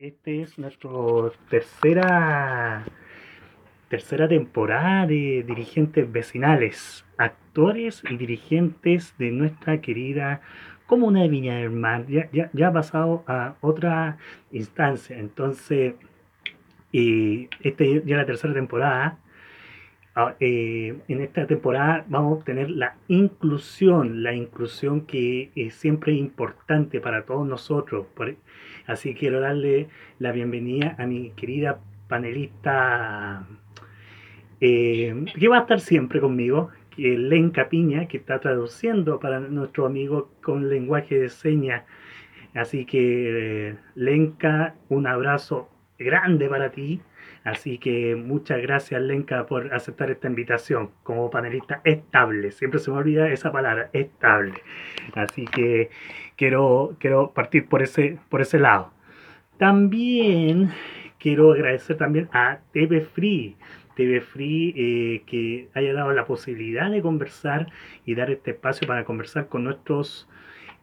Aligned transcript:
Este 0.00 0.40
es 0.40 0.58
nuestro 0.58 1.30
tercera 1.50 2.86
tercera 3.90 4.26
temporada 4.26 5.06
de 5.06 5.44
dirigentes 5.46 6.10
vecinales, 6.10 7.04
actores 7.18 8.02
y 8.08 8.16
dirigentes 8.16 9.14
de 9.18 9.30
nuestra 9.30 9.82
querida 9.82 10.40
comuna 10.86 11.20
de 11.20 11.28
Viña 11.28 11.58
del 11.58 11.68
Mar. 11.68 12.06
Ya, 12.06 12.30
ya, 12.32 12.68
ha 12.68 12.72
pasado 12.72 13.24
a 13.26 13.56
otra 13.60 14.16
instancia. 14.52 15.18
Entonces, 15.18 15.96
eh, 16.94 17.50
esta 17.60 17.84
ya 17.84 18.16
la 18.16 18.24
tercera 18.24 18.54
temporada. 18.54 19.18
Ah, 20.14 20.34
eh, 20.40 20.96
en 21.08 21.20
esta 21.20 21.46
temporada 21.46 22.06
vamos 22.08 22.32
a 22.32 22.36
obtener 22.38 22.70
la 22.70 22.96
inclusión, 23.08 24.22
la 24.22 24.32
inclusión 24.32 25.02
que 25.02 25.50
es 25.54 25.74
siempre 25.74 26.14
importante 26.14 27.02
para 27.02 27.26
todos 27.26 27.46
nosotros. 27.46 28.06
Así 28.86 29.14
quiero 29.14 29.40
darle 29.40 29.88
la 30.18 30.32
bienvenida 30.32 30.96
a 30.98 31.06
mi 31.06 31.30
querida 31.30 31.80
panelista 32.08 33.46
eh, 34.60 35.24
que 35.38 35.48
va 35.48 35.58
a 35.58 35.60
estar 35.60 35.80
siempre 35.80 36.20
conmigo, 36.20 36.70
que 36.94 37.16
Lenka 37.16 37.68
Piña, 37.68 38.06
que 38.06 38.18
está 38.18 38.40
traduciendo 38.40 39.18
para 39.18 39.40
nuestro 39.40 39.86
amigo 39.86 40.30
con 40.42 40.68
lenguaje 40.68 41.18
de 41.18 41.28
señas. 41.30 41.84
Así 42.54 42.84
que, 42.84 43.68
eh, 43.70 43.76
Lenka, 43.94 44.74
un 44.88 45.06
abrazo 45.06 45.70
grande 45.98 46.48
para 46.48 46.70
ti. 46.70 47.00
Así 47.42 47.78
que 47.78 48.16
muchas 48.16 48.60
gracias, 48.60 49.00
Lenka, 49.00 49.46
por 49.46 49.72
aceptar 49.72 50.10
esta 50.10 50.28
invitación 50.28 50.90
como 51.02 51.30
panelista 51.30 51.80
estable. 51.84 52.50
Siempre 52.50 52.80
se 52.80 52.90
me 52.90 52.98
olvida 52.98 53.30
esa 53.30 53.50
palabra, 53.50 53.88
estable. 53.94 54.54
Así 55.14 55.46
que 55.46 55.88
quiero, 56.40 56.96
quiero 56.98 57.32
partir 57.32 57.68
por 57.68 57.82
ese, 57.82 58.18
por 58.30 58.40
ese 58.40 58.58
lado. 58.58 58.94
También 59.58 60.70
quiero 61.18 61.52
agradecer 61.52 61.98
también 61.98 62.30
a 62.32 62.60
TV 62.72 63.02
Free. 63.02 63.56
TV 63.94 64.22
Free 64.22 64.72
eh, 64.74 65.22
que 65.26 65.68
haya 65.74 65.92
dado 65.92 66.12
la 66.12 66.24
posibilidad 66.24 66.90
de 66.90 67.02
conversar 67.02 67.66
y 68.06 68.14
dar 68.14 68.30
este 68.30 68.52
espacio 68.52 68.88
para 68.88 69.04
conversar 69.04 69.48
con 69.48 69.64
nuestros 69.64 70.30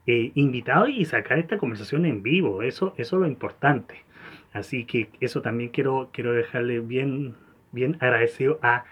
eh, 0.05 0.31
invitados 0.35 0.89
y 0.89 1.05
sacar 1.05 1.39
esta 1.39 1.57
conversación 1.57 2.05
en 2.05 2.21
vivo. 2.21 2.61
Eso, 2.61 2.93
eso 2.97 3.15
es 3.15 3.21
lo 3.21 3.27
importante. 3.27 4.03
Así 4.53 4.85
que 4.85 5.09
eso 5.21 5.41
también 5.41 5.71
quiero, 5.71 6.11
quiero 6.13 6.33
dejarle 6.33 6.81
bien, 6.81 7.33
bien 7.71 7.97
agradecido 7.99 8.59
a 8.61 8.83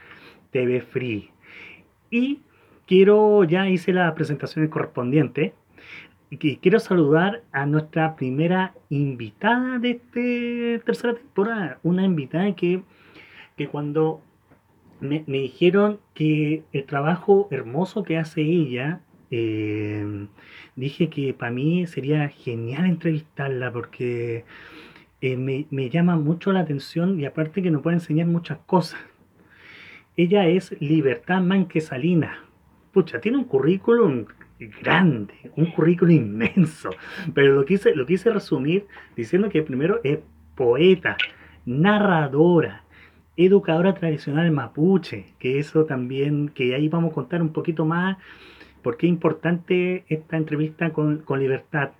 TV 0.50 0.82
Free. 0.82 1.30
Y 2.10 2.42
quiero, 2.88 3.44
ya 3.44 3.70
hice 3.70 3.94
la 3.94 4.16
presentación 4.16 4.68
correspondiente. 4.68 5.54
Que 6.30 6.58
quiero 6.60 6.80
saludar 6.80 7.44
a 7.52 7.66
nuestra 7.66 8.16
primera 8.16 8.74
invitada 8.90 9.80
de 9.80 9.92
esta 9.92 10.86
tercera 10.86 11.14
temporada. 11.14 11.80
Una 11.84 12.04
invitada 12.04 12.54
que, 12.56 12.84
que 13.56 13.68
cuando 13.68 14.22
me, 15.00 15.24
me 15.28 15.38
dijeron 15.40 16.00
que 16.14 16.64
el 16.74 16.86
trabajo 16.86 17.48
hermoso 17.52 18.04
que 18.04 18.18
hace 18.18 18.42
ella, 18.42 19.02
eh, 19.32 20.28
dije 20.76 21.10
que 21.10 21.34
para 21.34 21.52
mí 21.52 21.88
sería 21.88 22.30
genial 22.30 22.86
entrevistarla 22.86 23.72
porque 23.72 24.46
eh, 25.22 25.38
me, 25.38 25.68
me 25.72 25.90
llama 25.90 26.16
mucho 26.18 26.52
la 26.52 26.62
atención 26.62 27.20
y 27.20 27.26
aparte 27.26 27.62
que 27.62 27.72
nos 27.72 27.82
puede 27.82 27.98
enseñar 27.98 28.28
muchas 28.28 28.60
cosas. 28.66 29.00
Ella 30.18 30.48
es 30.48 30.76
Libertad 30.80 31.42
Manquesalina. 31.42 32.46
Pucha, 32.94 33.20
tiene 33.20 33.38
un 33.38 33.44
currículum 33.44 34.26
grande, 34.60 35.34
un 35.56 35.72
currículum 35.72 36.16
inmenso, 36.16 36.90
pero 37.34 37.54
lo 37.54 37.66
quise, 37.66 37.96
lo 37.96 38.06
quise 38.06 38.32
resumir 38.32 38.86
diciendo 39.16 39.50
que 39.50 39.64
primero 39.64 40.00
es 40.04 40.20
poeta, 40.56 41.18
narradora, 41.66 42.84
educadora 43.38 43.94
tradicional 43.94 44.52
mapuche, 44.52 45.26
que 45.40 45.60
eso 45.60 45.86
también, 45.86 46.50
que 46.50 46.76
ahí 46.76 46.88
vamos 46.88 47.12
a 47.12 47.16
contar 47.16 47.42
un 47.42 47.52
poquito 47.52 47.86
más, 47.86 48.18
porque 48.82 49.08
es 49.08 49.12
importante 49.12 50.06
esta 50.08 50.38
entrevista 50.38 50.94
con, 50.94 51.18
con 51.20 51.40
Libertad, 51.40 51.92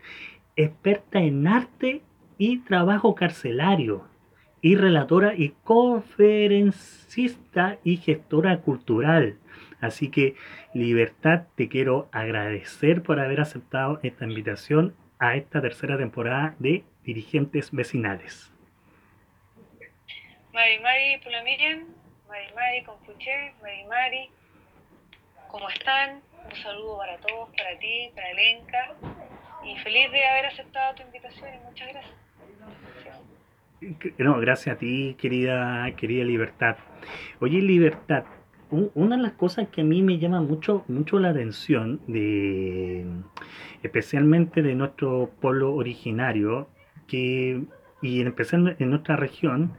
experta 0.56 1.20
en 1.20 1.46
arte 1.48 2.04
y 2.38 2.60
trabajo 2.60 3.16
carcelario, 3.16 4.04
y 4.62 4.76
relatora 4.76 5.36
y 5.36 5.54
conferencista 5.64 7.78
y 7.84 7.98
gestora 7.98 8.62
cultural. 8.62 9.36
Así 9.86 10.10
que, 10.10 10.36
Libertad, 10.74 11.44
te 11.56 11.70
quiero 11.70 12.10
agradecer 12.12 13.04
por 13.04 13.20
haber 13.20 13.40
aceptado 13.40 14.00
esta 14.04 14.26
invitación 14.26 14.96
a 15.20 15.36
esta 15.36 15.62
tercera 15.62 15.98
temporada 15.98 16.56
de 16.60 16.84
Dirigentes 17.04 17.72
Vecinales. 17.72 18.52
Mari 20.54 20.80
Mari 20.80 21.18
Pulamiren, 21.24 21.88
Mari 22.28 22.54
Mari 22.56 22.84
Confuché, 22.84 23.54
Mari 23.62 23.84
Mari, 23.86 24.30
¿cómo 25.50 25.70
están? 25.70 26.22
Un 26.50 26.56
saludo 26.62 26.98
para 26.98 27.18
todos, 27.18 27.50
para 27.56 27.78
ti, 27.78 28.10
para 28.16 28.34
Lenka, 28.34 28.96
y 29.64 29.78
feliz 29.80 30.12
de 30.12 30.26
haber 30.26 30.48
aceptado 30.48 30.96
tu 30.96 31.04
invitación 31.04 31.50
y 31.54 31.58
muchas 31.66 31.90
gracias. 31.90 32.16
No, 34.18 34.40
gracias 34.40 34.76
a 34.76 34.80
ti, 34.80 35.16
querida, 35.20 35.92
querida 35.96 36.24
Libertad. 36.24 36.78
Oye, 37.40 37.62
Libertad, 37.62 38.24
una 38.72 39.18
de 39.18 39.22
las 39.24 39.34
cosas 39.34 39.68
que 39.70 39.82
a 39.82 39.84
mí 39.84 40.02
me 40.02 40.18
llama 40.20 40.42
mucho, 40.42 40.84
mucho 40.88 41.20
la 41.20 41.30
atención, 41.30 42.02
de, 42.08 43.06
especialmente 43.84 44.62
de 44.62 44.76
nuestro 44.76 45.32
pueblo 45.42 45.74
originario, 45.76 46.68
que, 47.08 47.64
y 48.02 48.22
en 48.22 48.28
especial 48.28 48.76
en 48.80 48.90
nuestra 48.90 49.16
región, 49.16 49.74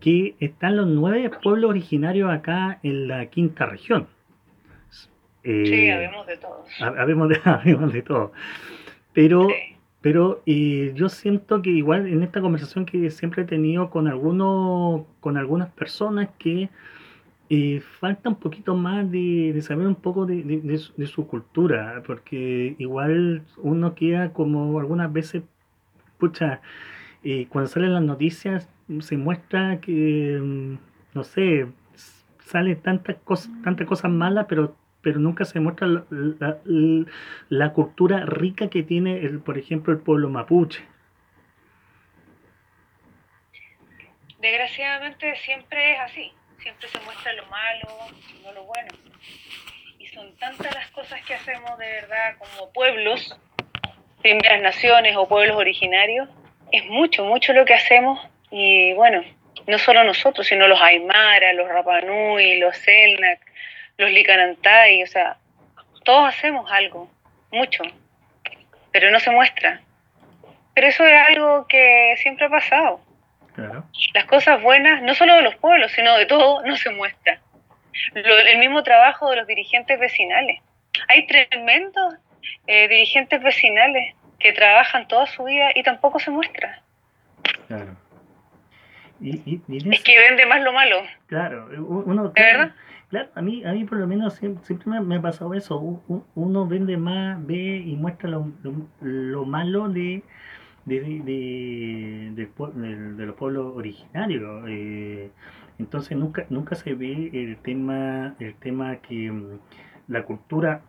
que 0.00 0.36
están 0.40 0.76
los 0.76 0.86
nueve 0.86 1.30
pueblos 1.42 1.70
originarios 1.70 2.30
acá 2.30 2.78
en 2.82 3.08
la 3.08 3.26
quinta 3.26 3.66
región. 3.66 4.06
Sí, 4.90 5.10
Eh, 5.44 5.92
habemos 5.92 6.26
de 6.26 6.36
todos. 6.36 6.66
ha- 6.80 7.00
habemos 7.02 7.28
de, 7.28 7.40
habemos 7.44 7.92
de 7.92 8.02
todo. 8.02 8.32
Pero 9.12 9.48
Sí. 9.48 9.54
pero 10.00 10.42
eh, 10.46 10.92
yo 10.94 11.08
siento 11.08 11.60
que 11.62 11.70
igual 11.70 12.06
en 12.06 12.22
esta 12.22 12.40
conversación 12.40 12.86
que 12.86 13.10
siempre 13.10 13.42
he 13.42 13.46
tenido 13.46 13.90
con 13.90 14.06
algunos, 14.08 15.06
con 15.20 15.36
algunas 15.36 15.70
personas 15.72 16.28
que 16.38 16.70
eh, 17.50 17.80
falta 18.00 18.28
un 18.28 18.36
poquito 18.36 18.74
más 18.76 19.10
de, 19.10 19.58
saber 19.62 19.86
un 19.86 19.94
poco 19.96 20.26
de, 20.26 20.42
de- 20.42 21.06
su, 21.06 21.26
cultura, 21.26 22.02
porque 22.06 22.76
igual 22.78 23.44
uno 23.58 23.94
queda 23.94 24.32
como 24.32 24.78
algunas 24.78 25.12
veces, 25.12 25.42
pucha, 26.18 26.60
eh, 27.24 27.46
cuando 27.48 27.68
salen 27.70 27.94
las 27.94 28.02
noticias 28.02 28.68
se 29.00 29.16
muestra 29.16 29.80
que, 29.80 30.38
mm, 30.42 30.74
no 31.14 31.24
sé, 31.24 31.66
sale 32.40 32.76
tantas 32.76 33.16
cosas, 33.24 33.50
tantas 33.62 33.86
cosas 33.86 34.10
malas, 34.10 34.46
pero 34.48 34.76
pero 35.00 35.20
nunca 35.20 35.44
se 35.44 35.60
muestra 35.60 35.86
la- 35.86 36.04
la- 36.10 36.58
la 37.48 37.72
cultura 37.72 38.26
rica 38.26 38.68
que 38.68 38.82
tiene, 38.82 39.20
el, 39.24 39.38
por 39.40 39.56
ejemplo, 39.56 39.92
el 39.92 40.00
pueblo 40.00 40.28
mapuche. 40.28 40.84
Desgraciadamente 44.40 45.34
siempre 45.36 45.94
es 45.94 46.00
así, 46.00 46.32
siempre 46.60 46.88
se 46.88 47.00
muestra 47.00 47.32
lo 47.34 47.46
malo, 47.46 47.88
no 48.42 48.52
lo 48.52 48.64
bueno. 48.64 48.88
Y 49.98 50.06
son 50.08 50.34
tantas 50.36 50.74
las 50.74 50.90
cosas 50.90 51.20
que 51.24 51.34
hacemos 51.34 51.78
de 51.78 51.86
verdad 51.86 52.36
como 52.38 52.72
pueblos, 52.72 53.36
primeras 54.22 54.60
naciones 54.62 55.16
o 55.16 55.28
pueblos 55.28 55.56
originarios, 55.56 56.28
es 56.72 56.84
mucho, 56.86 57.24
mucho 57.24 57.52
lo 57.52 57.64
que 57.64 57.74
hacemos 57.74 58.20
y 58.50 58.92
bueno, 58.94 59.22
no 59.66 59.78
solo 59.78 60.04
nosotros, 60.04 60.46
sino 60.46 60.68
los 60.68 60.80
Aymara, 60.80 61.52
los 61.52 61.68
Rapanui, 61.68 62.58
los 62.58 62.76
Selknam, 62.76 63.36
los 63.96 64.10
Licanantay, 64.10 65.02
o 65.02 65.06
sea, 65.06 65.36
todos 66.04 66.28
hacemos 66.28 66.70
algo, 66.70 67.10
mucho, 67.50 67.82
pero 68.92 69.10
no 69.10 69.20
se 69.20 69.30
muestra. 69.30 69.80
Pero 70.74 70.86
eso 70.86 71.04
es 71.04 71.28
algo 71.28 71.66
que 71.66 72.14
siempre 72.18 72.46
ha 72.46 72.50
pasado 72.50 73.00
Claro. 73.66 73.84
las 74.14 74.24
cosas 74.26 74.62
buenas, 74.62 75.02
no 75.02 75.14
solo 75.14 75.34
de 75.34 75.42
los 75.42 75.56
pueblos, 75.56 75.90
sino 75.92 76.16
de 76.16 76.26
todo, 76.26 76.62
no 76.64 76.76
se 76.76 76.90
muestra. 76.90 77.40
Lo- 78.14 78.38
el 78.38 78.58
mismo 78.58 78.82
trabajo 78.84 79.28
de 79.30 79.36
los 79.36 79.46
dirigentes 79.46 79.98
vecinales. 79.98 80.60
Hay 81.08 81.26
tremendos 81.26 82.14
eh, 82.68 82.86
dirigentes 82.88 83.42
vecinales 83.42 84.14
que 84.38 84.52
trabajan 84.52 85.08
toda 85.08 85.26
su 85.26 85.42
vida 85.44 85.70
y 85.74 85.82
tampoco 85.82 86.18
se 86.20 86.30
muestra. 86.30 86.80
Claro. 87.66 87.96
Y, 89.20 89.36
y- 89.44 89.60
y 89.68 89.82
en 89.84 89.92
Es 89.92 90.02
que 90.04 90.16
vende 90.18 90.46
más 90.46 90.62
lo 90.62 90.72
malo, 90.72 91.02
claro, 91.26 91.66
u- 91.76 92.04
uno, 92.06 92.28
¿de 92.28 92.40
verdad? 92.42 92.70
Claro, 93.10 93.28
a 93.34 93.42
mí, 93.42 93.64
a 93.64 93.72
mí 93.72 93.84
por 93.84 93.98
lo 93.98 94.06
menos 94.06 94.34
siempre, 94.34 94.76
me, 94.86 95.00
me 95.00 95.16
ha 95.16 95.20
pasado 95.22 95.54
eso. 95.54 95.80
Uno 96.36 96.66
vende 96.66 96.96
más, 96.96 97.44
ve 97.46 97.82
y 97.84 97.96
muestra 97.96 98.28
lo, 98.28 98.52
lo- 98.62 98.86
lo 99.00 99.44
malo 99.44 99.88
de, 99.88 100.22
de, 100.88 101.00
de, 101.24 102.32
de- 102.34 103.12
de 103.14 103.26
los 103.26 103.34
pueblos 103.36 103.76
originarios. 103.76 104.64
eh, 104.68 105.30
entonces 105.78 106.16
nunca, 106.18 106.44
nunca 106.50 106.74
se 106.74 106.94
ve 106.94 107.30
el 107.32 107.56
tema, 107.58 108.34
el 108.40 108.54
tema 108.54 108.96
que 108.96 109.30
mm, 109.30 109.58
la 110.08 110.24
cultura 110.24 110.80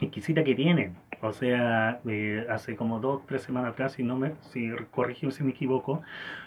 exquisita 0.00 0.44
que 0.44 0.54
tienen. 0.54 0.94
O 1.22 1.32
sea, 1.32 2.00
eh, 2.06 2.46
hace 2.48 2.76
como 2.76 3.00
dos, 3.00 3.26
tres 3.26 3.42
semanas 3.42 3.72
atrás, 3.72 3.92
si 3.92 4.02
no 4.02 4.16
me, 4.16 4.32
si 4.52 4.70
corrigimos 4.90 5.34
si 5.34 5.44
me 5.44 5.50
equivoco, 5.50 6.00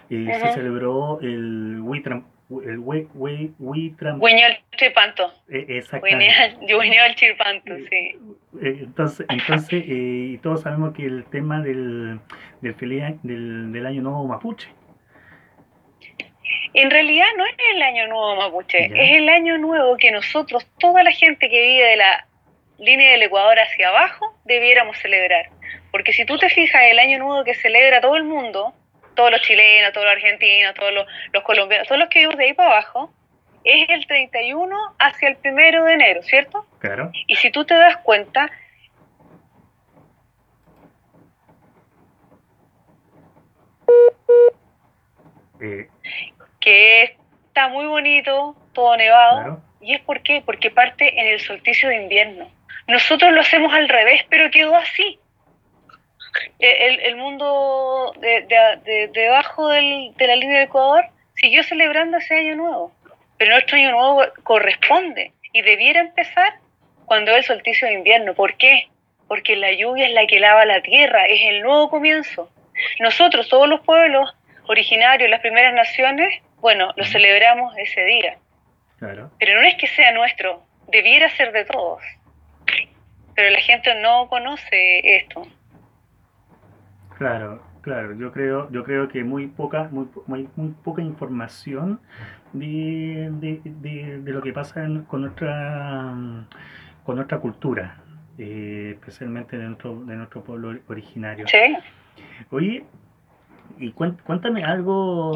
eh, 0.09 0.25
se 0.33 0.53
celebró 0.53 1.19
el 1.21 1.79
Huitram, 1.81 2.23
el 2.49 2.79
Huitram. 2.79 4.21
Huiñol 4.21 4.57
Chirpanto. 4.75 5.33
Eh, 5.49 5.65
exactamente. 5.69 6.75
Huiñol 6.75 7.15
Chirpanto, 7.15 7.75
sí. 7.89 8.17
Eh, 8.61 8.77
entonces, 8.81 9.25
entonces 9.29 9.83
y 9.87 10.37
todos 10.39 10.61
sabemos 10.61 10.93
que 10.93 11.05
el 11.05 11.25
tema 11.25 11.61
del, 11.61 12.19
del, 12.61 12.75
del, 13.23 13.71
del 13.71 13.85
año 13.85 14.01
nuevo 14.01 14.27
mapuche. 14.27 14.69
En 16.73 16.89
realidad 16.89 17.27
no 17.37 17.45
es 17.45 17.55
el 17.75 17.81
año 17.81 18.07
nuevo 18.07 18.35
mapuche, 18.35 18.85
es 18.85 19.17
el 19.17 19.29
año 19.29 19.57
nuevo 19.57 19.95
que 19.97 20.11
nosotros, 20.11 20.67
toda 20.79 21.03
la 21.03 21.11
gente 21.11 21.49
que 21.49 21.61
vive 21.61 21.85
de 21.85 21.97
la 21.97 22.27
línea 22.79 23.11
del 23.11 23.23
Ecuador 23.23 23.59
hacia 23.59 23.89
abajo, 23.89 24.35
debiéramos 24.45 24.97
celebrar. 24.97 25.49
Porque 25.91 26.13
si 26.13 26.25
tú 26.25 26.37
te 26.37 26.49
fijas, 26.49 26.81
el 26.89 26.97
año 26.97 27.19
nuevo 27.19 27.43
que 27.43 27.53
celebra 27.53 28.01
todo 28.01 28.15
el 28.15 28.23
mundo, 28.23 28.73
todos 29.15 29.31
los 29.31 29.41
chilenos, 29.41 29.93
todos 29.93 30.05
los 30.05 30.15
argentinos, 30.15 30.73
todos 30.75 30.93
los, 30.93 31.43
colombianos, 31.43 31.87
todos 31.87 31.99
los 31.99 32.09
que 32.09 32.19
vivimos 32.19 32.37
de 32.37 32.45
ahí 32.45 32.53
para 32.53 32.71
abajo, 32.71 33.13
es 33.63 33.87
el 33.89 34.05
31 34.05 34.77
hacia 34.99 35.29
el 35.29 35.37
primero 35.37 35.85
de 35.85 35.93
enero, 35.93 36.23
¿cierto? 36.23 36.65
Claro. 36.79 37.11
Y 37.27 37.35
si 37.35 37.51
tú 37.51 37.65
te 37.65 37.75
das 37.75 37.97
cuenta, 37.97 38.51
eh. 45.61 45.87
que 46.59 47.17
está 47.47 47.69
muy 47.69 47.85
bonito, 47.85 48.55
todo 48.73 48.97
nevado, 48.97 49.61
y 49.79 49.93
es 49.93 50.01
por 50.01 50.21
qué, 50.21 50.41
porque 50.45 50.71
parte 50.71 51.19
en 51.19 51.27
el 51.27 51.39
solsticio 51.39 51.89
de 51.89 52.01
invierno. 52.03 52.49
Nosotros 52.87 53.31
lo 53.31 53.41
hacemos 53.41 53.73
al 53.73 53.87
revés, 53.87 54.25
pero 54.29 54.51
quedó 54.51 54.75
así. 54.75 55.19
El, 56.59 56.99
el 56.99 57.15
mundo 57.15 58.13
de, 58.19 59.09
debajo 59.13 59.67
de 59.69 60.13
la 60.19 60.35
línea 60.35 60.59
del 60.59 60.67
Ecuador 60.67 61.05
siguió 61.35 61.63
celebrando 61.63 62.17
ese 62.17 62.35
año 62.35 62.55
nuevo, 62.55 62.91
pero 63.37 63.51
nuestro 63.51 63.77
año 63.77 63.91
nuevo 63.91 64.23
corresponde 64.43 65.33
y 65.51 65.61
debiera 65.61 65.99
empezar 65.99 66.55
cuando 67.05 67.31
es 67.31 67.37
el 67.37 67.43
solsticio 67.43 67.87
de 67.87 67.95
invierno. 67.95 68.33
¿Por 68.33 68.57
qué? 68.57 68.87
Porque 69.27 69.55
la 69.55 69.71
lluvia 69.71 70.07
es 70.07 70.13
la 70.13 70.25
que 70.25 70.39
lava 70.39 70.65
la 70.65 70.81
tierra, 70.81 71.25
es 71.25 71.41
el 71.43 71.61
nuevo 71.61 71.89
comienzo. 71.89 72.49
Nosotros, 72.99 73.49
todos 73.49 73.67
los 73.67 73.81
pueblos 73.81 74.35
originarios, 74.67 75.29
las 75.29 75.41
primeras 75.41 75.73
naciones, 75.73 76.41
bueno, 76.57 76.93
lo 76.95 77.05
celebramos 77.05 77.77
ese 77.77 78.03
día. 78.05 78.37
Pero 79.37 79.61
no 79.61 79.67
es 79.67 79.75
que 79.75 79.87
sea 79.87 80.11
nuestro, 80.13 80.63
debiera 80.87 81.29
ser 81.29 81.51
de 81.51 81.65
todos 81.65 82.01
pero 83.35 83.49
la 83.49 83.59
gente 83.59 83.93
no 83.95 84.27
conoce 84.29 85.17
esto. 85.17 85.47
Claro, 87.17 87.61
claro, 87.81 88.13
yo 88.15 88.31
creo, 88.31 88.69
yo 88.71 88.83
creo 88.83 89.07
que 89.07 89.23
muy 89.23 89.47
poca, 89.47 89.89
muy, 89.91 90.07
muy, 90.27 90.47
poca 90.83 91.01
información 91.01 91.99
de, 92.53 93.29
de, 93.39 93.61
de, 94.19 94.31
lo 94.31 94.41
que 94.41 94.53
pasa 94.53 94.85
con 95.07 95.21
nuestra 95.21 96.13
con 97.03 97.15
nuestra 97.17 97.39
cultura, 97.39 97.97
eh, 98.37 98.91
especialmente 98.93 99.57
de 99.57 99.65
nuestro, 99.65 100.05
de 100.05 100.15
nuestro 100.15 100.43
pueblo 100.43 100.79
originario. 100.87 101.45
Sí. 101.47 101.77
Oye, 102.49 102.85
y 103.79 103.91
cuéntame 103.91 104.63
algo, 104.63 105.35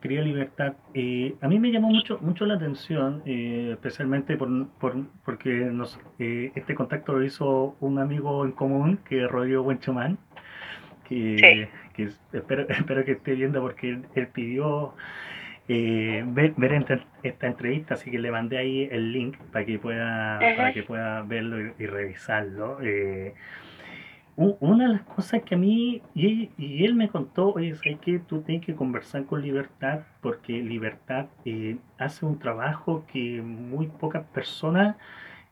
querida, 0.00 0.22
Libertad. 0.22 0.74
Eh, 0.94 1.34
a 1.40 1.48
mí 1.48 1.58
me 1.58 1.70
llamó 1.70 1.88
mucho 1.88 2.18
mucho 2.20 2.44
la 2.44 2.54
atención, 2.54 3.22
eh, 3.26 3.70
especialmente 3.72 4.36
por, 4.36 4.48
porque 5.24 5.50
nos, 5.50 5.98
eh, 6.18 6.52
este 6.54 6.74
contacto 6.74 7.12
lo 7.12 7.24
hizo 7.24 7.76
un 7.80 7.98
amigo 7.98 8.44
en 8.44 8.52
común, 8.52 8.98
que 9.08 9.24
es 9.24 9.30
Rodrigo 9.30 9.62
Buenchomán, 9.62 10.18
que, 11.08 11.68
que 11.94 12.10
espero, 12.32 12.66
espero 12.68 13.04
que 13.04 13.12
esté 13.12 13.34
viendo 13.34 13.60
porque 13.60 14.00
él, 14.14 14.28
pidió 14.28 14.94
ver, 15.68 16.54
ver 16.56 16.72
esta, 17.22 17.46
entrevista, 17.46 17.94
así 17.94 18.10
que 18.10 18.18
le 18.18 18.30
mandé 18.30 18.58
ahí 18.58 18.88
el 18.90 19.12
link 19.12 19.36
para 19.52 19.64
que 19.64 19.78
pueda, 19.78 20.38
para 20.38 20.72
que 20.72 20.82
pueda 20.82 21.22
verlo 21.22 21.60
y, 21.60 21.82
y 21.82 21.86
revisarlo. 21.86 22.78
Una 24.36 24.88
de 24.88 24.92
las 24.92 25.02
cosas 25.02 25.42
que 25.44 25.54
a 25.54 25.58
mí, 25.58 26.02
y, 26.14 26.84
él 26.84 26.94
me 26.94 27.08
contó, 27.08 27.58
es 27.58 27.80
que 28.02 28.18
tú 28.18 28.42
tienes 28.42 28.66
que 28.66 28.74
conversar 28.74 29.24
con 29.24 29.40
Libertad, 29.40 30.00
porque 30.20 30.62
Libertad 30.62 31.28
eh, 31.46 31.78
hace 31.96 32.26
un 32.26 32.38
trabajo 32.38 33.06
que 33.10 33.40
muy 33.40 33.86
pocas 33.86 34.26
personas 34.26 34.96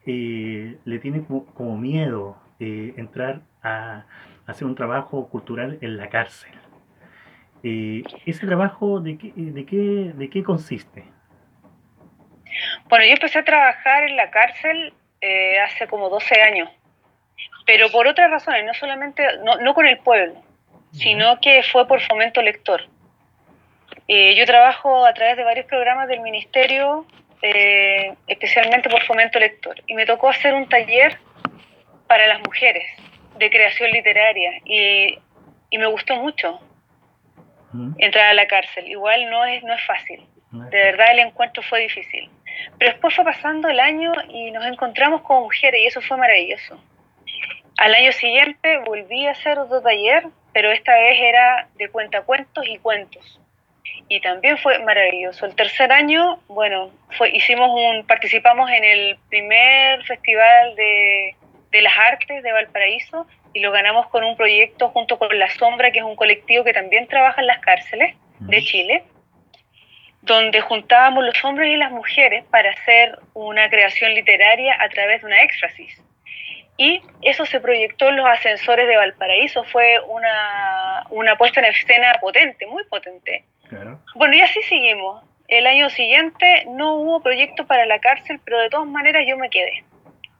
eh, 0.04 0.76
le 0.84 0.98
tienen 0.98 1.24
como, 1.24 1.78
miedo 1.78 2.36
eh, 2.60 2.92
entrar 2.98 3.40
a, 3.62 4.04
hacer 4.46 4.66
un 4.66 4.74
trabajo 4.74 5.28
cultural 5.28 5.78
en 5.80 5.96
la 5.96 6.08
cárcel. 6.08 6.52
¿Ese 7.62 8.46
trabajo 8.46 9.00
de 9.00 9.16
qué, 9.16 9.32
de, 9.34 9.64
qué, 9.64 10.12
de 10.14 10.28
qué 10.28 10.42
consiste? 10.42 11.04
Bueno, 12.88 13.06
yo 13.06 13.12
empecé 13.12 13.38
a 13.38 13.44
trabajar 13.44 14.04
en 14.04 14.16
la 14.16 14.30
cárcel 14.30 14.92
hace 15.64 15.86
como 15.88 16.10
12 16.10 16.42
años 16.42 16.68
pero 17.66 17.90
por 17.90 18.06
otras 18.06 18.30
razones, 18.30 18.64
no 18.64 18.74
solamente, 18.74 19.26
no, 19.42 19.56
no 19.58 19.74
con 19.74 19.86
el 19.86 19.98
pueblo, 19.98 20.34
sino 20.92 21.40
que 21.40 21.62
fue 21.62 21.86
por 21.86 22.00
fomento 22.00 22.42
lector. 22.42 22.82
Eh, 24.06 24.34
yo 24.36 24.44
trabajo 24.44 25.06
a 25.06 25.14
través 25.14 25.36
de 25.36 25.44
varios 25.44 25.66
programas 25.66 26.08
del 26.08 26.20
ministerio, 26.20 27.06
eh, 27.40 28.14
especialmente 28.26 28.90
por 28.90 29.02
fomento 29.04 29.38
lector, 29.38 29.82
y 29.86 29.94
me 29.94 30.04
tocó 30.04 30.28
hacer 30.28 30.54
un 30.54 30.68
taller 30.68 31.18
para 32.06 32.26
las 32.26 32.40
mujeres 32.40 32.84
de 33.38 33.50
creación 33.50 33.90
literaria 33.90 34.52
y, 34.64 35.18
y 35.70 35.78
me 35.78 35.86
gustó 35.86 36.16
mucho 36.16 36.60
entrar 37.98 38.26
a 38.26 38.34
la 38.34 38.46
cárcel. 38.46 38.88
Igual 38.88 39.30
no 39.30 39.44
es, 39.44 39.62
no 39.64 39.74
es 39.74 39.84
fácil, 39.84 40.24
de 40.50 40.78
verdad 40.78 41.12
el 41.12 41.20
encuentro 41.20 41.62
fue 41.62 41.80
difícil. 41.80 42.30
Pero 42.78 42.92
después 42.92 43.14
fue 43.14 43.24
pasando 43.24 43.68
el 43.68 43.80
año 43.80 44.12
y 44.28 44.50
nos 44.52 44.64
encontramos 44.66 45.22
como 45.22 45.42
mujeres 45.42 45.80
y 45.80 45.86
eso 45.86 46.00
fue 46.00 46.16
maravilloso. 46.16 46.80
Al 47.76 47.94
año 47.94 48.12
siguiente 48.12 48.78
volví 48.78 49.26
a 49.26 49.32
hacer 49.32 49.58
otro 49.58 49.82
taller, 49.82 50.26
pero 50.52 50.70
esta 50.70 50.94
vez 50.94 51.18
era 51.20 51.68
de 51.74 51.88
cuentacuentos 51.88 52.64
y 52.68 52.78
cuentos. 52.78 53.40
Y 54.08 54.20
también 54.20 54.58
fue 54.58 54.78
maravilloso. 54.80 55.46
El 55.46 55.56
tercer 55.56 55.90
año, 55.90 56.38
bueno, 56.46 56.90
fue, 57.16 57.30
hicimos 57.30 57.70
un, 57.70 58.06
participamos 58.06 58.70
en 58.70 58.84
el 58.84 59.18
primer 59.28 60.04
festival 60.04 60.76
de, 60.76 61.34
de 61.74 61.82
las 61.82 61.98
artes 61.98 62.40
de 62.40 62.52
Valparaíso 62.52 63.26
y 63.52 63.58
lo 63.58 63.72
ganamos 63.72 64.06
con 64.06 64.22
un 64.22 64.36
proyecto 64.36 64.90
junto 64.90 65.18
con 65.18 65.36
La 65.36 65.50
Sombra, 65.50 65.90
que 65.90 65.98
es 65.98 66.04
un 66.04 66.14
colectivo 66.14 66.62
que 66.62 66.72
también 66.72 67.08
trabaja 67.08 67.40
en 67.40 67.48
las 67.48 67.58
cárceles 67.58 68.14
de 68.38 68.62
Chile, 68.62 69.02
donde 70.22 70.60
juntábamos 70.60 71.24
los 71.24 71.44
hombres 71.44 71.72
y 71.72 71.76
las 71.76 71.90
mujeres 71.90 72.44
para 72.44 72.70
hacer 72.70 73.18
una 73.34 73.68
creación 73.70 74.14
literaria 74.14 74.76
a 74.80 74.88
través 74.88 75.20
de 75.20 75.26
una 75.26 75.42
éxfrasis. 75.42 76.00
Y 76.76 77.02
eso 77.22 77.44
se 77.44 77.58
proyectó 77.58 78.08
en 78.08 78.16
los 78.16 78.26
ascensores 78.26 78.86
de 78.86 78.96
Valparaíso, 78.96 79.64
fue 79.64 79.98
una, 80.06 81.06
una 81.10 81.36
puesta 81.36 81.58
en 81.58 81.66
escena 81.66 82.12
potente, 82.20 82.68
muy 82.68 82.84
potente. 82.84 83.44
Bueno, 84.14 84.36
y 84.36 84.40
así 84.42 84.62
seguimos. 84.62 85.24
El 85.48 85.66
año 85.66 85.90
siguiente 85.90 86.66
no 86.68 86.94
hubo 86.98 87.20
proyecto 87.20 87.66
para 87.66 87.84
la 87.84 87.98
cárcel, 87.98 88.38
pero 88.44 88.60
de 88.60 88.70
todas 88.70 88.86
maneras 88.86 89.24
yo 89.26 89.36
me 89.36 89.50
quedé. 89.50 89.82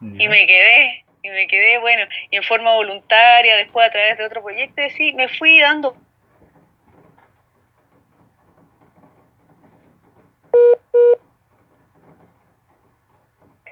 Y 0.01 0.29
me 0.29 0.47
quedé, 0.47 1.04
y 1.25 1.31
me 1.31 1.47
quedé, 1.47 1.79
bueno, 1.79 2.07
y 2.31 2.37
en 2.37 2.43
forma 2.43 2.75
voluntaria, 2.75 3.57
después 3.57 3.89
a 3.89 3.91
través 3.91 4.19
de 4.19 4.27
otro 4.27 4.43
proyecto, 4.43 4.83
y 4.83 4.85
así 4.85 5.13
me 5.15 5.29
fui 5.29 5.59
dando 5.59 5.97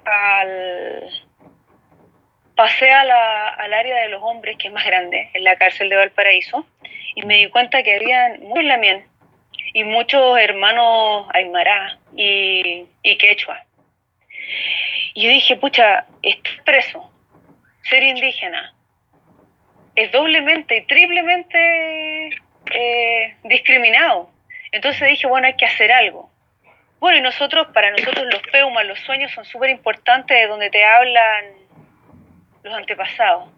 al 0.06 1.10
pasé 2.56 2.90
a 2.90 3.04
la, 3.04 3.48
al 3.50 3.74
área 3.74 3.96
de 4.02 4.08
los 4.08 4.22
hombres, 4.22 4.56
que 4.56 4.68
es 4.68 4.74
más 4.74 4.86
grande, 4.86 5.28
en 5.34 5.44
la 5.44 5.56
cárcel 5.56 5.90
de 5.90 5.96
Valparaíso, 5.96 6.66
y 7.14 7.22
me 7.26 7.36
di 7.36 7.50
cuenta 7.50 7.82
que 7.82 7.96
había 7.96 8.34
muchos 8.40 8.64
lamien 8.64 9.06
y 9.74 9.84
muchos 9.84 10.38
hermanos 10.38 11.26
aymara 11.34 11.98
y, 12.16 12.86
y 13.02 13.18
quechua. 13.18 13.62
Y 15.12 15.24
yo 15.24 15.28
dije, 15.28 15.56
pucha, 15.56 16.06
estar 16.22 16.64
preso, 16.64 17.11
ser 17.82 18.02
indígena, 18.02 18.74
es 19.94 20.10
doblemente 20.12 20.76
y 20.76 20.86
triplemente 20.86 22.28
eh, 22.70 23.36
discriminado. 23.44 24.30
Entonces 24.70 25.08
dije, 25.08 25.26
bueno, 25.26 25.46
hay 25.46 25.56
que 25.56 25.66
hacer 25.66 25.92
algo. 25.92 26.30
Bueno, 26.98 27.18
y 27.18 27.20
nosotros, 27.20 27.66
para 27.74 27.90
nosotros 27.90 28.26
los 28.32 28.42
peumas, 28.52 28.86
los 28.86 28.98
sueños 29.00 29.32
son 29.32 29.44
súper 29.44 29.70
importantes, 29.70 30.36
de 30.36 30.46
donde 30.46 30.70
te 30.70 30.84
hablan 30.84 31.44
los 32.62 32.74
antepasados. 32.74 33.50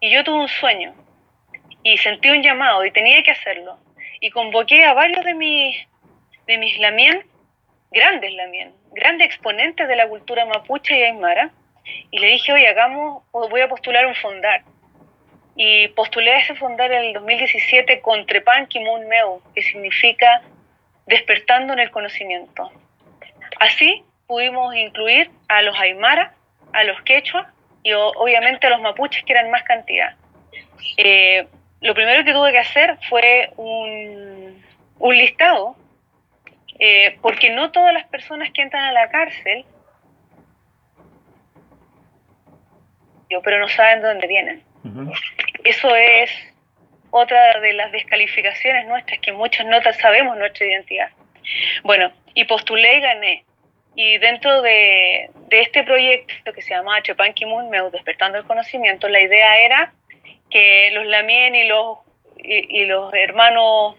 Y 0.00 0.10
yo 0.10 0.24
tuve 0.24 0.40
un 0.40 0.48
sueño 0.48 0.94
y 1.82 1.96
sentí 1.98 2.30
un 2.30 2.42
llamado 2.42 2.84
y 2.84 2.90
tenía 2.90 3.22
que 3.22 3.30
hacerlo. 3.30 3.78
Y 4.20 4.30
convoqué 4.30 4.84
a 4.84 4.92
varios 4.92 5.24
de 5.24 5.34
mis, 5.34 5.76
de 6.46 6.58
mis 6.58 6.78
lamien, 6.78 7.24
grandes 7.90 8.32
lamien, 8.34 8.74
grandes 8.92 9.28
exponentes 9.28 9.88
de 9.88 9.96
la 9.96 10.08
cultura 10.08 10.44
mapuche 10.44 10.98
y 10.98 11.02
aymara, 11.04 11.52
y 12.10 12.18
le 12.18 12.28
dije, 12.28 12.52
oye, 12.52 12.68
hagamos, 12.68 13.22
voy 13.32 13.60
a 13.60 13.68
postular 13.68 14.06
un 14.06 14.14
fondar. 14.14 14.62
y 15.56 15.88
postulé 15.88 16.38
ese 16.38 16.54
fundar 16.54 16.90
en 16.92 17.04
el 17.04 17.12
2017 17.12 18.00
con 18.00 18.24
Trepan 18.24 18.66
Kimun 18.66 19.08
Meu, 19.08 19.42
que 19.54 19.62
significa 19.62 20.42
despertando 21.06 21.72
en 21.72 21.80
el 21.80 21.90
conocimiento. 21.90 22.70
Así 23.58 24.04
pudimos 24.26 24.74
incluir 24.74 25.30
a 25.48 25.60
los 25.62 25.78
aymara, 25.78 26.32
a 26.72 26.84
los 26.84 27.02
quechua 27.02 27.52
y 27.82 27.92
obviamente 27.92 28.66
a 28.66 28.70
los 28.70 28.80
mapuches, 28.80 29.24
que 29.24 29.32
eran 29.32 29.50
más 29.50 29.62
cantidad. 29.64 30.14
Eh, 30.96 31.46
lo 31.80 31.94
primero 31.94 32.24
que 32.24 32.32
tuve 32.32 32.52
que 32.52 32.58
hacer 32.58 32.96
fue 33.08 33.50
un, 33.56 34.62
listado, 35.00 35.76
eh, 36.78 37.18
porque 37.22 37.50
no 37.50 37.70
todas 37.72 37.92
las 37.92 38.06
personas 38.06 38.50
que 38.52 38.62
entran 38.62 38.84
a 38.84 38.92
la 38.92 39.10
cárcel, 39.10 39.64
pero 43.42 43.58
no 43.58 43.68
saben 43.68 44.02
de 44.02 44.08
dónde 44.08 44.26
vienen. 44.26 44.62
Eso 45.64 45.94
es 45.94 46.30
otra 47.10 47.60
de 47.60 47.72
las 47.72 47.92
descalificaciones 47.92 48.86
nuestras, 48.86 49.20
que 49.20 49.32
muchos 49.32 49.66
no 49.66 49.78
sabemos 50.00 50.36
nuestra 50.36 50.66
identidad. 50.66 51.10
Bueno, 51.82 52.12
y 52.34 52.44
postulé 52.44 52.98
y 52.98 53.00
gané. 53.00 53.44
Y 53.94 54.18
dentro 54.18 54.62
de, 54.62 55.30
este 55.50 55.82
proyecto 55.82 56.52
que 56.52 56.62
se 56.62 56.70
llama 56.70 57.02
Chepan 57.02 57.34
Kimun 57.34 57.70
Despertando 57.92 58.38
el 58.38 58.44
Conocimiento, 58.44 59.08
la 59.08 59.20
idea 59.20 59.58
era 59.58 59.92
que 60.48 60.90
los 60.92 61.06
Lamien 61.06 61.54
y 61.54 61.64
los, 61.64 61.98
y, 62.38 62.84
los 62.86 63.12
hermanos 63.14 63.96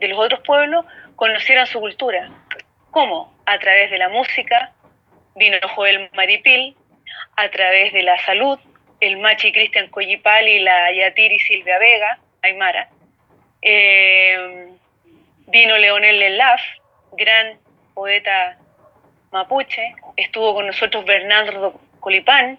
de 0.00 0.08
los 0.08 0.18
otros 0.18 0.40
pueblos 0.40 0.84
conocieran 1.16 1.66
su 1.66 1.80
cultura. 1.80 2.30
¿Cómo? 2.90 3.34
A 3.46 3.58
través 3.58 3.90
de 3.90 3.98
la 3.98 4.08
música, 4.08 4.72
vino 5.36 5.58
Joel 5.74 6.10
Maripil, 6.14 6.76
a 7.36 7.48
través 7.48 7.92
de 7.92 8.02
la 8.02 8.18
salud, 8.18 8.58
el 9.00 9.18
Machi 9.18 9.52
Cristian 9.52 9.88
Collipal 9.88 10.48
y 10.48 10.60
la 10.60 10.92
Yatiri 10.92 11.38
Silvia 11.38 11.78
Vega, 11.78 12.18
Aymara. 12.42 12.88
Eh, 13.62 14.68
vino 15.46 15.76
Leonel 15.76 16.18
Lelaf, 16.18 16.60
gran 17.12 17.58
poeta 17.94 18.58
mapuche. 19.30 19.94
Estuvo 20.16 20.54
con 20.54 20.66
nosotros 20.66 21.04
Bernardo 21.04 21.80
Colipán, 22.00 22.58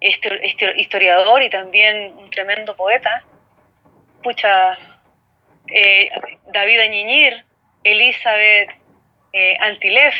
este, 0.00 0.46
este 0.46 0.80
historiador 0.80 1.42
y 1.42 1.50
también 1.50 2.14
un 2.16 2.30
tremendo 2.30 2.76
poeta. 2.76 3.22
Pucha, 4.22 4.78
eh, 5.68 6.10
David 6.52 6.80
Añiñir, 6.80 7.44
Elizabeth 7.84 8.70
eh, 9.32 9.56
Antilef. 9.60 10.14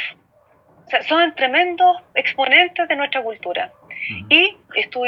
Son 1.07 1.35
tremendos 1.35 1.97
exponentes 2.15 2.89
de 2.89 2.97
nuestra 2.97 3.23
cultura. 3.23 3.73
Y 4.29 4.57
estuvo, 4.75 5.07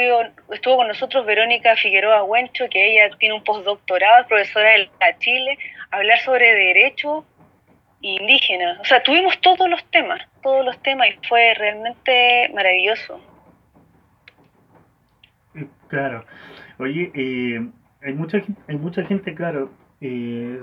estuvo 0.51 0.77
con 0.77 0.87
nosotros 0.87 1.25
Verónica 1.25 1.75
Figueroa 1.75 2.23
Huencho, 2.23 2.65
que 2.69 2.93
ella 2.93 3.15
tiene 3.17 3.35
un 3.35 3.43
postdoctorado, 3.43 4.27
profesora 4.27 4.71
de 4.71 4.89
la 4.99 5.17
Chile, 5.19 5.57
hablar 5.91 6.19
sobre 6.19 6.53
derecho 6.53 7.25
indígena. 8.01 8.77
O 8.81 8.85
sea, 8.85 9.03
tuvimos 9.03 9.39
todos 9.41 9.69
los 9.69 9.83
temas, 9.91 10.21
todos 10.41 10.65
los 10.65 10.81
temas 10.81 11.09
y 11.09 11.27
fue 11.27 11.53
realmente 11.55 12.49
maravilloso. 12.53 13.21
Claro. 15.87 16.25
Oye, 16.79 17.11
eh, 17.15 17.59
hay 18.03 18.13
mucha 18.13 18.41
hay 18.67 18.77
mucha 18.77 19.03
gente, 19.05 19.33
claro, 19.33 19.71
eh, 20.01 20.61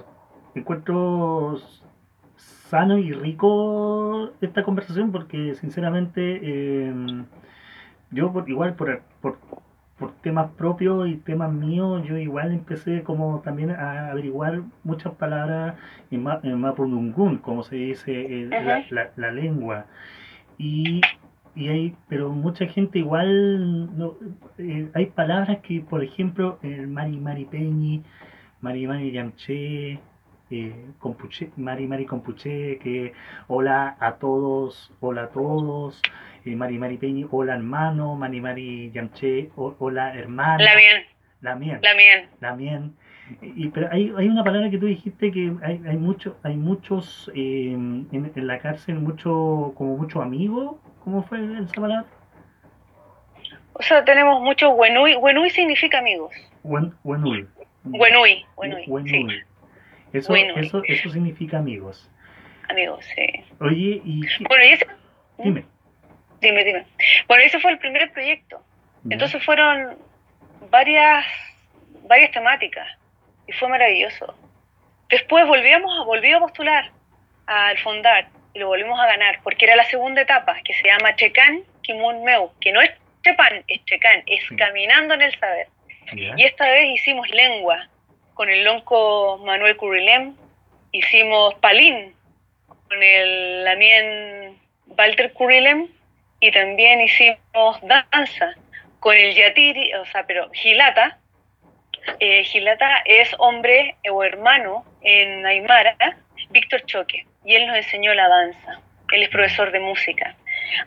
encuentro 0.54 1.60
sano 2.70 2.98
y 2.98 3.12
rico 3.12 4.30
esta 4.40 4.62
conversación 4.62 5.12
porque 5.12 5.54
sinceramente 5.54 6.40
eh, 6.42 6.94
yo 8.10 8.44
igual 8.46 8.74
por, 8.74 9.02
por, 9.20 9.38
temas 10.22 10.50
propios 10.52 11.08
y 11.08 11.16
temas 11.16 11.52
míos, 11.52 12.04
yo 12.06 12.18
igual 12.18 12.52
empecé 12.52 13.02
como 13.02 13.40
también 13.40 13.70
a 13.70 14.10
averiguar 14.10 14.62
muchas 14.82 15.14
palabras 15.14 15.76
en, 16.10 16.26
en 16.42 16.60
Mapudungun, 16.60 17.38
como 17.38 17.62
se 17.62 17.76
dice 17.76 18.12
eh, 18.12 18.84
la, 19.16 19.30
lengua. 19.30 19.86
Y, 20.58 21.00
y 21.54 21.68
hay, 21.68 21.96
pero 22.08 22.30
mucha 22.30 22.66
gente 22.66 22.98
igual, 22.98 23.96
no, 23.96 24.14
eh, 24.58 24.90
hay 24.94 25.06
palabras 25.06 25.58
que, 25.60 25.80
por 25.80 26.04
ejemplo, 26.04 26.58
el 26.62 26.86
Mari 26.88 27.18
Mari 27.18 27.44
Peñi, 27.46 28.02
Mari 28.60 28.86
Mari 28.86 29.12
Yamche, 29.12 30.00
eh, 30.62 31.50
Mari 31.56 31.86
Mari 31.86 32.06
Compuche, 32.06 32.78
que 32.78 33.12
hola 33.48 33.96
a 34.00 34.14
todos, 34.14 34.92
hola 35.00 35.24
a 35.24 35.28
todos, 35.28 36.00
eh, 36.44 36.54
Mari 36.54 36.78
Mari 36.78 36.98
Peñi, 36.98 37.26
hola 37.30 37.54
hermano, 37.54 38.14
Mari 38.16 38.40
Mari 38.40 38.90
Yamche, 38.92 39.50
hola 39.56 40.14
hermana. 40.14 40.62
La 40.62 40.76
bien. 40.76 41.14
La 41.40 41.56
mien. 41.56 41.78
La 41.82 41.94
mien. 41.94 42.28
La 42.40 42.56
mien. 42.56 42.96
Y, 43.40 43.68
pero 43.68 43.88
hay, 43.90 44.12
hay 44.16 44.28
una 44.28 44.44
palabra 44.44 44.70
que 44.70 44.78
tú 44.78 44.86
dijiste 44.86 45.30
que 45.30 45.52
hay, 45.62 45.80
hay, 45.86 45.96
mucho, 45.96 46.36
hay 46.42 46.56
muchos 46.56 47.30
eh, 47.34 47.72
en, 47.72 48.30
la 48.46 48.58
cárcel, 48.58 48.96
mucho, 48.96 49.72
como 49.76 49.96
muchos 49.96 50.22
amigos. 50.22 50.76
¿Cómo 51.02 51.22
fue 51.22 51.38
esa 51.62 51.80
palabra? 51.80 52.06
O 53.74 53.82
sea, 53.82 54.04
tenemos 54.04 54.40
muchos 54.40 54.72
wenui. 54.74 55.16
Wenui 55.16 55.50
significa 55.50 55.98
amigos. 55.98 56.32
Wen, 56.62 56.94
wenui. 57.02 57.46
Wenui. 57.84 58.46
Wenui. 58.56 59.44
Eso, 60.14 60.34
eso, 60.34 60.82
eso 60.86 61.10
significa 61.10 61.58
amigos. 61.58 62.08
Amigos, 62.68 63.04
sí. 63.14 63.44
Oye, 63.60 64.00
y... 64.04 64.20
Bueno, 64.48 64.64
y 64.64 64.68
ese... 64.68 64.86
Dime. 65.38 65.64
Dime, 66.40 66.64
dime. 66.64 66.86
Bueno, 67.26 67.42
ese 67.42 67.58
fue 67.58 67.72
el 67.72 67.78
primer 67.78 68.10
proyecto. 68.12 68.62
Entonces 69.10 69.44
fueron 69.44 69.98
varias, 70.70 71.26
varias 72.08 72.30
temáticas 72.30 72.86
y 73.46 73.52
fue 73.52 73.68
maravilloso. 73.68 74.34
Después 75.08 75.46
volvíamos 75.46 76.06
volví 76.06 76.32
a 76.32 76.38
postular 76.38 76.90
al 77.46 77.76
fondar 77.78 78.28
y 78.54 78.60
lo 78.60 78.68
volvimos 78.68 78.98
a 78.98 79.06
ganar 79.06 79.40
porque 79.42 79.66
era 79.66 79.76
la 79.76 79.84
segunda 79.84 80.22
etapa 80.22 80.56
que 80.64 80.72
se 80.74 80.86
llama 80.86 81.14
Checan 81.16 81.64
Kimun 81.82 82.24
Meu, 82.24 82.52
que 82.60 82.72
no 82.72 82.80
es 82.80 82.90
Chepan, 83.22 83.64
es 83.68 83.84
Checan, 83.84 84.22
es 84.26 84.42
caminando 84.56 85.14
en 85.14 85.22
el 85.22 85.38
saber. 85.38 85.66
Y 86.12 86.44
esta 86.44 86.68
vez 86.70 86.90
hicimos 86.94 87.28
lengua 87.30 87.88
con 88.34 88.50
el 88.50 88.64
lonco 88.64 89.38
Manuel 89.38 89.76
Curilem, 89.76 90.36
hicimos 90.92 91.54
Palín 91.56 92.14
con 92.88 93.02
el 93.02 93.64
Lamien 93.64 94.58
Walter 94.86 95.32
Curilem 95.32 95.88
y 96.40 96.50
también 96.50 97.00
hicimos 97.00 97.80
danza 97.82 98.54
con 99.00 99.16
el 99.16 99.34
Yatiri, 99.34 99.94
o 99.94 100.04
sea, 100.06 100.26
pero 100.26 100.50
Gilata. 100.52 101.18
Eh, 102.20 102.44
Gilata 102.44 103.02
es 103.04 103.34
hombre 103.38 103.96
o 104.10 104.22
hermano 104.22 104.84
en 105.00 105.46
Aymara, 105.46 105.96
Víctor 106.50 106.84
Choque, 106.84 107.26
y 107.44 107.54
él 107.54 107.66
nos 107.66 107.76
enseñó 107.76 108.12
la 108.14 108.28
danza. 108.28 108.80
Él 109.12 109.22
es 109.22 109.28
profesor 109.28 109.70
de 109.72 109.80
música. 109.80 110.36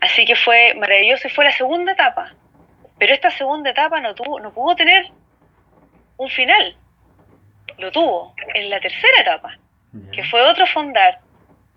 Así 0.02 0.26
que 0.26 0.36
fue 0.36 0.74
maravilloso 0.76 1.28
y 1.28 1.32
fue 1.32 1.46
la 1.46 1.52
segunda 1.52 1.94
etapa. 1.94 2.34
Pero 3.00 3.14
esta 3.14 3.30
segunda 3.32 3.70
etapa 3.70 4.00
no, 4.00 4.16
tuvo, 4.16 4.40
no 4.40 4.54
pudo 4.54 4.76
tener 4.76 5.08
un 6.18 6.30
final. 6.30 6.76
Lo 7.78 7.92
tuvo 7.92 8.34
en 8.54 8.70
la 8.70 8.80
tercera 8.80 9.22
etapa, 9.22 9.58
que 10.12 10.24
fue 10.24 10.42
otro 10.42 10.66
fondar, 10.68 11.20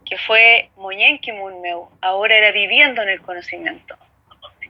que 0.04 0.16
fue 0.18 0.70
Moñenki 0.76 1.32
Munmeu, 1.32 1.88
ahora 2.00 2.36
era 2.36 2.52
viviendo 2.52 3.02
en 3.02 3.10
el 3.10 3.20
conocimiento. 3.20 3.96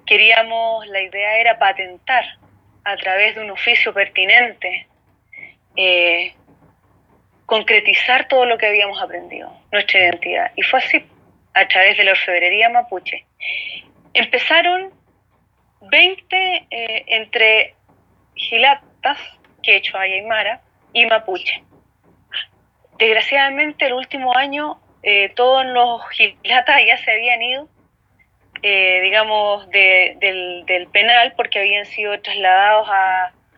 Queríamos, 0.07 0.87
la 0.89 1.01
idea 1.01 1.39
era 1.39 1.59
patentar 1.59 2.25
a 2.85 2.97
través 2.97 3.37
de 3.37 3.43
un 3.43 3.51
oficio 3.51 3.95
pertinente, 3.95 4.87
eh, 5.77 6.35
concretizar 7.47 8.29
todo 8.29 8.45
lo 8.45 8.59
que 8.59 8.67
habíamos 8.67 9.01
aprendido, 9.01 9.53
nuestra 9.73 10.01
identidad. 10.01 10.53
Y 10.57 10.63
fue 10.63 10.81
así, 10.81 11.05
a 11.55 11.67
través 11.69 11.97
de 11.97 12.05
la 12.05 12.13
orfebrería 12.13 12.69
mapuche. 12.69 13.25
Empezaron 14.15 14.93
20 15.83 16.67
eh, 16.71 17.05
entre 17.07 17.75
gilatas, 18.35 19.19
quechua 19.63 20.07
y 20.07 20.15
aymara, 20.15 20.61
y 20.93 21.07
mapuche. 21.07 21.63
Desgraciadamente, 22.99 23.87
el 23.87 23.95
último 23.95 24.37
año 24.37 24.81
eh, 25.03 25.31
todos 25.35 25.65
los 25.67 26.03
gilatas 26.11 26.81
ya 26.87 26.99
se 26.99 27.11
habían 27.11 27.43
ido, 27.43 27.69
eh, 28.63 29.01
digamos, 29.03 29.69
del, 29.71 30.89
penal 30.93 31.33
porque 31.37 31.59
habían 31.59 31.87
sido 31.87 32.21
trasladados 32.21 32.89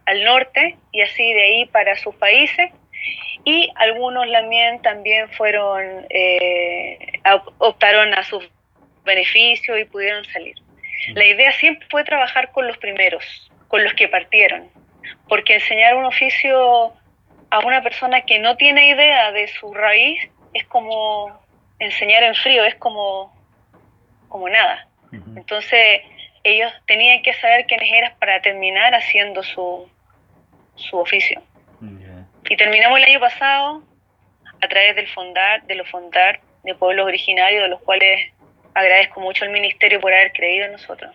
al 0.07 0.25
norte 0.25 0.77
y 0.93 1.01
así 1.01 1.33
de 1.33 1.43
ahí 1.43 1.67
para 1.67 1.97
sus 1.97 2.15
países. 2.15 2.71
Y 3.45 3.71
algunos 3.75 4.31
también, 4.31 4.81
también 4.83 5.29
fueron, 5.31 6.07
eh, 6.11 7.21
optaron 7.59 8.15
a 8.15 8.23
sus 8.23 8.49
beneficios 9.05 9.81
y 9.81 9.85
pudieron 9.85 10.25
salir. 10.27 10.55
La 11.15 11.25
idea 11.25 11.51
siempre 11.53 11.85
fue 11.91 12.05
trabajar 12.05 12.53
con 12.53 12.69
los 12.69 12.79
primeros, 12.79 13.51
con 13.67 13.83
los 13.83 13.93
que 13.95 14.07
partieron, 14.07 14.71
porque 15.29 15.55
enseñar 15.55 15.97
un 15.97 16.05
oficio 16.05 16.93
a 17.53 17.59
una 17.59 17.83
persona 17.83 18.23
que 18.23 18.39
no 18.39 18.57
tiene 18.57 18.89
idea 18.89 19.31
de 19.31 19.47
su 19.47 19.75
raíz 19.75 20.19
es 20.55 20.65
como 20.65 21.39
enseñar 21.79 22.23
en 22.23 22.35
frío, 22.35 22.65
es 22.65 22.75
como, 22.77 23.31
como 24.29 24.49
nada. 24.49 24.89
Entonces 25.37 26.01
ellos 26.45 26.73
tenían 26.87 27.21
que 27.21 27.35
saber 27.35 27.67
quiénes 27.67 27.93
eran 27.93 28.15
para 28.19 28.41
terminar 28.41 28.95
haciendo 28.95 29.43
su, 29.43 29.87
su 30.77 30.97
oficio. 30.97 31.43
Y 32.49 32.57
terminamos 32.57 32.99
el 32.99 33.05
año 33.05 33.21
pasado 33.21 33.83
a 34.63 34.69
través 34.69 34.97
del 34.97 35.09
fondar, 35.09 35.63
de 35.65 35.75
los 35.75 35.89
fondar 35.91 36.41
de 36.65 36.75
pueblos 36.75 37.07
originarios, 37.07 37.65
de 37.65 37.69
los 37.69 37.83
cuales 37.83 38.33
agradezco 38.73 39.21
mucho 39.21 39.45
al 39.45 39.51
ministerio 39.51 40.01
por 40.01 40.11
haber 40.11 40.33
creído 40.33 40.65
en 40.65 40.73
nosotros. 40.73 41.15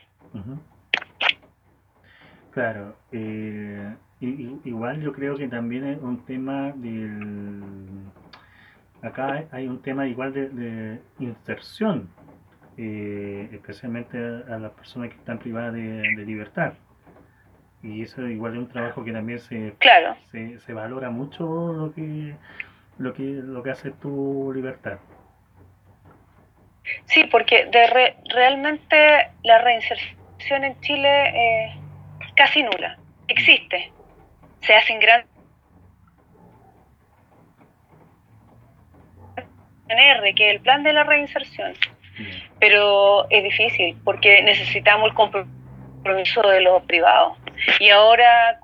Claro, 2.52 2.96
eh, 3.12 3.67
igual 4.20 5.02
yo 5.02 5.14
creo 5.14 5.36
que 5.36 5.48
también 5.48 5.86
es 5.86 6.02
un 6.02 6.26
tema 6.26 6.72
del... 6.76 7.64
Acá 9.02 9.46
hay 9.52 9.68
un 9.68 9.82
tema 9.82 10.08
igual 10.08 10.34
de, 10.34 11.00
inserción, 11.20 12.10
eh, 12.78 13.48
especialmente 13.52 14.18
a, 14.18 14.58
las 14.58 14.72
personas 14.72 15.10
que 15.10 15.16
están 15.16 15.38
privadas 15.38 15.74
de, 15.74 16.24
libertad. 16.26 16.74
Y 17.84 18.02
eso 18.02 18.28
igual 18.28 18.54
es 18.54 18.60
un 18.60 18.68
trabajo 18.68 19.04
que 19.04 19.12
también 19.12 19.40
se, 19.40 19.76
claro. 19.78 20.16
se, 20.32 20.60
se 20.60 20.74
valora 20.74 21.12
mucho 21.12 21.74
lo 21.74 21.94
que, 21.94 22.36
lo 22.98 23.14
que, 23.14 23.24
lo 23.24 23.62
que 23.62 23.70
hace 23.70 23.92
tu 23.92 24.52
libertad. 24.54 24.98
Sí, 27.06 27.24
porque 27.26 27.66
de 27.66 28.16
realmente 28.34 29.32
la 29.44 29.60
reinserción 29.60 30.64
en 30.64 30.80
Chile 30.82 31.68
es 32.20 32.34
casi 32.36 32.64
nula. 32.64 32.98
Existe. 33.28 33.92
Se 34.68 34.76
hacen 34.76 35.00
grandes 35.00 35.32
R, 39.88 40.36
que 40.36 40.50
es 40.50 40.56
el 40.56 40.62
plan 40.62 40.84
de 40.84 40.94
la 40.94 41.04
reinserción. 41.04 41.74
Pero 42.60 43.30
es 43.30 43.44
difícil 43.44 43.98
porque 44.04 44.44
necesitamos 44.44 45.10
el 45.10 45.16
compromiso 45.16 46.42
de 46.42 46.62
los 46.62 46.84
privados. 46.84 47.38
Y 47.80 47.90
ahora 47.90 48.60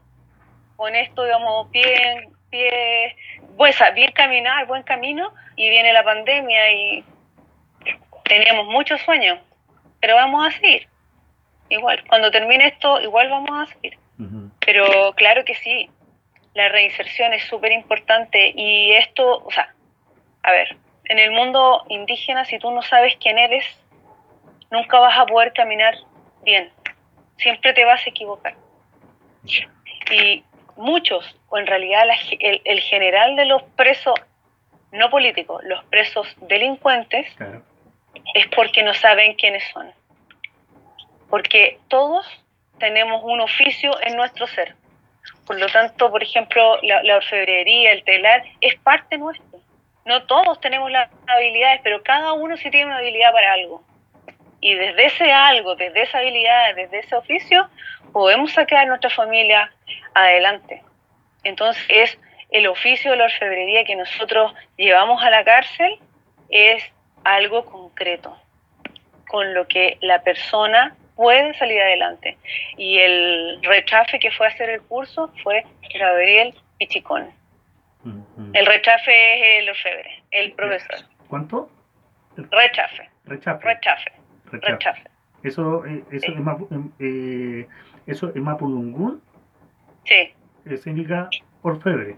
con 0.75 0.95
esto, 0.95 1.23
digamos, 1.23 1.69
pie, 1.69 2.27
pie, 2.49 3.15
pues, 3.55 3.79
bien 3.95 4.11
caminar, 4.11 4.65
buen 4.67 4.83
camino, 4.83 5.33
y 5.55 5.69
viene 5.69 5.93
la 5.93 6.03
pandemia 6.03 6.71
y 6.71 7.05
teníamos 8.25 8.67
muchos 8.67 8.99
sueños, 9.01 9.39
pero 10.01 10.15
vamos 10.15 10.47
a 10.47 10.51
seguir. 10.51 10.87
Igual, 11.69 12.03
cuando 12.07 12.31
termine 12.31 12.67
esto, 12.67 12.99
igual 13.01 13.29
vamos 13.29 13.51
a 13.51 13.73
seguir. 13.73 13.97
Pero 14.65 15.13
claro 15.15 15.43
que 15.43 15.55
sí, 15.55 15.89
la 16.53 16.69
reinserción 16.69 17.33
es 17.33 17.43
súper 17.45 17.71
importante 17.71 18.53
y 18.55 18.91
esto, 18.93 19.43
o 19.43 19.51
sea, 19.51 19.73
a 20.43 20.51
ver, 20.51 20.77
en 21.05 21.19
el 21.19 21.31
mundo 21.31 21.83
indígena, 21.89 22.45
si 22.45 22.59
tú 22.59 22.71
no 22.71 22.81
sabes 22.81 23.15
quién 23.19 23.37
eres, 23.37 23.65
nunca 24.71 24.99
vas 24.99 25.17
a 25.17 25.25
poder 25.25 25.53
caminar 25.53 25.95
bien. 26.43 26.71
Siempre 27.37 27.73
te 27.73 27.85
vas 27.85 28.05
a 28.05 28.09
equivocar. 28.09 28.55
Y 30.11 30.43
muchos, 30.75 31.39
o 31.49 31.57
en 31.57 31.67
realidad 31.67 32.05
el, 32.39 32.61
el, 32.63 32.79
general 32.81 33.35
de 33.35 33.45
los 33.45 33.63
presos 33.75 34.15
no 34.91 35.09
políticos, 35.09 35.63
los 35.63 35.83
presos 35.85 36.27
delincuentes, 36.41 37.27
es 38.35 38.47
porque 38.55 38.83
no 38.83 38.93
saben 38.93 39.33
quiénes 39.33 39.63
son. 39.73 39.91
Porque 41.29 41.79
todos 41.87 42.25
tenemos 42.79 43.21
un 43.23 43.41
oficio 43.41 43.91
en 44.03 44.15
nuestro 44.15 44.45
ser. 44.47 44.75
Por 45.45 45.59
lo 45.59 45.67
tanto, 45.67 46.09
por 46.09 46.23
ejemplo, 46.23 46.79
la, 46.81 47.17
orfebrería, 47.17 47.91
el 47.91 48.03
telar, 48.03 48.43
es 48.61 48.75
parte 48.75 49.17
nuestra. 49.17 49.59
No 50.05 50.23
todos 50.23 50.59
tenemos 50.61 50.91
las 50.91 51.09
habilidades, 51.27 51.81
pero 51.83 52.03
cada 52.03 52.33
uno 52.33 52.57
sí 52.57 52.69
tiene 52.69 52.87
una 52.87 52.97
habilidad 52.97 53.31
para 53.31 53.53
algo. 53.53 53.83
Y 54.59 54.75
desde 54.75 55.05
ese 55.05 55.31
algo, 55.31 55.75
desde 55.75 56.03
esa 56.03 56.19
habilidad, 56.19 56.75
desde 56.75 56.99
ese 56.99 57.15
oficio, 57.15 57.69
podemos 58.13 58.53
sacar 58.53 58.79
a 58.79 58.85
nuestra 58.85 59.09
familia 59.09 59.71
adelante. 60.13 60.81
Entonces, 61.43 61.83
es 61.89 62.19
el 62.49 62.67
oficio 62.67 63.11
de 63.11 63.17
la 63.17 63.25
orfebrería 63.25 63.83
que 63.83 63.95
nosotros 63.95 64.53
llevamos 64.77 65.21
a 65.23 65.29
la 65.29 65.43
cárcel, 65.43 65.99
es 66.49 66.83
algo 67.23 67.65
concreto, 67.65 68.37
con 69.27 69.53
lo 69.53 69.67
que 69.67 69.97
la 70.01 70.21
persona 70.21 70.95
puede 71.15 71.53
salir 71.55 71.81
adelante. 71.81 72.37
Y 72.77 72.99
el 72.99 73.59
rechafe 73.63 74.19
que 74.19 74.31
fue 74.31 74.47
a 74.47 74.49
hacer 74.49 74.69
el 74.69 74.81
curso 74.81 75.31
fue 75.43 75.63
Gabriel 75.97 76.53
Pichicón. 76.79 77.29
El 78.53 78.65
rechafe 78.65 79.11
es 79.11 79.63
el 79.63 79.69
orfebre, 79.69 80.23
el 80.31 80.51
profesor. 80.53 80.97
¿Cuánto? 81.27 81.69
Rechafe. 82.35 83.09
Rechafe. 83.25 83.65
Rechafe. 83.65 84.11
Rechafe. 84.51 85.03
Eso, 85.43 85.85
eh, 85.85 86.03
eso, 86.11 86.31
es 86.31 86.39
más, 86.39 86.57
eh, 86.99 87.67
eso 88.07 88.29
es 88.29 88.35
Mapudungún. 88.35 89.21
Sí. 90.05 90.33
significa 90.77 91.29
orfebre. 91.61 92.17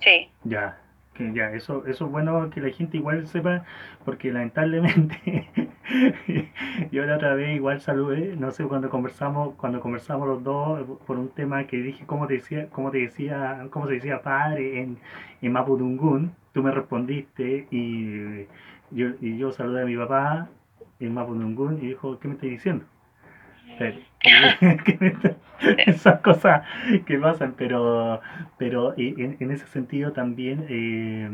Sí. 0.00 0.30
Ya 0.44 0.78
que 1.14 1.32
ya 1.32 1.50
eso 1.50 1.86
eso 1.86 2.06
es 2.06 2.10
bueno 2.10 2.50
que 2.50 2.60
la 2.60 2.70
gente 2.70 2.98
igual 2.98 3.26
sepa 3.26 3.64
porque 4.04 4.32
lamentablemente 4.32 5.48
yo 6.92 7.04
la 7.04 7.16
otra 7.16 7.34
vez 7.34 7.56
igual 7.56 7.80
saludé 7.80 8.36
no 8.36 8.50
sé 8.50 8.64
cuando 8.64 8.90
conversamos 8.90 9.54
cuando 9.56 9.80
conversamos 9.80 10.28
los 10.28 10.42
dos 10.42 10.98
por 11.06 11.18
un 11.18 11.28
tema 11.28 11.66
que 11.66 11.76
dije 11.76 12.04
cómo 12.06 12.26
te 12.26 12.34
decía 12.34 12.68
cómo 12.70 12.90
te 12.90 12.98
decía 12.98 13.66
cómo 13.70 13.86
se 13.86 13.94
decía 13.94 14.22
padre 14.22 14.80
en, 14.80 14.98
en 15.42 15.52
Mapudungún 15.52 16.32
tú 16.52 16.62
me 16.62 16.70
respondiste 16.70 17.66
y 17.70 18.46
yo 18.90 19.08
y 19.20 19.38
yo 19.38 19.52
saludé 19.52 19.82
a 19.82 19.86
mi 19.86 19.96
papá 19.96 20.48
en 21.00 21.14
Mapudungún 21.14 21.78
y 21.78 21.88
dijo 21.88 22.18
qué 22.18 22.28
me 22.28 22.34
estás 22.34 22.50
diciendo 22.50 22.84
esas 25.86 26.20
cosas 26.20 26.66
que 27.06 27.18
pasan, 27.18 27.54
pero, 27.56 28.20
pero 28.58 28.94
en, 28.96 29.36
en 29.40 29.50
ese 29.50 29.66
sentido 29.66 30.12
también, 30.12 30.66
eh, 30.68 31.30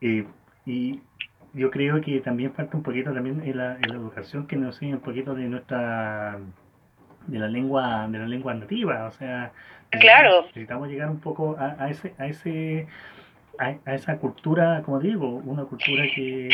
eh, 0.00 0.26
y 0.66 1.00
yo 1.52 1.70
creo 1.70 2.00
que 2.00 2.20
también 2.20 2.52
falta 2.52 2.76
un 2.76 2.82
poquito 2.82 3.12
también 3.12 3.42
en 3.44 3.56
la, 3.56 3.76
en 3.76 3.88
la 3.88 3.94
educación 3.94 4.46
que 4.46 4.56
nos 4.56 4.76
enseñe 4.76 4.94
un 4.94 5.00
poquito 5.00 5.34
de 5.34 5.44
nuestra 5.44 6.38
de 7.26 7.38
la 7.38 7.48
lengua 7.48 8.06
de 8.08 8.18
la 8.18 8.26
lengua 8.26 8.54
nativa 8.54 9.06
o 9.06 9.10
sea 9.12 9.52
claro 9.90 10.42
necesitamos 10.46 10.88
llegar 10.88 11.10
un 11.10 11.20
poco 11.20 11.56
a, 11.58 11.76
a 11.78 11.90
ese 11.90 12.14
a 12.18 12.26
ese 12.26 12.86
a, 13.58 13.94
esa 13.94 14.16
cultura 14.18 14.82
como 14.84 15.00
digo 15.00 15.28
una 15.44 15.64
cultura 15.64 16.04
que, 16.14 16.48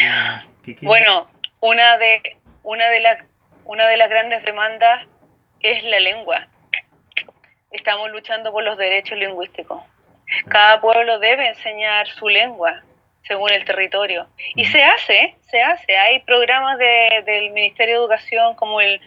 que 0.64 0.76
bueno 0.82 1.28
una 1.60 1.98
de 1.98 2.36
una 2.62 2.88
de 2.88 3.00
las 3.00 3.18
una 3.66 3.86
de 3.88 3.96
las 3.96 4.08
grandes 4.08 4.44
demandas 4.44 5.06
es 5.60 5.82
la 5.84 6.00
lengua. 6.00 6.46
Estamos 7.70 8.10
luchando 8.10 8.52
por 8.52 8.62
los 8.62 8.78
derechos 8.78 9.18
lingüísticos. 9.18 9.82
Cada 10.48 10.80
pueblo 10.80 11.18
debe 11.18 11.48
enseñar 11.48 12.06
su 12.06 12.28
lengua 12.28 12.82
según 13.26 13.50
el 13.50 13.64
territorio. 13.64 14.26
Y 14.54 14.64
se 14.64 14.82
hace, 14.82 15.34
se 15.50 15.62
hace. 15.62 15.96
Hay 15.96 16.20
programas 16.20 16.78
del 16.78 17.50
Ministerio 17.50 17.94
de 17.94 18.00
Educación 18.00 18.54
como 18.54 18.80
el 18.80 19.00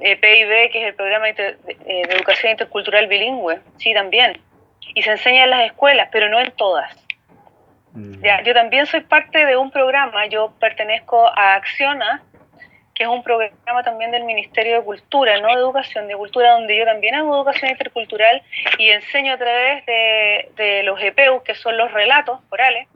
eh, 0.00 0.16
PIB, 0.16 0.70
que 0.70 0.82
es 0.82 0.88
el 0.88 0.94
Programa 0.94 1.26
de, 1.26 1.56
eh, 1.68 2.06
de, 2.06 2.14
Educación 2.14 2.52
Intercultural 2.52 3.06
Bilingüe, 3.06 3.60
sí, 3.78 3.94
también. 3.94 4.40
Y 4.94 5.02
se 5.02 5.10
enseña 5.10 5.44
en 5.44 5.50
las 5.50 5.66
escuelas, 5.66 6.08
pero 6.10 6.28
no 6.28 6.40
en 6.40 6.50
todas. 6.52 6.96
Ya, 7.94 8.42
yo 8.42 8.54
también 8.54 8.86
soy 8.86 9.00
parte 9.00 9.44
de 9.44 9.54
un 9.54 9.70
programa, 9.70 10.24
yo 10.26 10.54
pertenezco 10.58 11.26
a 11.26 11.54
Acciona, 11.56 12.22
que 12.94 13.04
es 13.04 13.08
un 13.08 13.22
programa 13.22 13.82
también 13.82 14.10
del 14.10 14.24
Ministerio 14.24 14.76
de 14.76 14.84
Cultura, 14.84 15.38
no 15.40 15.48
de 15.48 15.54
Educación, 15.54 16.08
de 16.08 16.16
Cultura, 16.16 16.52
donde 16.52 16.76
yo 16.76 16.86
también 16.86 17.14
hago 17.14 17.36
educación 17.36 17.70
intercultural 17.70 18.42
y 18.78 18.88
enseño 18.88 19.34
a 19.34 19.36
través 19.36 19.84
de, 19.84 20.82
los 20.84 21.00
EPU, 21.02 21.42
que 21.42 21.54
son 21.54 21.76
los 21.76 21.92
relatos 21.92 22.40
orales, 22.50 22.88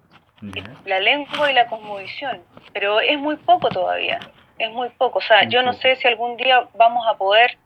la 0.84 1.00
lengua 1.00 1.50
y 1.50 1.54
la 1.54 1.66
cosmovisión. 1.66 2.42
Pero 2.72 3.00
es 3.00 3.18
muy 3.18 3.36
poco 3.36 3.68
todavía, 3.68 4.20
es 4.58 4.70
muy 4.70 4.88
poco. 4.90 5.18
O 5.18 5.22
sea, 5.22 5.44
yo 5.44 5.62
no 5.62 5.72
sé 5.72 5.96
si 5.96 6.08
algún 6.08 6.36
día 6.36 6.66
vamos 6.74 7.06
a 7.06 7.16
poder 7.16 7.56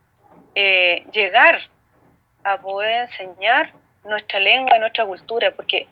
eh, 0.55 1.05
llegar 1.13 1.61
a 2.45 2.59
poder 2.59 3.09
enseñar 3.09 3.73
nuestra 4.05 4.41
lengua 4.41 4.77
y 4.77 4.81
nuestra 4.81 5.05
cultura, 5.05 5.51
porque 5.53 5.87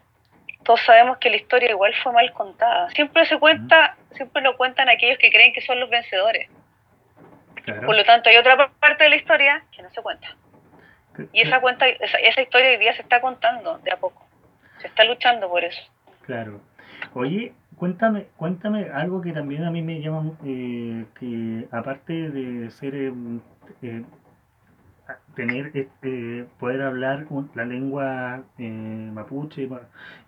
todos 0.64 0.80
sabemos 0.82 1.18
que 1.18 1.30
la 1.30 1.36
historia 1.36 1.70
igual 1.70 1.94
fue 2.02 2.12
mal 2.12 2.32
contada. 2.32 2.90
Siempre 2.90 3.24
se 3.26 3.38
cuenta, 3.38 3.96
siempre 4.12 4.42
lo 4.42 4.56
cuentan 4.56 4.88
aquellos 4.88 5.18
que 5.18 5.30
creen 5.30 5.52
que 5.52 5.60
son 5.60 5.78
los 5.80 5.90
vencedores. 5.90 6.48
Por 7.84 7.94
lo 7.94 8.04
tanto, 8.04 8.30
hay 8.30 8.36
otra 8.36 8.70
parte 8.80 9.04
de 9.04 9.10
la 9.10 9.16
historia 9.16 9.62
que 9.72 9.82
no 9.82 9.90
se 9.90 10.00
cuenta. 10.00 10.28
Y 11.32 11.42
esa 11.42 11.60
cuenta, 11.60 11.86
esa, 11.86 12.40
historia 12.40 12.70
hoy 12.70 12.76
día 12.78 12.94
se 12.94 13.02
está 13.02 13.20
contando 13.20 13.78
de 13.78 13.92
a 13.92 13.96
poco. 13.96 14.26
Se 14.80 14.86
está 14.86 15.04
luchando 15.04 15.48
por 15.48 15.64
eso. 15.64 15.80
Claro. 16.28 16.60
Oye, 17.14 17.54
cuéntame, 17.76 18.26
cuéntame 18.36 18.90
algo 18.90 19.22
que 19.22 19.32
también 19.32 19.64
a 19.64 19.70
mí 19.70 19.80
me 19.80 20.02
llama, 20.02 20.32
eh, 20.44 21.06
que 21.18 21.66
aparte 21.72 22.30
de 22.30 22.70
ser 22.70 22.94
eh, 22.94 23.14
eh, 23.80 24.04
tener 25.34 25.70
este, 25.72 26.44
poder 26.60 26.82
hablar 26.82 27.26
la 27.54 27.64
lengua 27.64 28.42
mapuche, 28.58 29.70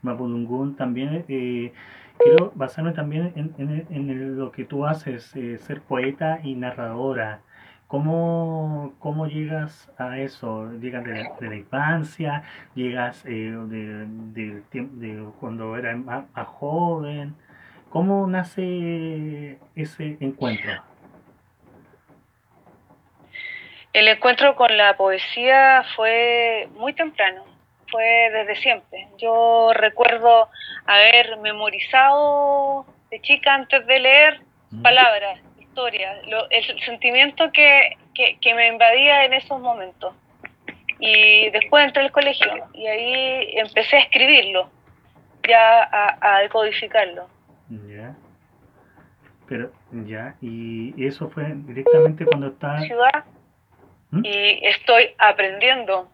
mapudungún, 0.01 0.75
también 0.75 1.23
quiero 1.27 2.51
basarme 2.55 2.93
también 2.93 3.35
en, 3.37 3.87
en, 3.91 4.39
lo 4.39 4.53
que 4.53 4.65
tú 4.65 4.87
haces, 4.87 5.25
ser 5.25 5.83
poeta 5.83 6.41
y 6.43 6.55
narradora. 6.55 7.41
¿Cómo, 7.91 8.95
¿Cómo 9.01 9.27
llegas 9.27 9.91
a 9.99 10.17
eso? 10.19 10.71
¿Llegas 10.81 11.03
de 11.03 11.25
la, 11.25 11.31
de 11.41 11.49
la 11.49 11.57
infancia? 11.57 12.45
¿Llegas 12.77 13.25
eh, 13.27 13.51
de, 13.53 14.07
de, 14.33 14.63
de 14.73 15.25
cuando 15.41 15.77
era 15.77 15.97
más, 15.97 16.25
más 16.37 16.47
joven? 16.47 17.35
¿Cómo 17.89 18.29
nace 18.29 19.59
ese 19.75 20.17
encuentro? 20.21 20.71
El 23.93 24.07
encuentro 24.07 24.55
con 24.55 24.77
la 24.77 24.97
poesía 24.97 25.83
fue 25.97 26.69
muy 26.77 26.93
temprano, 26.93 27.43
fue 27.91 28.31
desde 28.33 28.55
siempre. 28.63 29.09
Yo 29.19 29.73
recuerdo 29.75 30.49
haber 30.87 31.39
memorizado 31.39 32.87
de 33.11 33.21
chica 33.21 33.53
antes 33.53 33.85
de 33.89 33.99
leer 33.99 34.41
palabras, 34.81 35.41
historias, 35.71 36.27
lo, 36.27 36.51
el 36.51 36.81
sentimiento 36.83 37.51
que, 37.53 37.97
que, 38.15 38.39
que, 38.41 38.55
me 38.55 38.69
invadía 38.69 39.25
en 39.25 39.35
esos 39.35 39.61
momentos. 39.61 40.15
Y 40.99 41.49
después 41.51 41.87
entré 41.87 42.03
al 42.03 42.13
colegio 42.13 42.53
y 42.75 42.87
ahí 42.87 43.57
empecé 43.57 43.97
a 43.97 44.01
escribirlo, 44.01 44.71
ya 45.49 45.83
a, 45.83 46.19
a 46.21 46.41
decodificarlo. 46.41 47.29
Ya. 47.89 48.15
Pero, 49.49 49.73
ya, 49.91 50.35
y 50.41 51.07
eso 51.07 51.29
fue 51.31 51.45
directamente 51.55 52.25
cuando 52.25 52.49
estaba... 52.49 52.81
Ciudad, 52.81 53.25
¿Mm? 54.11 54.23
y 54.25 54.67
estoy 54.67 55.15
aprendiendo, 55.19 56.09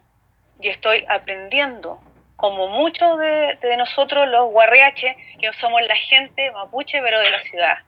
y 0.61 0.69
estoy 0.69 1.05
aprendiendo, 1.09 2.01
como 2.37 2.69
muchos 2.69 3.19
de, 3.19 3.59
de 3.61 3.77
nosotros 3.77 4.29
los 4.29 4.51
guarriaches, 4.53 5.17
que 5.39 5.53
somos 5.55 5.83
la 5.83 5.97
gente 5.97 6.51
mapuche, 6.53 7.01
pero 7.03 7.21
de 7.21 7.31
la 7.31 7.41
ciudad. 7.43 7.79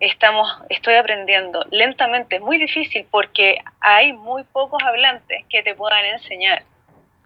Estamos, 0.00 0.48
estoy 0.68 0.94
aprendiendo 0.94 1.64
lentamente, 1.70 2.36
es 2.36 2.42
muy 2.42 2.58
difícil 2.58 3.06
porque 3.10 3.58
hay 3.80 4.12
muy 4.12 4.44
pocos 4.44 4.82
hablantes 4.82 5.44
que 5.48 5.62
te 5.62 5.74
puedan 5.74 6.04
enseñar. 6.04 6.62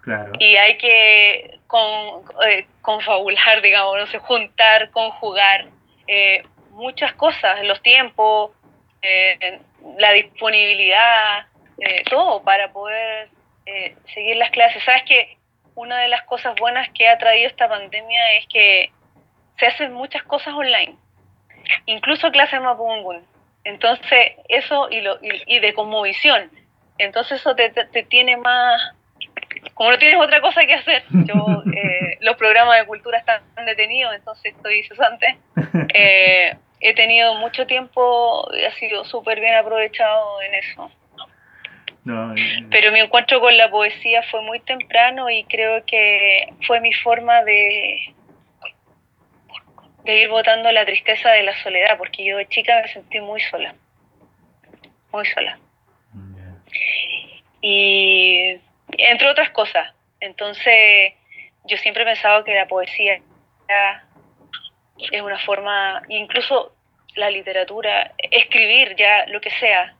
Claro. 0.00 0.32
Y 0.38 0.56
hay 0.56 0.78
que 0.78 1.58
con, 1.66 2.22
eh, 2.48 2.66
confabular, 2.80 3.60
digamos, 3.62 3.98
no 3.98 4.06
sé, 4.06 4.18
juntar, 4.18 4.90
conjugar 4.90 5.66
eh, 6.06 6.42
muchas 6.70 7.12
cosas, 7.14 7.64
los 7.64 7.80
tiempos, 7.82 8.50
eh, 9.02 9.60
la 9.98 10.12
disponibilidad, 10.12 11.46
eh, 11.78 12.04
todo 12.08 12.42
para 12.42 12.72
poder 12.72 13.28
eh, 13.66 13.96
seguir 14.14 14.36
las 14.36 14.50
clases. 14.50 14.82
Sabes 14.84 15.02
que 15.04 15.36
una 15.74 15.98
de 15.98 16.08
las 16.08 16.22
cosas 16.22 16.54
buenas 16.56 16.88
que 16.90 17.08
ha 17.08 17.18
traído 17.18 17.48
esta 17.48 17.68
pandemia 17.68 18.36
es 18.38 18.46
que 18.46 18.90
se 19.58 19.66
hacen 19.66 19.92
muchas 19.92 20.22
cosas 20.24 20.54
online, 20.54 20.96
incluso 21.86 22.30
clases 22.30 22.60
Mapungun. 22.60 23.24
Entonces, 23.64 24.32
eso 24.48 24.88
y, 24.90 25.00
lo, 25.00 25.16
y, 25.22 25.56
y 25.56 25.60
de 25.60 25.72
conmovisión. 25.74 26.50
Entonces, 26.98 27.40
eso 27.40 27.54
te, 27.54 27.70
te, 27.70 27.84
te, 27.86 28.02
tiene 28.04 28.36
más. 28.36 28.80
Como 29.74 29.90
no 29.90 29.98
tienes 29.98 30.20
otra 30.20 30.40
cosa 30.40 30.64
que 30.66 30.74
hacer, 30.74 31.04
yo, 31.10 31.34
eh, 31.76 32.18
los 32.20 32.36
programas 32.36 32.78
de 32.78 32.86
cultura 32.86 33.18
están 33.18 33.42
detenidos, 33.66 34.14
entonces 34.14 34.54
estoy 34.54 34.82
cesante. 34.84 35.38
Eh, 35.94 36.54
he 36.80 36.94
tenido 36.94 37.34
mucho 37.36 37.66
tiempo, 37.66 38.48
y 38.54 38.64
ha 38.64 38.72
sido 38.72 39.04
súper 39.04 39.40
bien 39.40 39.54
aprovechado 39.54 40.42
en 40.42 40.54
eso. 40.54 40.90
No, 42.04 42.34
eh, 42.34 42.66
Pero 42.70 42.92
mi 42.92 43.00
encuentro 43.00 43.40
con 43.40 43.56
la 43.56 43.70
poesía 43.70 44.22
fue 44.30 44.42
muy 44.42 44.60
temprano 44.60 45.30
y 45.30 45.44
creo 45.44 45.84
que 45.86 46.52
fue 46.66 46.80
mi 46.80 46.92
forma 46.92 47.42
de, 47.44 48.00
de 50.04 50.22
ir 50.22 50.28
botando 50.28 50.70
la 50.72 50.84
tristeza 50.84 51.30
de 51.30 51.42
la 51.42 51.56
soledad, 51.62 51.96
porque 51.98 52.24
yo 52.24 52.36
de 52.36 52.48
chica 52.48 52.80
me 52.82 52.88
sentí 52.88 53.20
muy 53.20 53.40
sola, 53.40 53.74
muy 55.12 55.24
sola. 55.26 55.58
Y 57.60 58.58
entre 58.98 59.28
otras 59.28 59.50
cosas. 59.50 59.94
Entonces, 60.20 61.14
yo 61.64 61.76
siempre 61.78 62.02
he 62.02 62.06
pensado 62.06 62.44
que 62.44 62.54
la 62.54 62.66
poesía 62.66 63.20
es 64.98 65.22
una 65.22 65.38
forma, 65.38 66.02
incluso 66.08 66.74
la 67.14 67.30
literatura, 67.30 68.12
escribir 68.18 68.94
ya 68.96 69.26
lo 69.26 69.40
que 69.40 69.50
sea, 69.50 69.94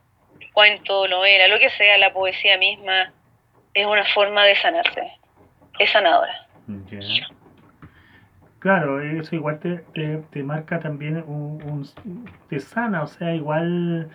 cuento, 0.53 1.07
novela, 1.07 1.47
lo 1.47 1.59
que 1.59 1.69
sea, 1.71 1.97
la 1.97 2.13
poesía 2.13 2.57
misma, 2.57 3.11
es 3.73 3.85
una 3.85 4.05
forma 4.13 4.45
de 4.45 4.55
sanarse, 4.57 5.11
es 5.79 5.89
sanadora. 5.91 6.47
Claro, 8.63 9.01
eso 9.01 9.35
igual 9.35 9.59
te, 9.59 9.79
te, 9.93 10.19
te 10.31 10.41
marca 10.43 10.79
también 10.79 11.17
un, 11.27 11.85
te 12.47 12.59
sana, 12.61 13.03
o 13.03 13.07
sea, 13.07 13.35
igual, 13.35 14.09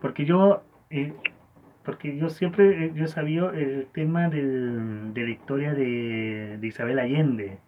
porque 0.00 0.24
yo, 0.24 0.64
eh, 0.90 1.12
porque 1.84 2.16
yo 2.18 2.28
siempre, 2.30 2.86
eh, 2.86 2.92
yo 2.94 3.04
he 3.04 3.08
sabido 3.08 3.52
el 3.52 3.86
tema 3.92 4.28
del, 4.28 5.14
de 5.14 5.22
la 5.24 5.30
historia 5.30 5.74
de, 5.74 6.58
de 6.60 6.66
Isabel 6.66 6.98
Allende, 6.98 7.58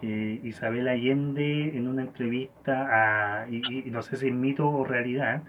que 0.00 0.40
Isabel 0.44 0.88
Allende 0.88 1.76
en 1.76 1.88
una 1.88 2.02
entrevista 2.02 3.42
a, 3.42 3.48
y, 3.48 3.60
no 3.90 4.02
sé 4.02 4.16
si 4.16 4.28
es 4.28 4.34
mito 4.34 4.68
o 4.68 4.84
realidad, 4.84 5.42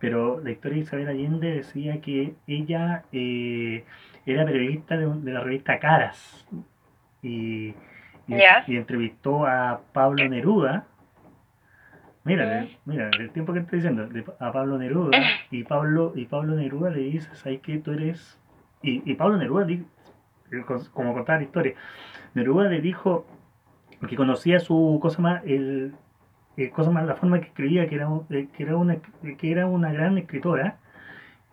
pero 0.00 0.40
la 0.40 0.50
historia 0.50 0.78
de 0.78 0.84
Isabel 0.84 1.08
Allende 1.08 1.50
decía 1.52 2.00
que 2.00 2.34
ella 2.48 3.04
eh, 3.12 3.84
era 4.26 4.44
periodista 4.44 4.96
de, 4.96 5.06
de 5.08 5.32
la 5.32 5.40
revista 5.40 5.78
Caras 5.78 6.46
y, 7.22 7.74
y, 8.26 8.76
entrevistó 8.76 9.46
a 9.46 9.80
Pablo 9.92 10.28
Neruda. 10.28 10.86
Mira, 12.24 12.46
Mm. 12.46 12.48
de- 12.48 12.68
mira, 12.86 13.10
el 13.10 13.30
tiempo 13.30 13.52
que 13.52 13.60
estoy 13.60 13.80
diciendo, 13.80 14.08
a 14.38 14.52
Pablo 14.52 14.78
Neruda, 14.78 15.18
y 15.50 15.62
Pablo, 15.64 16.12
y 16.16 16.24
Pablo 16.24 16.54
Neruda 16.56 16.90
le 16.90 17.00
dice, 17.00 17.28
¿sabes 17.34 17.60
qué? 17.60 17.78
Tú 17.78 17.92
eres... 17.92 18.38
Y, 18.82 19.02
y 19.10 19.14
Pablo 19.14 19.36
Neruda, 19.36 19.64
di- 19.64 19.84
como 20.92 21.14
contaba 21.14 21.38
la 21.38 21.44
historia, 21.44 21.74
Neruda 22.34 22.68
le 22.68 22.80
dijo 22.80 23.26
que 24.08 24.16
conocía 24.16 24.60
su 24.60 24.98
cosa 25.00 25.20
más, 25.22 25.42
el, 25.44 25.94
eh, 26.56 26.70
cosa 26.70 26.90
más, 26.90 27.06
la 27.06 27.16
forma 27.16 27.40
que 27.40 27.46
escribía, 27.48 27.88
que 27.88 27.94
era, 27.96 28.08
eh, 28.30 28.48
que 28.56 28.62
era, 28.62 28.76
una, 28.76 28.96
que 29.38 29.50
era 29.50 29.66
una 29.66 29.92
gran 29.92 30.16
escritora, 30.18 30.76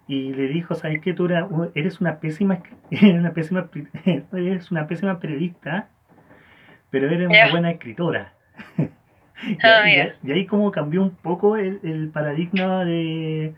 y 0.07 0.34
le 0.34 0.47
dijo, 0.47 0.75
¿sabes 0.75 0.99
qué? 1.01 1.13
Tú 1.13 1.27
eres 1.73 2.01
una 2.01 2.19
pésima, 2.19 2.60
eres 2.91 3.19
una 3.19 3.31
pésima, 3.34 3.69
eres 4.34 4.71
una 4.71 4.88
pésima 4.88 5.19
periodista, 5.19 5.89
pero 6.91 7.08
eres 7.08 7.27
una 7.27 7.45
Ya. 7.45 7.49
buena 7.51 7.71
escritora. 7.71 8.34
y, 9.43 9.58
Ah, 9.63 10.13
y- 10.23 10.32
ahí 10.32 10.45
como 10.45 10.71
cambió 10.71 11.01
un 11.01 11.15
poco 11.15 11.58
el, 11.58 11.80
el 11.84 12.10
paradigma 12.10 12.86
de, 12.86 13.56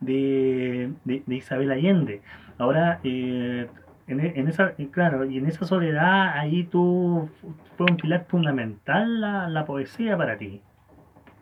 de, 0.00 0.90
de- 1.04 1.22
de 1.24 1.34
Isabel 1.34 1.70
Allende. 1.72 2.20
Ahora, 2.58 3.00
eh, 3.04 3.66
en, 4.08 4.20
en 4.20 4.48
esa, 4.48 4.74
eh, 4.78 4.88
claro, 4.92 5.24
y 5.24 5.38
en 5.38 5.46
esa 5.46 5.64
soledad 5.64 6.36
ahí 6.38 6.64
tú 6.64 7.30
fue 7.76 7.86
un 7.88 7.96
pilar 7.96 8.26
fundamental 8.28 9.20
la, 9.20 9.48
la 9.48 9.64
poesía 9.64 10.16
para 10.16 10.36
ti. 10.36 10.60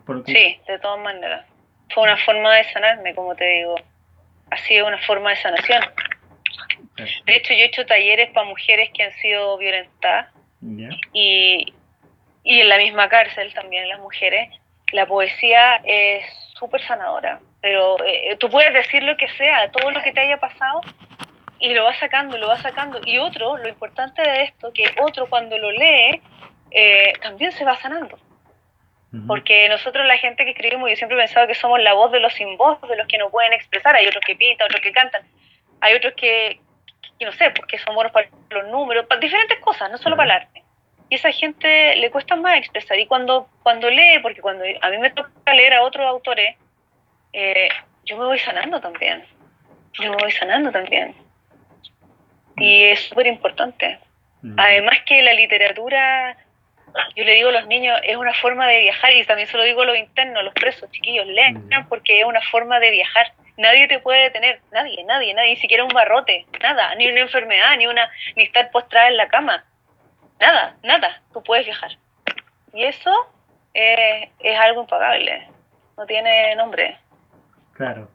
Porque, 0.06 0.32
Sí, 0.32 0.60
de 0.70 0.78
todas 0.78 1.00
maneras. 1.02 1.46
Fue 1.92 2.04
una 2.04 2.16
forma 2.18 2.54
de 2.54 2.64
sanarme, 2.64 3.14
como 3.14 3.34
te 3.34 3.44
digo. 3.44 3.74
Ha 4.50 4.56
sido 4.58 4.86
una 4.86 4.98
forma 4.98 5.30
de 5.30 5.36
sanación. 5.36 5.82
De 7.26 7.36
hecho, 7.36 7.52
yo 7.54 7.60
he 7.60 7.64
hecho 7.66 7.86
talleres 7.86 8.30
para 8.30 8.46
mujeres 8.46 8.90
que 8.94 9.02
han 9.04 9.12
sido 9.12 9.56
violentadas 9.58 10.28
y, 11.12 11.72
y 12.44 12.60
en 12.60 12.68
la 12.68 12.78
misma 12.78 13.08
cárcel 13.08 13.52
también 13.54 13.88
las 13.88 14.00
mujeres. 14.00 14.50
La 14.92 15.06
poesía 15.06 15.76
es 15.84 16.24
súper 16.58 16.82
sanadora, 16.82 17.40
pero 17.60 17.96
eh, 18.04 18.36
tú 18.38 18.50
puedes 18.50 18.72
decir 18.74 19.02
lo 19.02 19.16
que 19.16 19.28
sea, 19.28 19.70
todo 19.70 19.90
lo 19.90 20.02
que 20.02 20.12
te 20.12 20.20
haya 20.20 20.38
pasado 20.38 20.80
y 21.60 21.74
lo 21.74 21.84
vas 21.84 21.98
sacando, 21.98 22.36
lo 22.38 22.48
vas 22.48 22.62
sacando. 22.62 23.00
Y 23.04 23.18
otro, 23.18 23.56
lo 23.56 23.68
importante 23.68 24.22
de 24.22 24.42
esto, 24.44 24.72
que 24.72 24.84
otro 25.00 25.28
cuando 25.28 25.56
lo 25.58 25.70
lee 25.70 26.20
eh, 26.70 27.12
también 27.22 27.52
se 27.52 27.64
va 27.64 27.76
sanando. 27.76 28.18
Porque 29.26 29.68
nosotros, 29.68 30.06
la 30.06 30.18
gente 30.18 30.44
que 30.44 30.52
escribimos, 30.52 30.88
yo 30.88 30.94
siempre 30.94 31.18
he 31.18 31.20
pensado 31.20 31.48
que 31.48 31.56
somos 31.56 31.80
la 31.80 31.94
voz 31.94 32.12
de 32.12 32.20
los 32.20 32.32
sin 32.32 32.56
voz, 32.56 32.80
de 32.82 32.94
los 32.94 33.08
que 33.08 33.18
no 33.18 33.28
pueden 33.28 33.52
expresar. 33.52 33.96
Hay 33.96 34.06
otros 34.06 34.22
que 34.24 34.36
pintan, 34.36 34.66
otros 34.66 34.80
que 34.80 34.92
cantan. 34.92 35.22
Hay 35.80 35.94
otros 35.94 36.14
que, 36.14 36.60
que 37.20 37.26
no 37.26 37.32
sé, 37.32 37.50
porque 37.50 37.76
son 37.78 37.94
buenos 37.94 38.12
para 38.12 38.28
los 38.48 38.66
números, 38.68 39.04
para 39.06 39.20
diferentes 39.20 39.58
cosas, 39.60 39.90
no 39.90 39.98
solo 39.98 40.16
para 40.16 40.36
el 40.36 40.40
arte. 40.42 40.62
Y 41.10 41.16
esa 41.16 41.30
gente 41.30 41.94
le 41.96 42.10
cuesta 42.10 42.34
más 42.34 42.56
expresar. 42.56 42.98
Y 42.98 43.06
cuando, 43.06 43.46
cuando 43.62 43.90
lee, 43.90 44.20
porque 44.22 44.40
cuando 44.40 44.64
a 44.80 44.88
mí 44.88 44.96
me 44.98 45.10
toca 45.10 45.52
leer 45.52 45.74
a 45.74 45.82
otros 45.82 46.06
autores, 46.06 46.56
eh, 47.34 47.68
yo 48.06 48.16
me 48.16 48.24
voy 48.24 48.38
sanando 48.38 48.80
también. 48.80 49.22
Yo 49.92 50.10
me 50.10 50.16
voy 50.16 50.30
sanando 50.30 50.72
también. 50.72 51.14
Y 52.56 52.84
es 52.84 53.00
súper 53.00 53.26
importante. 53.26 53.98
ujú, 54.42 54.54
Además 54.56 54.96
que 55.04 55.20
la 55.22 55.34
literatura, 55.34 56.38
yo 57.16 57.24
le 57.24 57.34
digo 57.34 57.48
a 57.48 57.52
los 57.52 57.66
niños, 57.66 57.98
es 58.04 58.16
una 58.16 58.34
forma 58.34 58.66
de 58.66 58.80
viajar 58.80 59.12
y 59.14 59.24
también 59.24 59.48
se 59.48 59.56
lo 59.56 59.62
digo 59.64 59.82
a 59.82 59.86
los 59.86 59.96
internos, 59.96 60.42
los 60.44 60.54
presos, 60.54 60.90
chiquillos, 60.90 61.26
lean 61.26 61.68
Ya. 61.70 61.86
porque 61.88 62.20
es 62.20 62.26
una 62.26 62.40
forma 62.42 62.80
de 62.80 62.90
viajar. 62.90 63.32
Nadie 63.56 63.88
te 63.88 63.98
puede 63.98 64.22
detener, 64.22 64.60
nadie, 64.72 65.02
nadie, 65.04 65.34
nadie, 65.34 65.50
ni 65.50 65.56
siquiera 65.56 65.84
un 65.84 65.90
barrote, 65.90 66.46
nada, 66.62 66.94
ni 66.94 67.08
una 67.08 67.20
enfermedad, 67.20 67.76
ni 67.76 67.86
una, 67.86 68.10
ni 68.36 68.44
estar 68.44 68.70
postrada 68.70 69.08
en 69.08 69.16
la 69.18 69.28
cama, 69.28 69.64
nada, 70.38 70.76
nada, 70.82 71.20
tú 71.32 71.42
puedes 71.42 71.66
viajar. 71.66 71.90
Y 72.72 72.84
eso 72.84 73.12
eh, 73.74 74.30
es 74.38 74.58
algo 74.58 74.82
impagable, 74.82 75.46
no 75.98 76.06
tiene 76.06 76.54
nombre. 76.56 76.96
Claro. 77.74 78.08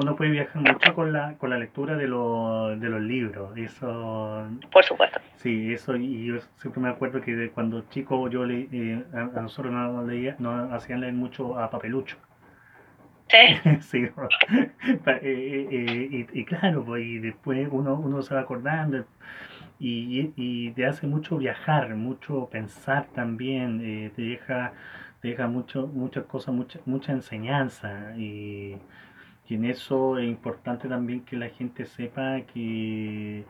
Uno 0.00 0.16
puede 0.16 0.30
viajar 0.30 0.62
mucho 0.62 0.94
con 0.94 1.12
la, 1.12 1.34
con 1.34 1.50
la 1.50 1.58
lectura 1.58 1.96
de, 1.96 2.06
los 2.08 2.78
de 2.80 2.88
los 2.88 3.00
libros. 3.00 3.56
Eso, 3.56 4.46
Por 4.72 4.84
supuesto. 4.84 5.20
sí, 5.36 5.72
eso, 5.72 5.96
y 5.96 6.26
yo 6.26 6.40
siempre 6.56 6.82
me 6.82 6.88
acuerdo 6.88 7.20
que 7.20 7.34
de 7.34 7.50
cuando 7.50 7.82
chico 7.90 8.28
yo 8.28 8.44
le, 8.44 8.68
eh, 8.72 9.04
a, 9.14 9.38
a 9.38 9.42
nosotros 9.42 9.72
nos, 9.72 10.06
leía, 10.06 10.36
nos 10.38 10.72
hacían 10.72 11.00
leer 11.00 11.14
mucho 11.14 11.58
a 11.58 11.70
Papelucho. 11.70 12.16
Sí, 13.28 13.36
Sí, 13.80 13.98
eh, 14.02 14.10
eh, 15.06 15.68
eh, 15.70 16.26
y, 16.32 16.40
y 16.40 16.44
claro, 16.44 16.84
pues, 16.84 17.04
y 17.04 17.18
después 17.18 17.68
uno, 17.70 17.94
uno 17.94 18.22
se 18.22 18.34
va 18.34 18.40
acordando 18.40 19.04
y, 19.78 20.32
y 20.36 20.72
te 20.72 20.86
hace 20.86 21.06
mucho 21.06 21.36
viajar, 21.38 21.94
mucho 21.94 22.48
pensar 22.50 23.06
también, 23.14 24.12
te 24.14 24.22
deja, 24.22 24.72
te 25.22 25.28
deja 25.28 25.46
mucho, 25.46 25.86
muchas 25.86 26.24
cosas, 26.24 26.54
mucha, 26.54 26.80
mucha 26.86 27.12
enseñanza 27.12 28.14
y, 28.16 28.76
y 29.50 29.54
en 29.56 29.64
eso 29.66 30.18
es 30.18 30.26
importante 30.28 30.88
también 30.88 31.24
que 31.24 31.36
la 31.36 31.50
gente 31.50 31.86
sepa 31.86 32.42
que, 32.42 33.48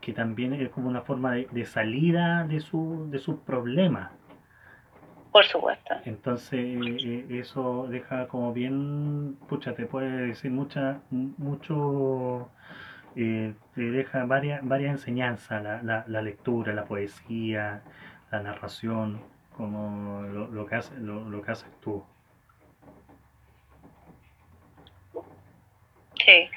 que 0.00 0.12
también 0.14 0.54
es 0.54 0.70
como 0.70 0.88
una 0.88 1.02
forma 1.02 1.32
de, 1.32 1.48
de 1.50 1.64
salida 1.66 2.46
de, 2.46 2.60
su, 2.60 3.08
de 3.10 3.18
sus 3.18 3.40
problemas. 3.40 4.12
por 5.30 5.44
supuesto. 5.44 5.94
Entonces, 6.04 6.60
eh, 7.02 7.26
eso 7.40 7.86
deja 7.88 8.28
como 8.28 8.52
bien, 8.52 9.38
pucha, 9.48 9.74
te 9.74 9.86
puede 9.86 10.28
decir 10.28 10.50
mucha, 10.50 11.02
mucho, 11.10 12.52
eh, 13.14 13.54
te 13.74 13.82
deja 13.90 14.24
varias, 14.26 14.60
varias 14.66 14.92
enseñanzas, 14.92 15.62
la, 15.62 15.82
la, 15.82 16.04
la 16.08 16.22
lectura, 16.22 16.74
la 16.74 16.84
poesía, 16.84 17.84
la 18.30 18.42
narración, 18.42 19.24
como 19.50 20.22
lo, 20.22 20.48
lo 20.50 20.66
que 20.66 20.74
hace, 20.76 20.98
lo, 21.00 21.28
lo 21.30 21.42
que 21.42 21.52
haces 21.52 21.70
tú. 21.80 22.04
Sí. 26.24 26.50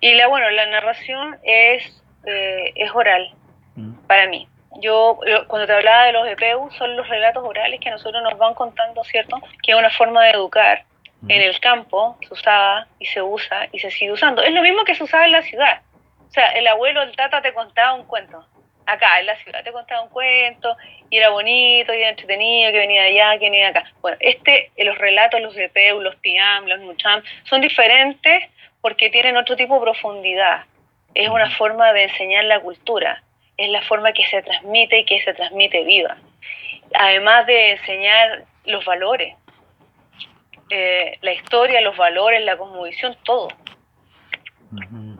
Y 0.00 0.14
la, 0.14 0.26
bueno, 0.28 0.48
la 0.50 0.66
narración 0.66 1.38
es, 1.42 2.02
eh, 2.26 2.72
es 2.74 2.90
oral 2.94 3.32
¿Mm? 3.76 3.94
para 4.06 4.26
mí. 4.28 4.48
Yo, 4.80 5.18
lo- 5.24 5.46
cuando 5.46 5.66
te 5.66 5.72
hablaba 5.72 6.04
de 6.06 6.12
los 6.12 6.26
EPU, 6.28 6.70
son 6.72 6.96
los 6.96 7.08
relatos 7.08 7.44
orales 7.44 7.80
que 7.80 7.88
a 7.88 7.92
nosotros 7.92 8.22
nos 8.22 8.36
van 8.38 8.54
contando, 8.54 9.02
¿cierto? 9.04 9.40
Que 9.62 9.72
es 9.72 9.78
una 9.78 9.90
forma 9.90 10.24
de 10.24 10.30
educar. 10.32 10.84
¿Mm? 11.22 11.30
En 11.30 11.42
el 11.42 11.60
campo 11.60 12.18
se 12.26 12.34
usaba 12.34 12.86
y 12.98 13.06
se 13.06 13.22
usa 13.22 13.68
y 13.72 13.78
se 13.78 13.90
sigue 13.90 14.12
usando. 14.12 14.42
Es 14.42 14.52
lo 14.52 14.62
mismo 14.62 14.84
que 14.84 14.94
se 14.94 15.04
usaba 15.04 15.24
en 15.24 15.32
la 15.32 15.42
ciudad. 15.42 15.80
O 16.28 16.30
sea, 16.30 16.48
el 16.52 16.66
abuelo, 16.66 17.02
el 17.02 17.14
tata 17.16 17.40
te 17.40 17.54
contaba 17.54 17.94
un 17.94 18.04
cuento. 18.04 18.44
Acá, 18.86 19.20
en 19.20 19.26
la 19.26 19.36
ciudad, 19.36 19.64
te 19.64 19.72
contaba 19.72 20.02
un 20.02 20.10
cuento 20.10 20.76
y 21.08 21.16
era 21.16 21.30
bonito 21.30 21.94
y 21.94 21.98
era 21.98 22.10
entretenido, 22.10 22.70
que 22.70 22.78
venía 22.78 23.02
de 23.02 23.08
allá, 23.08 23.38
que 23.38 23.46
venía 23.46 23.70
de 23.70 23.78
acá. 23.78 23.92
Bueno, 24.02 24.16
este, 24.20 24.70
los 24.76 24.98
relatos, 24.98 25.40
los 25.40 25.56
EPU, 25.56 26.00
los 26.00 26.16
PIAM, 26.16 26.66
los 26.66 26.80
NUCHAM, 26.80 27.22
son 27.44 27.60
diferentes 27.60 28.44
porque 28.80 29.08
tienen 29.08 29.36
otro 29.36 29.56
tipo 29.56 29.74
de 29.74 29.80
profundidad. 29.80 30.64
Es 31.14 31.28
una 31.28 31.48
forma 31.50 31.92
de 31.92 32.04
enseñar 32.04 32.44
la 32.44 32.60
cultura, 32.60 33.22
es 33.56 33.70
la 33.70 33.80
forma 33.82 34.12
que 34.12 34.26
se 34.26 34.42
transmite 34.42 34.98
y 34.98 35.04
que 35.04 35.22
se 35.22 35.32
transmite 35.32 35.84
viva. 35.84 36.16
Además 36.94 37.46
de 37.46 37.72
enseñar 37.72 38.44
los 38.66 38.84
valores, 38.84 39.34
eh, 40.70 41.18
la 41.22 41.32
historia, 41.32 41.80
los 41.80 41.96
valores, 41.96 42.42
la 42.42 42.56
cosmovisión, 42.56 43.16
todo. 43.24 43.48
Ujú. 44.72 45.13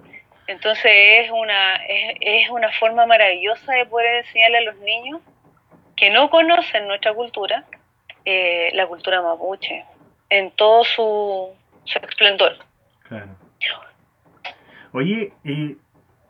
Entonces 0.46 0.92
es 0.92 1.30
una, 1.30 1.76
es, 1.88 2.16
es 2.20 2.50
una 2.50 2.70
forma 2.72 3.06
maravillosa 3.06 3.72
de 3.72 3.86
poder 3.86 4.24
enseñarle 4.24 4.58
a 4.58 4.72
los 4.72 4.76
niños 4.80 5.20
que 5.96 6.10
no 6.10 6.28
conocen 6.28 6.86
nuestra 6.86 7.14
cultura, 7.14 7.64
eh, 8.24 8.70
la 8.74 8.86
cultura 8.86 9.22
mapuche, 9.22 9.84
en 10.28 10.50
todo 10.52 10.84
su, 10.84 11.50
su 11.84 11.98
esplendor. 11.98 12.56
Claro. 13.08 13.28
Oye, 14.92 15.32
eh, 15.44 15.76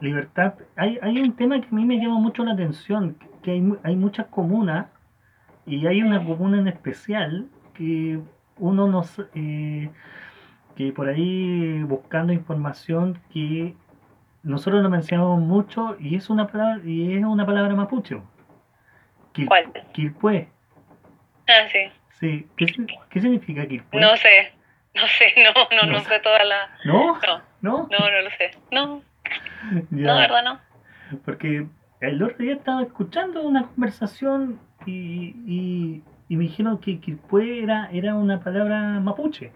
Libertad, 0.00 0.54
hay, 0.76 0.98
hay 1.02 1.18
un 1.18 1.36
tema 1.36 1.60
que 1.60 1.66
a 1.66 1.74
mí 1.74 1.84
me 1.84 1.96
llama 1.96 2.18
mucho 2.18 2.44
la 2.44 2.52
atención, 2.52 3.18
que 3.42 3.52
hay, 3.52 3.62
hay 3.82 3.96
muchas 3.96 4.26
comunas 4.26 4.86
y 5.66 5.86
hay 5.86 6.02
una 6.02 6.22
comuna 6.24 6.58
en 6.58 6.68
especial 6.68 7.46
que 7.74 8.18
uno 8.58 8.86
nos, 8.86 9.18
eh, 9.34 9.90
que 10.76 10.92
por 10.92 11.08
ahí 11.08 11.82
buscando 11.84 12.32
información 12.32 13.20
que 13.32 13.74
nosotros 14.44 14.82
lo 14.82 14.90
mencionamos 14.90 15.40
mucho 15.40 15.96
y 15.98 16.14
es 16.16 16.30
una 16.30 16.46
palabra, 16.46 16.80
y 16.84 17.16
es 17.16 17.24
una 17.24 17.44
palabra 17.44 17.74
mapuche. 17.74 18.20
Quil- 19.34 19.48
¿Cuál? 19.48 19.72
Quilpué. 19.92 20.48
Ah, 21.48 21.68
sí. 21.72 21.78
Sí. 22.20 22.46
¿Qué, 22.56 22.66
qué 23.10 23.20
significa 23.20 23.66
Quilpué? 23.66 24.00
No 24.00 24.16
sé, 24.16 24.52
no 24.94 25.06
sé, 25.08 25.34
no, 25.42 25.52
no, 25.76 25.86
No 25.86 25.92
no 25.98 26.04
sé. 26.04 26.20
toda 26.20 26.44
la... 26.44 26.68
¿No? 26.84 27.18
No, 27.26 27.42
¿No? 27.62 27.88
no, 27.90 28.10
no 28.10 28.20
lo 28.22 28.30
sé. 28.30 28.50
No, 28.70 29.02
Ya. 29.90 30.06
no, 30.12 30.16
verdad 30.18 30.44
no. 30.44 30.60
Porque 31.24 31.66
el 32.00 32.22
otro 32.22 32.36
día 32.38 32.54
estaba 32.54 32.82
escuchando 32.82 33.42
una 33.42 33.64
conversación 33.66 34.58
y, 34.86 35.34
y, 35.46 36.02
y 36.28 36.36
me 36.36 36.44
dijeron 36.44 36.78
que 36.78 37.00
Quilpué 37.00 37.62
era, 37.62 37.88
era 37.92 38.14
una 38.14 38.40
palabra 38.40 39.00
mapuche. 39.00 39.52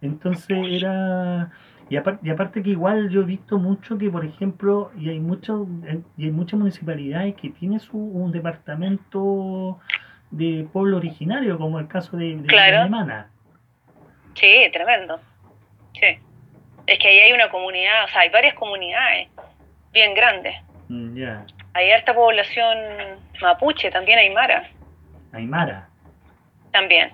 Entonces 0.00 0.56
era... 0.68 1.50
Y 1.90 1.96
aparte, 1.96 2.26
y 2.26 2.30
aparte 2.30 2.62
que 2.62 2.70
igual 2.70 3.10
yo 3.10 3.20
he 3.20 3.24
visto 3.24 3.58
mucho 3.58 3.98
que, 3.98 4.08
por 4.10 4.24
ejemplo, 4.24 4.90
y 4.96 5.10
hay, 5.10 5.20
mucho, 5.20 5.66
y 6.16 6.24
hay 6.24 6.30
muchas 6.30 6.58
municipalidades 6.58 7.34
que 7.34 7.50
tienen 7.50 7.78
su, 7.80 7.98
un 7.98 8.32
departamento 8.32 9.78
de 10.30 10.66
pueblo 10.72 10.96
originario, 10.96 11.58
como 11.58 11.78
el 11.78 11.86
caso 11.88 12.16
de, 12.16 12.36
de 12.36 12.46
Claro. 12.46 12.80
Alemana. 12.82 13.28
Sí, 14.34 14.68
tremendo. 14.72 15.20
Sí. 15.92 16.18
Es 16.86 16.98
que 16.98 17.08
ahí 17.08 17.18
hay 17.20 17.32
una 17.32 17.50
comunidad, 17.50 18.04
o 18.04 18.08
sea, 18.08 18.22
hay 18.22 18.30
varias 18.30 18.54
comunidades 18.54 19.28
bien 19.92 20.14
grandes. 20.14 20.54
Mm, 20.88 21.16
Ya, 21.16 21.46
Hay 21.74 21.90
harta 21.90 22.14
población 22.14 22.76
mapuche, 23.40 23.90
también 23.90 24.18
aymara, 24.18 24.68
Aymara. 25.32 25.88
También. 26.74 27.12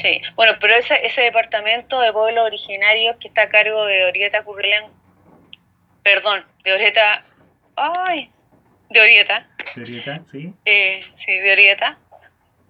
Sí. 0.00 0.22
Bueno, 0.36 0.54
pero 0.58 0.74
ese, 0.74 0.94
ese 1.06 1.20
departamento 1.20 2.00
de 2.00 2.12
pueblos 2.14 2.46
originarios 2.46 3.14
que 3.18 3.28
está 3.28 3.42
a 3.42 3.48
cargo 3.50 3.84
de 3.84 4.06
Orieta 4.06 4.42
Currilán, 4.42 4.84
perdón, 6.02 6.42
de 6.64 6.72
Orieta, 6.72 7.22
ay, 7.76 8.30
de 8.88 9.00
Orieta, 9.00 9.46
Teoría, 9.74 10.22
¿sí? 10.32 10.54
eh, 10.64 11.02
sí, 11.26 11.32
de 11.38 11.52
Orieta, 11.52 11.98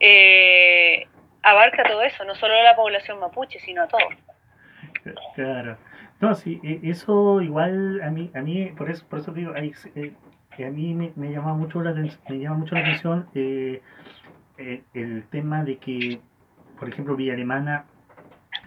eh, 0.01 1.07
abarca 1.45 1.85
todo 1.85 2.03
eso, 2.03 2.25
no 2.25 2.35
solo 2.35 2.55
a 2.55 2.63
la 2.65 2.75
población 2.75 3.21
mapuche, 3.21 3.61
sino 3.61 3.85
a 3.85 3.87
todo. 3.87 4.01
Claro. 5.37 5.79
No, 6.19 6.35
sí, 6.35 6.61
e- 6.65 6.81
eso 6.91 7.41
igual 7.41 8.03
a 8.03 8.11
mí, 8.11 8.33
a 8.35 8.41
mí 8.41 8.67
por 8.77 8.91
eso, 8.91 9.07
por 9.09 9.21
eso 9.21 9.33
digo, 9.33 9.55
eh, 9.55 10.13
que 10.57 10.67
a 10.67 10.71
mí 10.71 10.93
me, 10.93 11.13
me 11.15 11.31
llama 11.31 11.55
mucho 11.55 11.81
la 11.83 11.93
me 11.93 12.39
llama 12.39 12.57
mucho 12.57 12.75
la 12.75 12.81
atención 12.81 13.29
eh, 13.35 13.81
eh, 14.59 14.83
el 14.95 15.25
tema 15.31 15.65
de 15.65 15.79
que, 15.79 16.21
por 16.83 16.89
ejemplo, 16.89 17.15
Villa 17.15 17.35
Alemana 17.35 17.85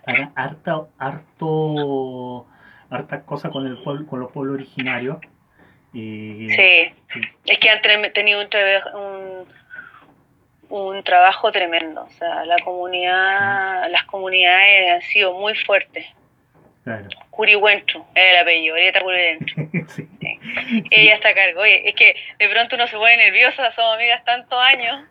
haga 0.06 0.32
harta, 0.36 0.84
harto, 0.98 2.48
hartas 2.90 3.24
cosas 3.24 3.52
con 3.52 3.68
el 3.68 3.78
pueblo, 3.84 4.08
con 4.08 4.22
los 4.22 4.32
pueblos 4.32 4.54
originarios. 4.56 5.18
eh, 5.94 6.48
Sí, 6.56 6.94
sí, 7.14 7.22
es 7.46 7.60
que 7.60 7.70
han 7.70 7.82
tenido 8.14 8.40
un, 8.40 8.48
un, 9.02 9.48
un 10.70 11.04
trabajo 11.04 11.52
tremendo, 11.52 12.04
o 12.04 12.10
sea, 12.12 12.46
la 12.46 12.56
comunidad, 12.64 13.90
las 13.92 14.06
comunidades 14.06 14.94
han 14.94 15.02
sido 15.02 15.34
muy 15.34 15.54
fuertes. 15.54 16.06
claro. 16.86 17.10
Curihuentro, 17.32 18.06
es 18.16 18.24
el 18.32 18.38
apellido, 18.38 18.76
Orieta 18.76 19.02
Curihuentro. 19.02 19.56
sí. 19.90 20.08
Ella 20.90 21.16
está 21.16 21.30
a 21.30 21.34
cargo. 21.34 21.60
Oye, 21.60 21.90
es 21.90 21.96
que 21.96 22.16
de 22.40 22.48
pronto 22.48 22.78
uno 22.78 22.88
se 22.88 22.96
pone 22.96 23.18
nerviosa, 23.18 23.74
somos 23.74 23.96
amigas 23.96 24.24
tantos 24.24 24.58
años, 24.58 25.04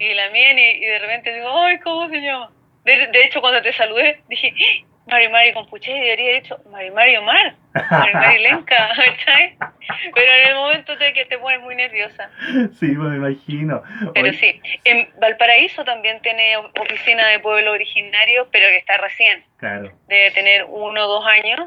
y 0.00 0.14
la 0.14 0.30
mía, 0.30 0.52
y, 0.52 0.82
y 0.82 0.86
de 0.86 0.98
repente 0.98 1.34
digo, 1.34 1.50
ay, 1.62 1.78
¿cómo 1.80 2.08
se 2.08 2.20
llama? 2.20 2.50
De, 2.84 3.06
de 3.08 3.24
hecho, 3.24 3.40
cuando 3.40 3.62
te 3.62 3.72
saludé, 3.72 4.20
dije, 4.28 4.52
¡Ah! 4.58 4.86
Mari 5.06 5.28
Mari 5.28 5.52
Compuche, 5.52 5.90
y 5.90 6.00
debería 6.00 6.30
haber 6.30 6.42
dicho 6.42 6.58
Mari 6.70 6.90
Mari 6.92 7.16
Omar, 7.16 7.54
Mari 7.90 8.12
Mari 8.14 8.38
Lenca. 8.42 8.90
Pero 10.14 10.32
en 10.32 10.48
el 10.48 10.54
momento 10.54 10.94
de 10.96 11.12
que 11.12 11.24
te 11.24 11.36
pones 11.38 11.60
muy 11.60 11.74
nerviosa. 11.74 12.30
Sí, 12.78 12.86
me 12.86 13.16
imagino. 13.16 13.82
Pero 14.14 14.32
sí, 14.34 14.60
en 14.84 15.08
Valparaíso 15.18 15.84
también 15.84 16.20
tiene 16.22 16.56
oficina 16.56 17.26
de 17.28 17.40
pueblo 17.40 17.72
originario, 17.72 18.48
pero 18.52 18.68
que 18.68 18.76
está 18.76 18.98
recién, 18.98 19.44
Claro. 19.58 19.90
debe 20.06 20.30
tener 20.30 20.64
uno 20.68 21.04
o 21.04 21.08
dos 21.08 21.26
años, 21.26 21.60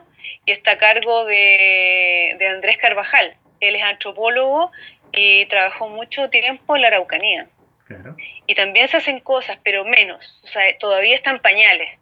y 0.45 0.51
está 0.51 0.71
a 0.71 0.77
cargo 0.77 1.25
de, 1.25 2.35
de 2.39 2.47
Andrés 2.47 2.77
Carvajal. 2.77 3.35
Él 3.59 3.75
es 3.75 3.83
antropólogo 3.83 4.71
y 5.11 5.45
trabajó 5.47 5.89
mucho 5.89 6.29
tiempo 6.29 6.75
en 6.75 6.81
la 6.81 6.87
Araucanía. 6.89 7.47
Claro. 7.95 8.15
Y 8.47 8.55
también 8.55 8.87
se 8.87 8.97
hacen 8.97 9.19
cosas, 9.19 9.57
pero 9.63 9.85
menos. 9.85 10.41
O 10.43 10.47
sea, 10.47 10.63
todavía 10.79 11.15
están 11.15 11.39
pañales. 11.39 11.99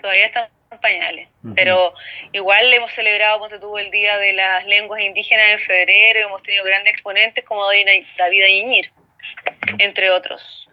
Todavía 0.00 0.26
están 0.26 0.48
pañales. 0.80 1.28
Ujú. 1.42 1.54
Pero 1.54 1.94
igual 2.32 2.72
hemos 2.72 2.92
celebrado, 2.92 3.38
cuando 3.38 3.58
tuvo 3.60 3.78
el 3.78 3.90
Día 3.90 4.18
de 4.18 4.32
las 4.32 4.66
Lenguas 4.66 5.00
Indígenas 5.00 5.52
en 5.52 5.58
febrero, 5.60 6.20
y 6.20 6.22
hemos 6.22 6.42
tenido 6.42 6.64
grandes 6.64 6.92
exponentes 6.92 7.44
como 7.44 7.64
David 7.64 8.42
Añir, 8.42 8.90
entre 9.78 10.10
otros. 10.10 10.68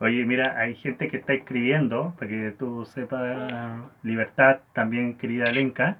Oye, 0.00 0.24
mira, 0.24 0.58
hay 0.58 0.74
gente 0.76 1.08
que 1.08 1.18
está 1.18 1.34
escribiendo, 1.34 2.14
para 2.18 2.30
que 2.30 2.52
tú 2.58 2.86
sepas, 2.86 3.82
Libertad, 4.02 4.60
también 4.74 5.18
querida 5.18 5.52
Lenca. 5.52 5.98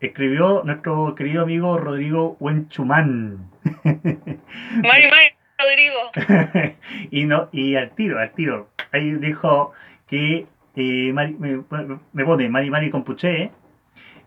Escribió 0.00 0.62
nuestro 0.64 1.14
querido 1.14 1.44
amigo 1.44 1.78
Rodrigo 1.78 2.36
Huenchumán. 2.38 3.50
Mari, 3.82 5.08
Mari, 5.08 5.35
Rodrigo. 5.58 6.10
y 7.10 7.24
no, 7.24 7.48
y 7.52 7.76
al 7.76 7.90
tiro, 7.94 8.18
al 8.18 8.32
tiro. 8.32 8.68
Ahí 8.92 9.12
dijo 9.12 9.72
que 10.08 10.46
eh, 10.76 11.12
me, 11.12 12.24
pone 12.24 12.48
Mari 12.48 12.70
Mari 12.70 12.90
Compuche, 12.90 13.50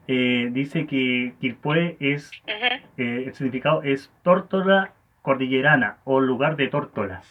eh, 0.07 0.47
dice 0.51 0.87
que 0.87 1.33
Quilpue 1.39 1.97
es, 1.99 2.31
eh, 2.97 3.23
el 3.27 3.33
significado 3.33 3.83
es 3.83 4.11
tórtola 4.23 4.93
cordillerana 5.21 5.97
o 6.05 6.19
lugar 6.19 6.55
de 6.55 6.67
tórtolas. 6.67 7.27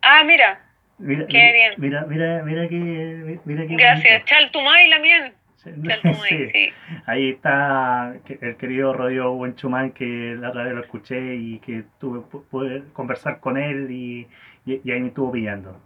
Ah, 0.00 0.22
mira. 0.24 0.60
Mira, 0.98 1.26
Qué 1.26 1.52
bien. 1.52 1.74
Mira, 1.76 2.06
mira, 2.08 2.42
mira 2.44 2.68
que, 2.68 3.40
mira 3.44 3.66
que 3.66 3.76
Gracias. 3.76 4.24
Chaltumay 4.24 4.88
la 4.88 4.98
miel. 5.00 5.32
Sí. 5.64 6.50
sí. 6.52 6.72
Ahí 7.06 7.30
está 7.30 8.14
el 8.40 8.56
querido 8.56 8.92
Rodrigo 8.92 9.34
Buenchumán 9.34 9.92
que 9.92 10.36
la 10.38 10.50
otra 10.50 10.64
vez 10.64 10.74
lo 10.74 10.80
escuché 10.82 11.36
y 11.36 11.58
que 11.60 11.84
tuve 11.98 12.20
pude 12.50 12.84
conversar 12.92 13.40
con 13.40 13.56
él 13.56 13.90
y, 13.90 14.26
y, 14.66 14.90
ahí 14.90 15.00
me 15.00 15.08
estuvo 15.08 15.32
pillando. 15.32 15.80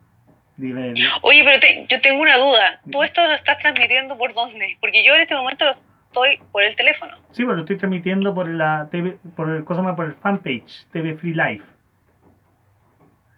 Dime, 0.57 0.93
Oye, 1.23 1.45
pero 1.45 1.87
yo 1.89 2.01
tengo 2.01 2.21
una 2.21 2.37
duda. 2.37 2.81
¿Tú 2.91 3.03
esto 3.05 3.25
lo 3.25 3.35
estás 3.35 3.59
transmitiendo 3.59 4.19
por 4.19 4.35
dónde? 4.35 4.77
Porque 4.81 5.05
yo 5.05 5.15
en 5.15 5.23
este 5.23 5.37
momento 5.37 5.65
estoy 6.07 6.41
por 6.51 6.65
el 6.65 6.75
teléfono. 6.75 7.17
Sí, 7.31 7.45
bueno, 7.45 7.59
lo 7.59 7.63
estoy 7.63 7.77
transmitiendo 7.77 8.35
por 8.35 8.49
la 8.49 8.89
TV, 8.91 9.19
por 9.37 9.51
el, 9.51 9.65
cosa 9.65 9.83
más, 9.83 9.95
por 9.95 10.07
el 10.07 10.15
fanpage, 10.15 10.87
TV 10.91 11.15
Free 11.15 11.35
Life. 11.35 11.65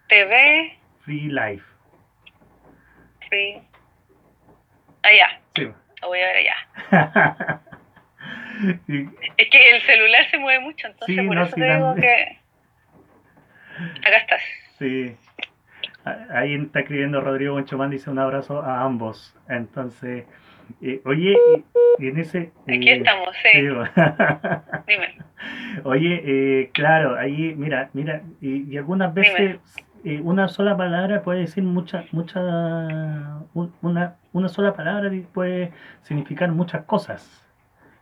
TV 0.08 0.78
Free 1.04 1.28
Life. 1.28 1.64
Free. 3.28 3.60
Allá. 5.02 5.40
Sí. 5.54 5.68
Voy 6.02 6.20
a 6.20 6.26
ver 6.26 6.36
allá. 6.36 7.60
Es 9.38 9.48
que 9.48 9.70
el 9.70 9.80
celular 9.86 10.30
se 10.30 10.36
mueve 10.36 10.60
mucho, 10.60 10.86
entonces 10.86 11.26
por 11.26 11.38
eso 11.38 11.54
te 11.54 11.64
digo 11.64 11.94
que. 11.94 12.38
Acá 14.06 14.16
estás. 14.18 14.42
Sí. 14.78 15.16
Ahí 16.04 16.54
está 16.54 16.80
escribiendo 16.80 17.20
Rodrigo 17.20 17.54
Bonchomán, 17.54 17.90
dice 17.90 18.10
un 18.10 18.18
abrazo 18.18 18.62
a 18.62 18.82
ambos. 18.82 19.34
Entonces, 19.48 20.26
eh, 20.82 21.00
oye, 21.04 21.36
y 21.98 22.08
en 22.08 22.18
ese... 22.18 22.52
Aquí 22.68 22.88
eh, 22.88 22.96
estamos, 22.96 23.34
sí. 23.42 23.60
Dime. 24.86 25.18
Oye, 25.84 26.22
eh, 26.24 26.70
claro, 26.72 27.16
ahí, 27.16 27.54
mira, 27.56 27.90
mira, 27.92 28.22
y, 28.40 28.76
algunas 28.76 29.14
veces 29.14 29.58
una 30.22 30.48
sola 30.48 30.76
palabra 30.76 31.22
puede 31.22 31.40
decir 31.40 31.62
mucha, 31.62 32.04
mucha, 32.12 32.40
una, 33.82 34.16
una 34.32 34.48
sola 34.48 34.74
palabra 34.74 35.10
puede 35.32 35.72
significar 36.02 36.50
muchas 36.50 36.84
cosas. 36.84 37.46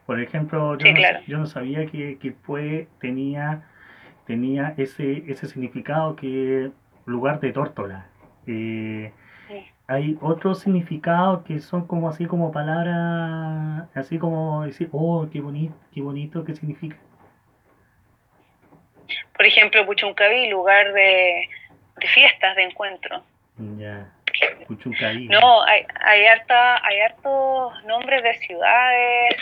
Por 0.07 0.21
ejemplo, 0.21 0.79
yo, 0.79 0.93
no, 0.93 1.01
yo 1.27 1.39
no 1.39 1.47
sabía 1.47 1.87
que, 1.87 2.19
que 2.19 2.87
tenía, 2.99 3.63
tenía 4.27 4.75
ese, 4.77 5.25
ese 5.27 5.47
significado 5.47 6.17
que 6.17 6.71
lugar 7.05 7.41
de 7.41 7.53
tórtola. 7.53 8.07
Eh, 8.47 9.13
hay 9.87 10.19
otros 10.21 10.61
significados 10.61 11.45
que 11.45 11.61
son 11.61 11.87
como 11.87 12.09
así 12.09 12.27
como 12.27 12.53
palabras, 12.53 13.89
así 13.95 14.19
como 14.19 14.65
decir, 14.65 14.89
oh, 14.93 15.27
qué 15.33 15.41
bonito, 15.41 15.75
qué 15.93 16.01
bonito, 16.01 16.45
¿qué 16.45 16.55
significa? 16.55 16.97
Por 19.37 19.47
ejemplo, 19.47 19.87
Puchuncaví, 19.87 20.51
lugar 20.51 20.93
de, 20.93 21.49
de 21.99 22.09
fiestas, 22.09 22.57
de 22.57 22.65
encuentro. 22.65 23.23
Ya. 23.79 24.11
No, 25.31 25.63
hay, 25.65 25.85
hay, 26.05 26.27
harta, 26.27 26.87
hay 26.87 27.01
hartos 27.01 27.85
nombres 27.85 28.23
de 28.23 28.35
ciudades 28.35 29.37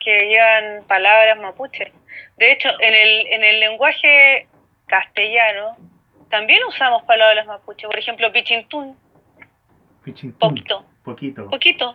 que 0.00 0.28
llevan 0.28 0.84
palabras 0.86 1.38
mapuche. 1.38 1.92
De 2.36 2.52
hecho, 2.52 2.68
en 2.80 2.94
el, 2.94 3.26
en 3.28 3.44
el 3.44 3.60
lenguaje 3.60 4.46
castellano 4.86 5.76
también 6.30 6.62
usamos 6.64 7.02
palabras 7.04 7.46
mapuche. 7.46 7.86
Por 7.86 7.98
ejemplo, 7.98 8.30
Pichintún 8.32 8.96
Poquito. 10.38 10.84
Poquito. 11.02 11.48
Poquito. 11.48 11.94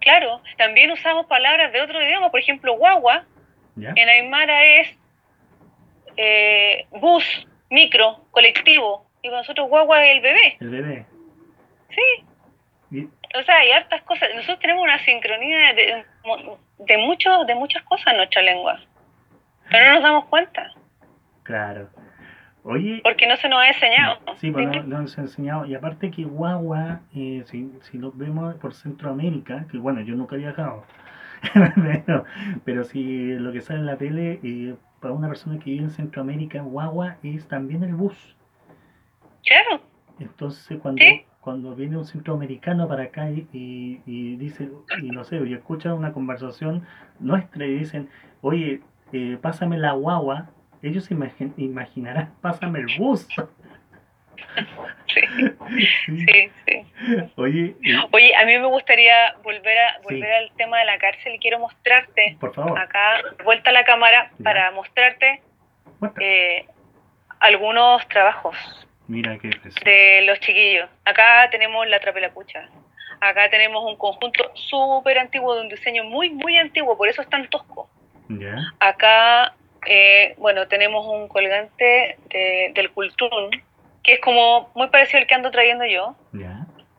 Claro, 0.00 0.40
también 0.58 0.90
usamos 0.90 1.26
palabras 1.26 1.72
de 1.72 1.80
otro 1.80 2.02
idioma, 2.02 2.30
por 2.30 2.40
ejemplo, 2.40 2.76
guagua, 2.76 3.24
en 3.76 4.08
Aymara 4.08 4.64
es 4.64 4.96
eh, 6.16 6.86
bus, 6.90 7.24
micro, 7.70 8.24
colectivo, 8.30 9.06
y 9.24 9.28
nosotros 9.30 9.68
guagua 9.68 10.04
es 10.04 10.16
el 10.16 10.22
bebé. 10.22 10.56
El 10.60 10.68
bebé. 10.68 11.06
Sí. 11.90 13.08
O 13.34 13.42
sea, 13.42 13.56
hay 13.56 13.70
hartas 13.72 14.02
cosas. 14.02 14.28
Nosotros 14.34 14.60
tenemos 14.60 14.82
una 14.82 14.98
sincronía 15.04 15.72
de, 15.72 16.04
de, 16.78 16.98
mucho, 16.98 17.44
de 17.44 17.54
muchas 17.54 17.82
cosas 17.84 18.08
en 18.08 18.18
nuestra 18.18 18.42
lengua, 18.42 18.78
pero 19.70 19.86
no 19.86 19.94
nos 19.94 20.02
damos 20.02 20.24
cuenta. 20.26 20.70
Claro. 21.42 21.88
Oye, 22.62 23.00
Porque 23.02 23.26
no 23.26 23.36
se 23.36 23.48
nos 23.48 23.60
ha 23.60 23.68
enseñado. 23.68 24.18
Sí, 24.36 24.50
pues 24.50 24.66
no, 24.66 24.82
no, 24.84 25.02
nos 25.02 25.18
ha 25.18 25.22
enseñado. 25.22 25.66
Y 25.66 25.74
aparte 25.74 26.10
que 26.10 26.24
guagua, 26.24 27.00
eh, 27.14 27.42
si, 27.46 27.72
si 27.82 27.98
lo 27.98 28.12
vemos 28.12 28.54
por 28.56 28.74
Centroamérica, 28.74 29.66
que 29.70 29.78
bueno, 29.78 30.00
yo 30.00 30.14
nunca 30.14 30.36
he 30.36 30.38
viajado, 30.38 30.84
pero, 32.06 32.24
pero 32.64 32.84
si 32.84 33.34
lo 33.34 33.52
que 33.52 33.60
sale 33.60 33.80
en 33.80 33.86
la 33.86 33.96
tele, 33.96 34.40
eh, 34.42 34.74
para 35.00 35.12
una 35.12 35.28
persona 35.28 35.58
que 35.58 35.70
vive 35.70 35.84
en 35.84 35.90
Centroamérica, 35.90 36.62
guagua 36.62 37.16
es 37.22 37.48
también 37.48 37.82
el 37.82 37.94
bus. 37.94 38.36
Claro. 39.44 39.80
Entonces 40.20 40.78
cuando, 40.80 41.04
cuando 41.40 41.74
viene 41.74 41.96
un 41.96 42.04
centroamericano 42.04 42.88
para 42.88 43.04
acá 43.04 43.28
y, 43.30 43.46
y, 43.52 44.36
dice, 44.36 44.68
y 45.00 45.10
no 45.10 45.24
sé, 45.24 45.40
y 45.44 45.54
escucha 45.54 45.94
una 45.94 46.12
conversación 46.12 46.86
nuestra 47.18 47.66
y 47.66 47.78
dicen, 47.78 48.08
oye, 48.40 48.80
eh, 49.12 49.38
pásame 49.40 49.76
la 49.78 49.92
guagua, 49.92 50.50
ellos 50.82 51.04
se 51.04 51.14
imaginarán, 51.56 52.34
pásame 52.40 52.80
el 52.80 52.86
bus. 52.98 53.26
Sí, 55.06 55.20
sí, 56.06 56.50
sí. 56.66 56.86
Oye, 57.36 57.76
Oye, 58.12 58.36
a 58.36 58.44
mí 58.46 58.58
me 58.58 58.66
gustaría 58.66 59.34
volver 59.42 59.78
a 59.78 60.00
volver 60.02 60.32
al 60.32 60.52
tema 60.56 60.78
de 60.78 60.84
la 60.84 60.98
cárcel 60.98 61.34
y 61.34 61.38
quiero 61.38 61.58
mostrarte 61.58 62.36
Por 62.40 62.54
favor. 62.54 62.78
acá, 62.78 63.20
vuelta 63.44 63.70
a 63.70 63.72
la 63.72 63.84
cámara, 63.84 64.30
para 64.42 64.70
mostrarte 64.70 65.42
eh, 66.20 66.66
algunos 67.40 68.06
trabajos 68.08 68.56
Mira 69.06 69.38
qué 69.38 69.50
de 69.84 70.22
los 70.22 70.40
chiquillos. 70.40 70.88
Acá 71.04 71.48
tenemos 71.50 71.86
la 71.88 72.00
trapelapucha. 72.00 72.68
Acá 73.20 73.50
tenemos 73.50 73.84
un 73.84 73.96
conjunto 73.96 74.50
súper 74.54 75.18
antiguo 75.18 75.54
de 75.54 75.62
un 75.62 75.68
diseño 75.68 76.04
muy, 76.04 76.30
muy 76.30 76.56
antiguo, 76.58 76.96
por 76.96 77.08
eso 77.08 77.22
es 77.22 77.28
tan 77.28 77.48
tosco. 77.48 77.88
¿Ya? 78.28 78.56
Acá 78.80 79.54
eh, 79.86 80.34
bueno, 80.38 80.66
tenemos 80.68 81.06
un 81.06 81.28
colgante 81.28 82.16
del 82.74 82.90
Cultún, 82.92 83.50
que 84.02 84.14
es 84.14 84.20
como 84.20 84.70
muy 84.74 84.88
parecido 84.88 85.20
al 85.20 85.26
que 85.26 85.34
ando 85.34 85.50
trayendo 85.50 85.84
yo. 85.84 86.16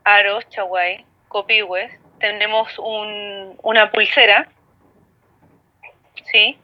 Aros, 0.04 0.48
chaguay, 0.50 1.04
copihue. 1.28 1.90
Tenemos 2.20 2.78
un, 2.80 3.58
una 3.64 3.92
pulsera, 3.92 4.48
¿sí? 6.32 6.58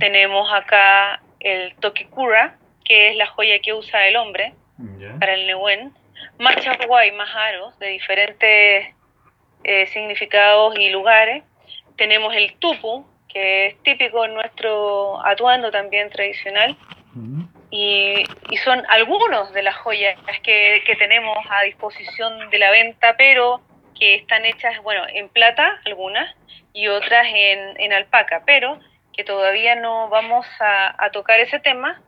Tenemos 0.00 0.52
acá 0.52 1.22
el 1.38 1.74
Tokikura, 1.76 2.58
que 2.84 3.10
es 3.10 3.16
la 3.16 3.26
joya 3.26 3.60
que 3.60 3.72
usa 3.72 4.08
el 4.08 4.16
hombre 4.16 4.52
para 5.18 5.34
el 5.34 5.46
Nehuen. 5.46 5.92
Más 6.38 6.56
chaguay, 6.56 7.12
más 7.12 7.34
aros, 7.34 7.78
de 7.78 7.88
diferentes 7.88 8.94
eh, 9.64 9.86
significados 9.88 10.78
y 10.78 10.90
lugares. 10.90 11.44
Tenemos 11.96 12.34
el 12.34 12.54
Tupu, 12.54 13.06
que 13.28 13.66
es 13.66 13.82
típico 13.82 14.24
en 14.24 14.34
nuestro 14.34 15.24
atuendo 15.26 15.70
también 15.70 16.10
tradicional. 16.10 16.76
y, 17.70 18.24
son 18.64 18.82
algunos 18.88 19.52
de 19.52 19.62
las 19.62 19.76
joyas 19.76 20.18
que, 20.42 20.82
que, 20.84 20.96
tenemos 20.96 21.38
a 21.48 21.62
disposición 21.62 22.50
de 22.50 22.58
la 22.58 22.70
venta, 22.70 23.14
pero 23.16 23.60
que 23.98 24.16
están 24.16 24.44
hechas, 24.44 24.82
bueno, 24.82 25.02
en 25.08 25.28
plata 25.28 25.80
algunas 25.84 26.34
y 26.72 26.88
otras 26.88 27.26
en, 27.32 27.80
en 27.80 27.92
alpaca, 27.92 28.42
pero 28.44 28.78
que 29.12 29.24
todavía 29.24 29.76
no 29.76 30.08
vamos 30.08 30.46
a, 30.60 31.04
a 31.04 31.10
tocar 31.10 31.40
ese 31.40 31.58
tema. 31.60 32.00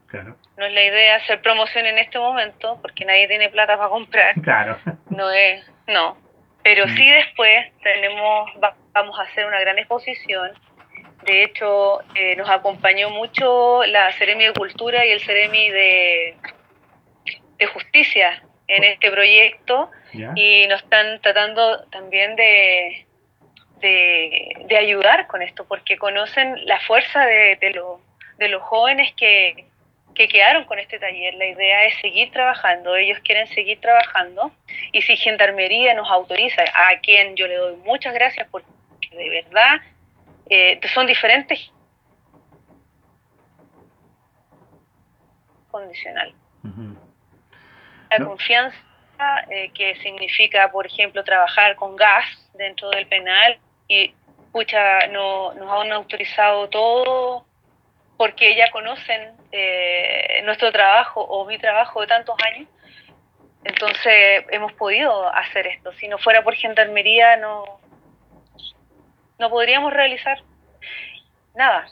No 0.56 0.66
es 0.66 0.72
la 0.72 0.84
idea 0.84 1.16
hacer 1.16 1.40
promoción 1.40 1.86
en 1.86 1.98
este 1.98 2.18
momento, 2.18 2.78
porque 2.82 3.04
nadie 3.04 3.28
tiene 3.28 3.48
plata 3.48 3.76
para 3.76 3.88
comprar. 3.88 4.34
Claro. 4.42 4.78
No 5.10 5.30
es, 5.30 5.62
no. 5.88 6.16
Pero 6.62 6.88
sí 6.88 7.10
después 7.10 7.70
tenemos, 7.82 8.50
vamos 8.92 9.18
a 9.18 9.24
hacer 9.24 9.44
una 9.44 9.60
gran 9.60 9.78
exposición 9.78 10.52
de 11.24 11.44
hecho, 11.44 12.00
eh, 12.14 12.34
nos 12.36 12.48
acompañó 12.48 13.10
mucho 13.10 13.84
la 13.84 14.12
Ceremi 14.12 14.44
de 14.44 14.52
Cultura 14.52 15.06
y 15.06 15.10
el 15.10 15.20
Ceremi 15.20 15.70
de, 15.70 16.34
de 17.58 17.66
Justicia 17.66 18.42
en 18.66 18.84
este 18.84 19.10
proyecto 19.10 19.90
y 20.34 20.66
nos 20.66 20.82
están 20.82 21.20
tratando 21.20 21.84
también 21.90 22.36
de, 22.36 23.06
de, 23.80 24.76
ayudar 24.76 25.26
con 25.26 25.42
esto, 25.42 25.64
porque 25.66 25.96
conocen 25.96 26.66
la 26.66 26.80
fuerza 26.80 27.24
de, 27.24 27.56
de, 27.60 27.80
de 28.38 28.48
los 28.48 28.62
jóvenes 28.62 29.12
que, 29.16 29.66
que 30.14 30.28
quedaron 30.28 30.64
con 30.64 30.78
este 30.78 30.98
taller. 30.98 31.34
La 31.34 31.46
idea 31.46 31.86
es 31.86 31.94
seguir 32.00 32.30
trabajando, 32.30 32.96
ellos 32.96 33.18
quieren 33.24 33.46
seguir 33.48 33.80
trabajando 33.80 34.52
y 34.92 35.02
si 35.02 35.16
Gendarmería 35.16 35.94
nos 35.94 36.10
autoriza, 36.10 36.62
a 36.62 36.98
quien 37.00 37.36
yo 37.36 37.46
le 37.46 37.56
doy 37.56 37.76
muchas 37.76 38.14
gracias 38.14 38.46
porque 38.50 38.66
de 39.10 39.28
verdad 39.28 39.80
eh, 40.48 40.80
son 40.92 41.06
diferentes 41.06 41.70
condicional. 45.72 46.34
La 48.10 48.24
confianza, 48.24 48.76
eh, 49.50 49.70
que 49.74 49.96
significa, 49.96 50.70
por 50.70 50.86
ejemplo, 50.86 51.24
trabajar 51.24 51.74
con 51.76 51.96
gas 51.96 52.26
dentro 52.54 52.90
del 52.90 53.06
penal 53.06 53.58
y, 53.88 54.14
pucha, 54.52 55.06
no, 55.08 55.54
nos 55.54 55.80
han 55.80 55.92
autorizado 55.92 56.68
todo 56.68 57.46
porque 58.22 58.54
ya 58.54 58.70
conocen 58.70 59.32
eh, 59.50 60.42
nuestro 60.44 60.70
trabajo 60.70 61.20
o 61.20 61.44
mi 61.44 61.58
trabajo 61.58 62.02
de 62.02 62.06
tantos 62.06 62.36
años. 62.46 62.68
Entonces 63.64 64.44
hemos 64.50 64.72
podido 64.74 65.26
hacer 65.34 65.66
esto. 65.66 65.92
Si 65.94 66.06
no 66.06 66.18
fuera 66.18 66.44
por 66.44 66.54
gendarmería, 66.54 67.36
no, 67.38 67.80
no 69.40 69.50
podríamos 69.50 69.92
realizar 69.92 70.38
nada. 71.56 71.84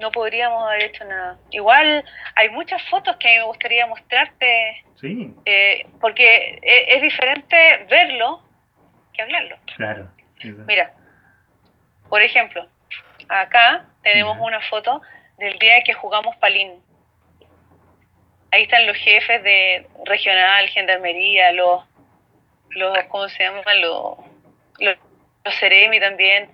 No 0.00 0.10
podríamos 0.10 0.60
haber 0.66 0.86
hecho 0.86 1.04
nada. 1.04 1.38
Igual 1.52 2.04
hay 2.34 2.48
muchas 2.50 2.82
fotos 2.90 3.14
que 3.18 3.38
me 3.38 3.44
gustaría 3.44 3.86
mostrarte. 3.86 4.84
Sí. 5.00 5.32
Eh, 5.44 5.86
porque 6.00 6.58
e, 6.62 6.96
es, 6.96 7.00
diferente 7.00 7.86
verlo 7.88 8.42
que 9.12 9.22
hablarlo. 9.22 9.56
Claro. 9.76 10.10
Mira, 10.66 10.92
por 12.08 12.22
ejemplo, 12.22 12.66
acá 13.28 13.84
tenemos 14.02 14.36
una 14.40 14.60
foto 14.62 15.00
del 15.38 15.58
día 15.58 15.82
que 15.82 15.92
jugamos 15.92 16.36
Palín. 16.36 16.72
Ahí 18.50 18.62
están 18.62 18.86
los 18.86 18.96
jefes 18.96 19.42
de 19.42 19.86
regional, 20.04 20.68
gendarmería, 20.68 21.52
los, 21.52 21.82
los 22.70 22.96
¿cómo 23.08 23.28
se 23.28 23.42
llaman? 23.42 23.62
Los, 23.80 24.18
los, 24.78 24.96
los 25.44 25.54
Ceremi 25.58 25.98
también. 25.98 26.48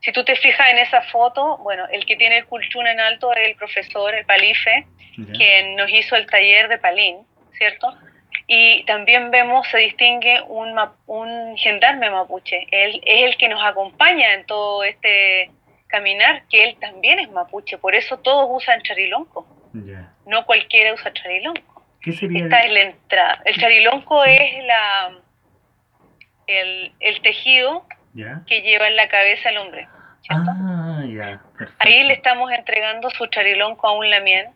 Si 0.00 0.12
tú 0.12 0.24
te 0.24 0.34
fijas 0.36 0.70
en 0.70 0.78
esa 0.78 1.02
foto, 1.02 1.58
bueno, 1.58 1.86
el 1.90 2.04
que 2.06 2.16
tiene 2.16 2.38
el 2.38 2.46
culchún 2.46 2.86
en 2.86 3.00
alto 3.00 3.32
es 3.32 3.48
el 3.48 3.56
profesor, 3.56 4.14
el 4.14 4.26
Palife, 4.26 4.86
que 5.36 5.74
nos 5.76 5.88
hizo 5.90 6.16
el 6.16 6.26
taller 6.26 6.68
de 6.68 6.78
Palín, 6.78 7.18
¿cierto? 7.52 7.96
Y 8.48 8.84
también 8.84 9.30
vemos, 9.30 9.66
se 9.68 9.78
distingue 9.78 10.40
un, 10.42 10.76
un 11.06 11.56
gendarme 11.56 12.10
mapuche. 12.10 12.66
Él 12.70 13.00
es 13.06 13.22
el 13.22 13.36
que 13.36 13.48
nos 13.48 13.64
acompaña 13.64 14.34
en 14.34 14.44
todo 14.44 14.82
este 14.82 15.50
caminar, 15.94 16.42
que 16.50 16.64
él 16.64 16.76
también 16.80 17.20
es 17.20 17.30
mapuche, 17.30 17.78
por 17.78 17.94
eso 17.94 18.18
todos 18.18 18.48
usan 18.50 18.82
charilonco. 18.82 19.46
No 20.26 20.44
cualquiera 20.44 20.92
usa 20.92 21.12
charilonco. 21.12 21.84
¿Qué 22.02 22.12
sería? 22.12 22.44
Esta 22.44 22.60
es 22.60 22.72
la 22.72 22.80
entrada. 22.80 23.42
El 23.44 23.56
charilonco 23.60 24.24
es 24.24 24.64
la 24.64 25.12
el, 26.46 26.92
el 27.00 27.22
tejido 27.22 27.86
que 28.46 28.62
lleva 28.62 28.88
en 28.88 28.96
la 28.96 29.08
cabeza 29.08 29.50
el 29.50 29.58
hombre. 29.58 29.88
Ah, 30.30 31.02
Ahí 31.78 32.02
le 32.04 32.14
estamos 32.14 32.50
entregando 32.50 33.10
su 33.10 33.26
charilonco 33.26 33.86
a 33.86 33.92
un 33.92 34.10
lamien. 34.10 34.50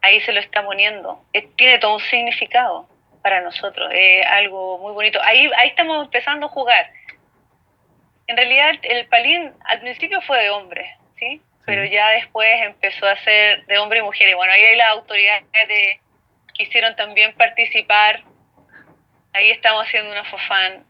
Ahí 0.00 0.20
se 0.20 0.32
lo 0.32 0.40
está 0.40 0.64
poniendo. 0.64 1.22
tiene 1.56 1.78
todo 1.78 1.94
un 1.94 2.00
significado 2.00 2.88
para 3.22 3.42
nosotros. 3.42 3.90
Es 3.92 4.24
algo 4.26 4.78
muy 4.78 4.92
bonito. 4.92 5.20
Ahí, 5.22 5.50
ahí 5.58 5.68
estamos 5.68 6.04
empezando 6.04 6.46
a 6.46 6.48
jugar 6.48 6.86
en 8.26 8.36
realidad 8.36 8.74
el 8.82 9.06
palín 9.06 9.52
al 9.64 9.80
principio 9.80 10.20
fue 10.22 10.42
de 10.42 10.50
hombre, 10.50 10.96
¿sí? 11.18 11.40
Pero 11.64 11.84
ya 11.84 12.10
después 12.10 12.48
empezó 12.62 13.06
a 13.06 13.16
ser 13.24 13.66
de 13.66 13.78
hombre 13.78 13.98
y 13.98 14.02
mujer. 14.02 14.28
Y 14.28 14.34
bueno, 14.34 14.52
ahí 14.52 14.76
las 14.76 14.90
autoridades 14.90 15.44
de, 15.68 16.00
quisieron 16.52 16.94
también 16.94 17.34
participar. 17.34 18.22
Ahí 19.32 19.50
estamos 19.50 19.84
haciendo 19.84 20.12
una 20.12 20.24
fofán. 20.24 20.84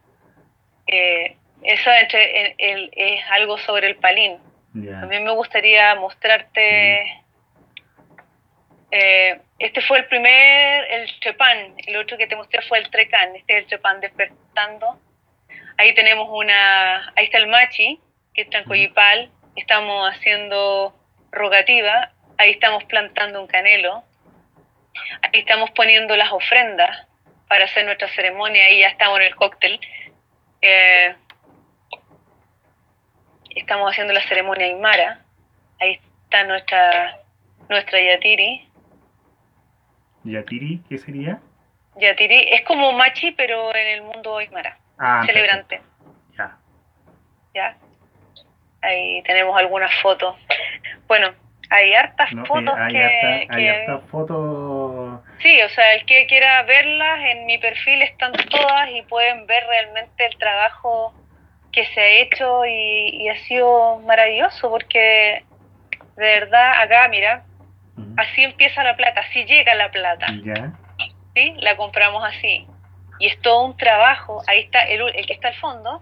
Eh, 0.86 1.36
eso 1.62 1.90
entre, 1.90 2.54
el, 2.58 2.90
es 2.94 3.24
algo 3.30 3.56
sobre 3.58 3.86
el 3.88 3.96
palín. 3.96 4.38
A 4.74 5.06
mí 5.06 5.20
me 5.20 5.30
gustaría 5.32 5.94
mostrarte... 5.94 7.22
Eh, 8.90 9.40
este 9.58 9.80
fue 9.80 9.98
el 9.98 10.06
primer, 10.06 10.90
el 10.90 11.20
chepán. 11.20 11.74
El 11.86 11.96
otro 11.96 12.18
que 12.18 12.26
te 12.26 12.36
mostré 12.36 12.60
fue 12.62 12.78
el 12.78 12.90
trecán. 12.90 13.34
Este 13.34 13.56
es 13.56 13.64
el 13.64 13.70
chepán 13.70 14.00
despertando 14.00 15.00
Ahí 15.78 15.94
tenemos 15.94 16.28
una, 16.30 17.12
ahí 17.16 17.24
está 17.24 17.38
el 17.38 17.48
machi, 17.48 18.00
que 18.34 18.42
está 18.42 18.58
en 18.58 18.64
Coyipal, 18.64 19.30
estamos 19.56 20.10
haciendo 20.10 20.94
rogativa, 21.30 22.12
ahí 22.38 22.52
estamos 22.52 22.84
plantando 22.84 23.40
un 23.40 23.46
canelo, 23.46 24.02
ahí 25.22 25.40
estamos 25.40 25.70
poniendo 25.72 26.16
las 26.16 26.32
ofrendas 26.32 27.06
para 27.48 27.66
hacer 27.66 27.84
nuestra 27.84 28.08
ceremonia, 28.08 28.64
ahí 28.64 28.80
ya 28.80 28.88
estamos 28.88 29.20
en 29.20 29.26
el 29.26 29.36
cóctel. 29.36 29.80
Eh, 30.62 31.14
estamos 33.50 33.90
haciendo 33.90 34.12
la 34.12 34.22
ceremonia 34.22 34.66
Aymara, 34.66 35.24
ahí 35.80 36.00
está 36.24 36.44
nuestra, 36.44 37.20
nuestra 37.68 38.00
Yatiri. 38.00 38.68
¿Yatiri 40.24 40.82
qué 40.88 40.98
sería? 40.98 41.40
Yatiri 41.96 42.48
es 42.50 42.62
como 42.62 42.92
machi, 42.92 43.32
pero 43.32 43.74
en 43.74 43.86
el 43.86 44.02
mundo 44.02 44.38
Aymara. 44.38 44.78
Ah, 44.98 45.22
celebrante. 45.26 45.80
Ya. 46.36 46.56
Ya. 47.54 47.76
Ahí 48.82 49.22
tenemos 49.22 49.56
algunas 49.56 49.92
fotos. 50.02 50.36
Bueno, 51.06 51.34
hay 51.70 51.94
hartas 51.94 52.30
fotos 52.46 52.74
hay 52.76 52.92
que, 52.92 53.46
hay 53.50 53.68
hartas 53.68 54.02
fotos. 54.10 55.20
Sí, 55.40 55.60
o 55.62 55.68
sea, 55.70 55.94
el 55.94 56.04
que 56.06 56.26
quiera 56.26 56.62
verlas 56.62 57.20
en 57.30 57.46
mi 57.46 57.58
perfil 57.58 58.02
están 58.02 58.32
todas 58.32 58.90
y 58.90 59.02
pueden 59.02 59.46
ver 59.46 59.64
realmente 59.66 60.26
el 60.26 60.36
trabajo 60.38 61.14
que 61.72 61.84
se 61.86 62.00
ha 62.00 62.08
hecho 62.08 62.64
y, 62.66 63.28
ha 63.28 63.36
sido 63.46 63.98
maravilloso 64.00 64.70
porque 64.70 65.44
de 66.16 66.24
verdad 66.24 66.80
acá, 66.80 67.08
mira, 67.08 67.44
así 68.16 68.44
empieza 68.44 68.82
la 68.82 68.96
plata, 68.96 69.20
así 69.20 69.44
llega 69.44 69.74
la 69.74 69.90
plata. 69.90 70.26
Ya. 70.42 70.72
¿Sí? 71.34 71.54
La 71.58 71.76
compramos 71.76 72.24
así. 72.24 72.66
Y 73.18 73.28
es 73.28 73.40
todo 73.40 73.64
un 73.64 73.76
trabajo, 73.76 74.42
ahí 74.46 74.60
está 74.60 74.82
el, 74.82 75.00
el 75.14 75.26
que 75.26 75.32
está 75.32 75.48
al 75.48 75.56
fondo, 75.56 76.00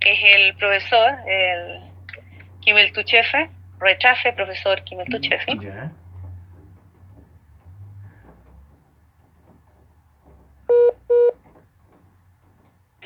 es 0.00 0.18
el 0.22 0.56
profesor, 0.56 1.16
el 1.26 1.80
Kimel 2.60 2.92
Tuchefe, 2.92 3.50
Rechafe, 3.78 4.32
profesor 4.32 4.82
Kimel 4.84 5.06
Tuchefe. 5.08 5.58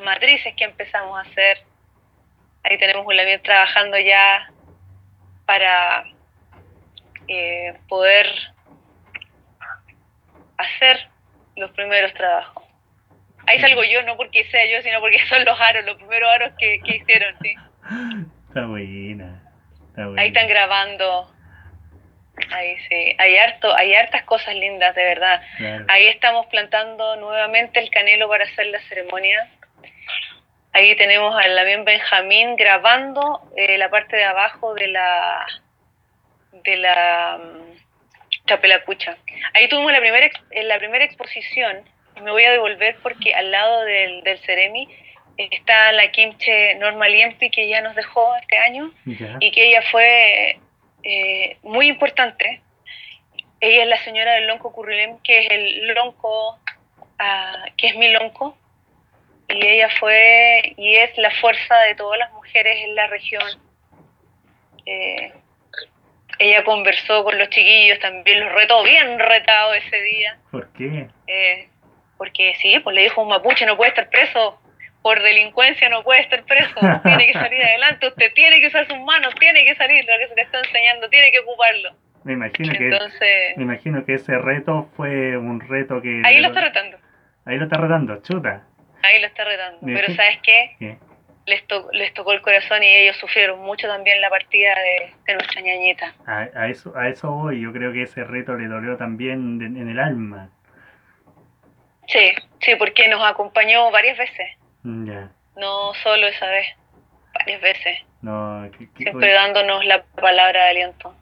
Matrices 0.05 0.55
que 0.55 0.64
empezamos 0.64 1.18
a 1.18 1.22
hacer. 1.22 1.59
Ahí 2.62 2.78
tenemos 2.78 3.07
un 3.07 3.16
labio 3.16 3.40
trabajando 3.42 3.99
ya 3.99 4.51
para 5.44 6.05
eh, 7.26 7.74
poder 7.88 8.26
hacer 10.57 11.09
los 11.57 11.70
primeros 11.72 12.12
trabajos. 12.14 12.68
Ahí 13.49 13.61
salgo 13.61 13.82
yo, 13.82 14.03
no 14.03 14.16
porque 14.18 14.44
sea 14.51 14.66
yo, 14.66 14.82
sino 14.82 15.01
porque 15.01 15.18
son 15.28 15.44
los 15.44 15.59
aros, 15.59 15.84
los 15.86 15.96
primeros 15.96 16.28
aros 16.30 16.53
que, 16.59 16.80
que 16.84 16.96
hicieron, 16.96 17.34
sí. 17.40 17.55
Está 18.49 18.66
buena, 18.66 19.42
está 19.88 20.07
buena. 20.07 20.22
Ahí 20.22 20.28
están 20.28 20.49
grabando. 20.49 21.34
Ahí 22.53 22.76
sí, 22.88 23.16
hay 23.18 23.36
harto, 23.36 23.74
hay 23.74 23.94
hartas 23.94 24.22
cosas 24.24 24.55
lindas, 24.55 24.94
de 24.94 25.03
verdad. 25.03 25.42
Ahí 25.88 26.07
estamos 26.07 26.46
plantando 26.46 27.16
nuevamente 27.16 27.80
el 27.80 27.90
canelo 27.90 28.28
para 28.28 28.44
hacer 28.44 28.66
la 28.66 28.80
ceremonia. 28.82 29.51
Ahí 30.72 30.94
tenemos 30.96 31.34
a 31.34 31.49
Lamien 31.49 31.84
Benjamín 31.84 32.55
grabando 32.55 33.40
eh, 33.57 33.76
la 33.78 33.88
parte 33.88 34.16
de 34.16 34.24
abajo 34.24 34.74
de 34.74 34.86
la 34.88 35.46
de 36.53 36.76
la 36.76 37.40
um, 37.40 37.76
chapelacucha. 38.46 39.16
Ahí 39.55 39.68
tuvimos 39.68 39.90
la 39.90 39.99
primera 39.99 40.28
la 40.62 40.78
primera 40.78 41.05
exposición 41.05 41.82
me 42.23 42.31
voy 42.31 42.45
a 42.45 42.53
devolver 42.53 42.97
porque 43.03 43.35
al 43.35 43.51
lado 43.51 43.85
del, 43.85 44.23
del 44.23 44.39
Ceremi 44.39 44.89
está 45.39 45.93
la 45.93 46.11
Kimche 46.11 46.75
Norma 46.77 47.09
Liempi 47.09 47.51
que 47.51 47.69
ya 47.69 47.81
nos 47.81 47.95
dejó 47.95 48.35
este 48.37 48.59
año 48.59 48.93
y 49.05 49.51
que 49.51 49.69
ella 49.69 49.83
fue 49.91 50.59
eh, 51.05 51.57
muy 51.62 51.89
importante. 51.89 52.61
Ella 53.61 53.83
es 53.83 53.89
la 53.89 54.05
señora 54.05 54.35
del 54.35 54.47
Lonco 54.47 54.73
Currilem, 54.73 55.19
que 55.23 55.41
es 55.41 55.51
el 55.51 55.89
lonco, 55.95 56.59
ah, 57.19 57.64
que 57.77 57.89
es 57.89 57.97
mi 57.97 58.11
lonco, 58.12 58.57
y 59.49 59.66
ella 59.66 59.89
fue 59.99 60.75
y 60.77 60.97
es 60.97 61.16
la 61.19 61.31
fuerza 61.41 61.77
de 61.89 61.95
todas 61.95 62.19
las 62.19 62.33
mujeres 62.33 62.77
en 62.85 62.95
la 62.95 63.07
región. 63.07 63.49
Eh, 64.87 65.33
ella 66.39 66.62
conversó 66.64 67.25
con 67.25 67.37
los 67.37 67.49
chiquillos, 67.51 67.99
también 67.99 68.41
los 68.41 68.53
retó 68.53 68.83
bien 68.85 69.19
retado 69.19 69.75
ese 69.75 70.03
día. 70.03 70.39
¿Por 70.53 70.73
qué? 70.73 71.09
Eh, 71.27 71.69
porque 72.19 72.55
sí, 72.61 72.79
pues 72.81 72.95
le 72.95 73.03
dijo 73.03 73.23
un 73.23 73.29
mapuche 73.29 73.64
no 73.64 73.77
puede 73.77 73.91
estar 73.91 74.11
preso, 74.11 74.61
por 75.03 75.23
delincuencia 75.23 75.89
no 75.89 76.03
puede 76.03 76.21
estar 76.23 76.43
preso, 76.45 76.75
tiene 77.05 77.27
que 77.29 77.33
salir 77.33 77.62
adelante, 77.64 78.09
usted 78.09 78.33
tiene 78.35 78.61
que 78.61 78.66
usar 78.66 78.87
sus 78.89 78.99
manos, 79.01 79.33
tiene 79.39 79.64
que 79.64 79.75
salir, 79.77 80.05
lo 80.05 80.19
que 80.19 80.29
se 80.29 80.35
le 80.35 80.43
está 80.43 80.59
enseñando, 80.59 81.09
tiene 81.09 81.31
que 81.33 81.39
ocuparlo. 81.39 81.91
Me 82.25 82.33
imagino 82.35 82.73
que, 82.73 82.85
Entonces, 82.89 83.57
me 83.57 83.62
imagino 83.62 84.05
que 84.05 84.14
ese 84.14 84.37
reto 84.37 84.91
fue 84.97 85.37
un 85.39 85.61
reto 85.61 86.03
que... 86.03 86.21
ahí 86.25 86.41
lo 86.41 86.49
está 86.49 86.61
retando. 86.61 86.99
Ahí 87.47 87.57
lo 87.57 87.64
está 87.64 87.79
retando, 87.79 88.21
chuta. 88.23 88.64
Ahí 89.03 89.21
lo 89.21 89.29
está 89.29 89.45
retando. 89.45 89.79
Pero. 89.87 90.12
¿sabes 90.14 90.39
qué? 90.43 90.73
¿Qué? 90.79 90.99
Les, 91.47 91.66
to- 91.66 91.89
les 91.93 92.12
tocó 92.12 92.33
el 92.35 92.43
corazón 92.43 92.83
y 92.83 92.87
ellos 92.89 93.16
sufrieron 93.16 93.61
mucho 93.61 93.87
también 93.89 94.21
la 94.21 94.29
partida 94.29 94.75
de, 94.75 95.14
de 95.27 95.35
nuestra 95.35 95.62
ñañita. 95.62 96.12
A, 96.27 96.49
a 96.55 96.69
eso, 96.69 96.93
a 96.95 97.09
eso 97.09 97.31
voy, 97.31 97.62
yo 97.62 97.73
creo 97.73 97.91
que 97.93 98.03
ese 98.03 98.25
reto 98.25 98.55
le 98.55 98.66
dolió 98.66 98.99
también 98.99 99.59
de- 99.59 99.81
en 99.81 99.89
el 99.89 99.99
alma. 99.99 100.51
Sí, 102.09 102.33
sí, 102.61 102.75
porque 102.77 103.07
nos 103.09 103.23
acompañó 103.25 103.91
varias 103.91 104.19
veces. 104.19 104.49
Mm, 104.83 105.07
Ya, 105.07 105.31
No 105.57 105.93
solo 106.03 106.27
esa 106.27 106.47
vez, 106.47 106.67
varias 107.35 107.61
veces. 107.61 107.99
no, 108.23 108.69
Siempre 108.97 109.27
oye, 109.29 109.33
dándonos 109.33 109.85
la 109.85 110.03
palabra 110.03 110.65
de 110.65 110.71
aliento. 110.71 111.15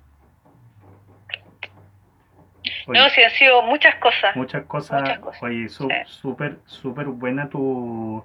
oye, 2.86 2.98
No, 3.00 3.08
sí, 3.10 3.22
han 3.22 3.30
sido 3.32 3.62
muchas 3.62 3.94
cosas. 3.96 4.34
muchas 4.36 4.64
cosas, 4.64 5.02
muchas 5.02 5.18
cosas, 5.20 5.42
oye, 5.42 5.68
su- 5.68 5.88
sí. 5.90 5.96
súper, 6.06 6.58
súper 6.66 7.06
buena 7.06 7.48
tu, 7.48 8.24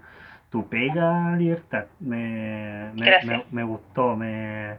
tu 0.51 0.67
pega, 0.69 1.35
Libertad, 1.37 1.85
me, 1.99 2.91
me, 2.93 3.05
Gracias. 3.07 3.23
me, 3.25 3.43
me 3.51 3.63
gustó, 3.63 4.15
me, 4.15 4.77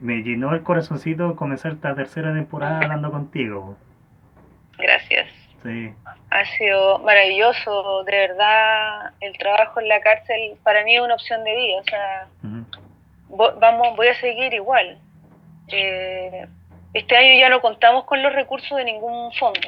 me 0.00 0.22
llenó 0.22 0.54
el 0.54 0.62
corazoncito 0.62 1.36
comenzar 1.36 1.72
esta 1.72 1.94
tercera 1.94 2.32
temporada 2.34 2.82
hablando 2.82 3.10
contigo. 3.10 3.76
Sí, 5.62 5.92
Ha 6.30 6.44
sido 6.56 6.98
maravilloso, 7.00 8.04
de 8.04 8.12
verdad. 8.28 9.12
El 9.20 9.36
trabajo 9.38 9.80
en 9.80 9.88
la 9.88 10.00
cárcel 10.00 10.56
para 10.62 10.84
mí 10.84 10.94
es 10.96 11.00
una 11.02 11.14
opción 11.14 11.42
de 11.44 11.54
vida. 11.56 11.78
O 11.80 11.84
sea, 11.84 12.26
vamos, 13.60 13.96
voy 13.96 14.08
a 14.08 14.14
seguir 14.20 14.52
igual. 14.54 14.98
Eh, 15.68 16.46
este 16.94 17.16
año 17.16 17.38
ya 17.40 17.48
no 17.48 17.60
contamos 17.60 18.04
con 18.04 18.22
los 18.22 18.32
recursos 18.34 18.76
de 18.76 18.84
ningún 18.84 19.32
fondo, 19.34 19.60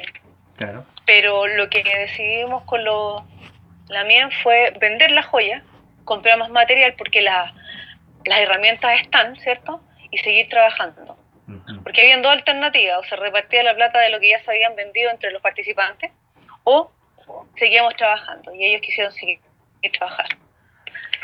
claro, 0.57 0.85
pero 1.05 1.47
lo 1.47 1.69
que 1.69 1.81
decidimos 1.83 2.63
con 2.65 2.83
los 2.83 3.23
la 3.87 4.03
MIEN 4.03 4.29
fue 4.43 4.71
vender 4.79 5.11
la 5.11 5.23
joya, 5.23 5.63
comprar 6.03 6.37
más 6.37 6.49
material 6.49 6.93
porque 6.97 7.21
la- 7.21 7.53
las 8.25 8.39
herramientas 8.39 8.99
están, 9.01 9.35
¿cierto? 9.37 9.81
Y 10.11 10.17
seguir 10.19 10.49
trabajando. 10.49 11.17
Porque 11.83 12.01
habían 12.01 12.21
dos 12.21 12.31
alternativas, 12.31 12.97
o 12.99 13.03
se 13.03 13.15
repartía 13.15 13.61
la 13.63 13.75
plata 13.75 13.99
de 13.99 14.09
lo 14.09 14.19
que 14.19 14.29
ya 14.29 14.43
se 14.43 14.49
habían 14.51 14.75
vendido 14.75 15.11
entre 15.11 15.31
los 15.31 15.41
participantes, 15.41 16.11
o 16.63 16.91
seguíamos 17.57 17.95
trabajando, 17.95 18.53
y 18.53 18.65
ellos 18.65 18.81
quisieron 18.81 19.11
seguir, 19.13 19.39
seguir 19.81 19.91
trabajar. 19.97 20.27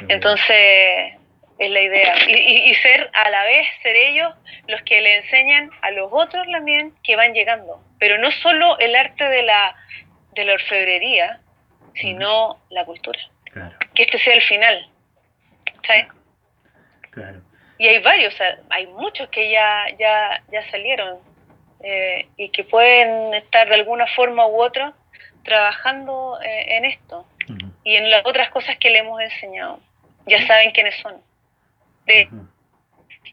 Entonces, 0.08 1.14
es 1.60 1.70
la 1.72 1.80
idea. 1.80 2.16
Y, 2.28 2.34
y- 2.34 2.70
y 2.72 2.76
ser 2.76 3.10
a 3.14 3.30
la 3.30 3.44
vez, 3.44 3.68
ser 3.84 3.96
ellos 3.96 4.34
los 4.68 4.82
que 4.84 5.00
le 5.02 5.18
enseñan 5.18 5.70
a 5.82 5.92
los 5.92 6.10
otros 6.12 6.46
también 6.52 6.94
que 7.04 7.16
van 7.16 7.34
llegando. 7.34 7.84
Pero 8.00 8.18
no 8.18 8.32
solo 8.32 8.80
el 8.80 8.96
arte 8.96 9.24
de 9.28 9.44
la, 9.44 9.76
de 10.34 10.46
la 10.46 10.54
orfebrería, 10.54 11.40
sino 11.96 12.60
la 12.70 12.86
cultura. 12.86 13.20
claro, 13.52 13.76
Que 13.94 14.04
este 14.04 14.18
sea 14.20 14.34
el 14.34 14.42
final. 14.42 14.88
¿sabes? 15.86 16.06
claro, 17.12 17.42
Y 17.82 17.88
hay 17.88 17.98
varios, 18.00 18.36
hay 18.70 18.86
muchos 18.88 19.28
que 19.30 19.50
ya, 19.50 19.86
ya, 19.98 20.44
ya 20.52 20.70
salieron 20.70 21.18
eh, 21.84 22.28
y 22.38 22.50
que 22.50 22.64
pueden 22.64 23.34
estar 23.34 23.68
de 23.70 23.74
alguna 23.76 24.06
forma 24.16 24.46
u 24.46 24.62
otra 24.62 24.94
trabajando 25.44 26.38
eh, 26.44 26.78
en 26.78 26.86
esto 26.86 27.26
y 27.84 27.96
en 27.96 28.12
las 28.12 28.24
otras 28.26 28.50
cosas 28.52 28.78
que 28.78 28.92
le 28.92 29.00
hemos 29.00 29.20
enseñado. 29.20 29.80
Ya 30.28 30.46
saben 30.46 30.70
quiénes 30.72 30.96
son. 31.02 31.16
De, 32.06 32.30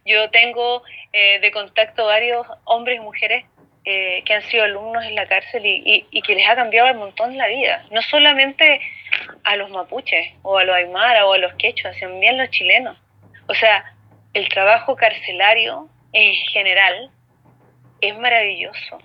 yo 0.06 0.30
tengo 0.30 0.82
eh, 1.12 1.40
de 1.40 1.50
contacto 1.50 2.06
varios 2.06 2.46
hombres 2.64 2.96
y 2.96 3.00
mujeres 3.00 3.44
eh, 3.84 4.22
que 4.24 4.32
han 4.32 4.42
sido 4.44 4.64
alumnos 4.64 5.04
en 5.04 5.14
la 5.14 5.26
cárcel 5.26 5.66
y, 5.66 5.82
y- 5.84 6.06
y 6.10 6.22
que 6.22 6.34
les 6.34 6.48
ha 6.48 6.56
cambiado 6.56 6.90
un 6.92 6.98
montón 6.98 7.36
la 7.36 7.48
vida. 7.48 7.84
No 7.90 8.00
solamente 8.00 8.80
a 9.44 9.56
los 9.56 9.68
mapuches 9.68 10.32
o 10.42 10.56
a 10.56 10.64
los 10.64 10.74
aymara 10.74 11.26
o 11.26 11.34
a 11.34 11.38
los 11.38 11.52
quechuas, 11.54 11.94
sino 11.96 12.12
también 12.12 12.38
los 12.38 12.48
chilenos. 12.50 12.96
O 13.46 13.54
sea, 13.54 13.84
el 14.34 14.48
trabajo 14.48 14.96
carcelario 14.96 15.88
en 16.12 16.34
general 16.52 17.10
es 18.00 18.16
maravilloso. 18.18 18.98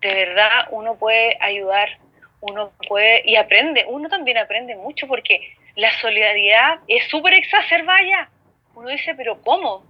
De 0.00 0.14
verdad, 0.14 0.68
uno 0.70 0.96
puede 0.96 1.36
ayudar, 1.40 1.98
uno 2.40 2.72
puede 2.88 3.22
y 3.24 3.36
aprende, 3.36 3.84
uno 3.88 4.08
también 4.08 4.38
aprende 4.38 4.76
mucho 4.76 5.06
porque 5.06 5.54
la 5.76 5.90
solidaridad 6.00 6.80
es 6.88 7.08
súper 7.08 7.34
exacerbada 7.34 7.98
allá. 7.98 8.28
Uno 8.74 8.88
dice, 8.88 9.14
pero 9.14 9.40
¿cómo? 9.42 9.84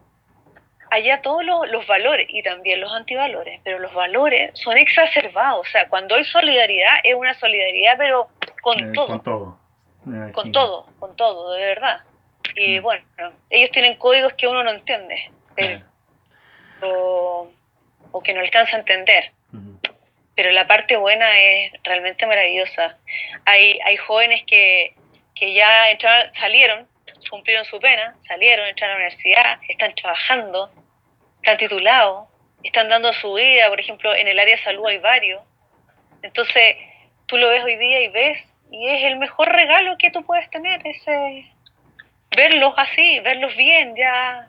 Allá 0.91 1.23
todos 1.23 1.45
los, 1.45 1.71
los 1.71 1.87
valores 1.87 2.27
y 2.29 2.43
también 2.43 2.81
los 2.81 2.93
antivalores, 2.93 3.61
pero 3.65 3.79
los 3.79 3.95
valores 3.95 4.51
son 4.55 4.77
exacerbados. 4.77 5.67
O 5.67 5.71
sea, 5.71 5.89
cuando 5.89 6.15
hay 6.15 6.25
solidaridad 6.25 6.97
es 7.03 7.15
una 7.15 7.33
solidaridad, 7.35 7.97
pero 7.97 8.29
con 8.61 8.79
eh, 8.79 8.93
todo 8.93 9.07
con 9.07 9.23
todo, 9.23 9.59
imagino. 10.05 10.33
con 10.33 10.53
todo, 10.53 10.87
con 10.99 11.17
todo, 11.17 11.55
de 11.55 11.65
verdad. 11.65 12.01
Y 12.57 12.79
Mm. 12.79 12.83
bueno, 12.83 13.05
ellos 13.51 13.71
tienen 13.71 13.97
códigos 13.97 14.35
que 14.35 14.47
uno 14.47 14.63
no 14.63 14.71
entiende, 14.71 15.31
pero, 15.55 15.79
Claro, 15.79 15.93
o, 16.83 17.53
o 18.13 18.23
que 18.23 18.33
no 18.35 18.41
alcanza 18.41 18.77
a 18.77 18.81
entender. 18.81 19.33
Pero 20.35 20.51
la 20.51 20.67
parte 20.67 20.97
buena 20.97 21.39
es 21.39 21.73
realmente 21.85 22.27
maravillosa. 22.27 22.97
Hay, 23.45 23.79
hay 23.85 23.97
jóvenes 23.99 24.43
que, 24.47 24.95
que 25.35 25.53
ya 25.53 25.91
entraron, 25.91 26.33
salieron, 26.35 26.89
cumplieron 27.29 27.65
su 27.67 27.79
pena, 27.79 28.17
salieron, 28.27 28.67
entraron 28.67 28.97
a 28.97 28.99
la 28.99 29.05
universidad, 29.05 29.59
están 29.69 29.95
trabajando, 29.95 30.71
están 31.37 31.59
titulados, 31.59 32.29
están 32.63 32.89
dando 32.89 33.13
su 33.13 33.35
vida, 33.35 33.69
por 33.69 33.79
ejemplo, 33.79 34.15
en 34.15 34.27
el 34.27 34.39
área 34.39 34.57
de 34.57 34.63
salud 34.63 34.87
hay 34.87 34.99
varios. 34.99 35.43
Entonces, 36.23 36.77
tú 37.27 37.37
lo 37.37 37.49
ves 37.51 37.63
hoy 37.65 37.77
día 37.77 38.01
y 38.01 38.09
ves, 38.09 38.39
y 38.71 38.89
es 38.89 39.05
el 39.05 39.17
mejor 39.17 39.49
regalo 39.53 39.97
que 39.99 40.11
tú 40.11 40.25
puedes 40.25 40.49
tener, 40.51 40.81
ese 40.87 41.47
verlos 42.37 42.75
así, 42.77 43.21
verlos 43.21 43.57
bien, 43.57 43.95
ya. 43.97 44.49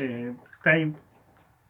eh, 0.00 0.32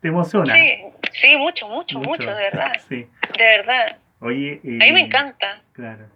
te 0.01 0.09
emociona. 0.09 0.55
Sí, 0.55 0.79
sí, 1.21 1.37
mucho, 1.37 1.69
mucho, 1.69 1.99
mucho, 1.99 2.25
de 2.27 2.35
verdad, 2.35 2.73
Sí. 2.89 3.07
de 3.39 3.45
verdad. 3.45 3.99
Oye, 4.21 4.61
A 4.65 4.67
mí 4.67 4.93
me 4.93 5.01
eh, 5.01 5.05
encanta. 5.05 5.61
Claro. 5.73 6.07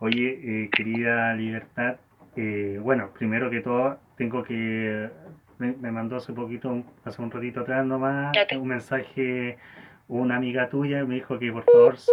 Oye, 0.00 0.38
eh, 0.64 0.70
querida 0.74 1.32
Libertad, 1.34 1.96
eh, 2.36 2.78
bueno, 2.80 3.10
primero 3.18 3.50
que 3.50 3.60
todo, 3.60 3.98
tengo 4.16 4.42
que. 4.42 5.08
Me, 5.58 5.72
me 5.72 5.90
mandó 5.90 6.16
hace 6.16 6.32
poquito, 6.34 6.82
hace 7.04 7.22
un 7.22 7.30
ratito 7.30 7.60
atrás 7.60 7.86
nomás, 7.86 8.32
te- 8.46 8.56
un 8.58 8.68
mensaje 8.68 9.56
una 10.08 10.36
amiga 10.36 10.68
tuya, 10.68 11.04
me 11.04 11.14
dijo 11.14 11.38
que 11.38 11.50
por 11.50 11.64
favor. 11.64 11.96
su- 11.96 12.12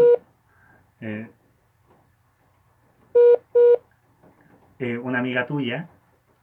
eh, 4.84 4.98
una 4.98 5.20
amiga 5.20 5.46
tuya, 5.48 5.88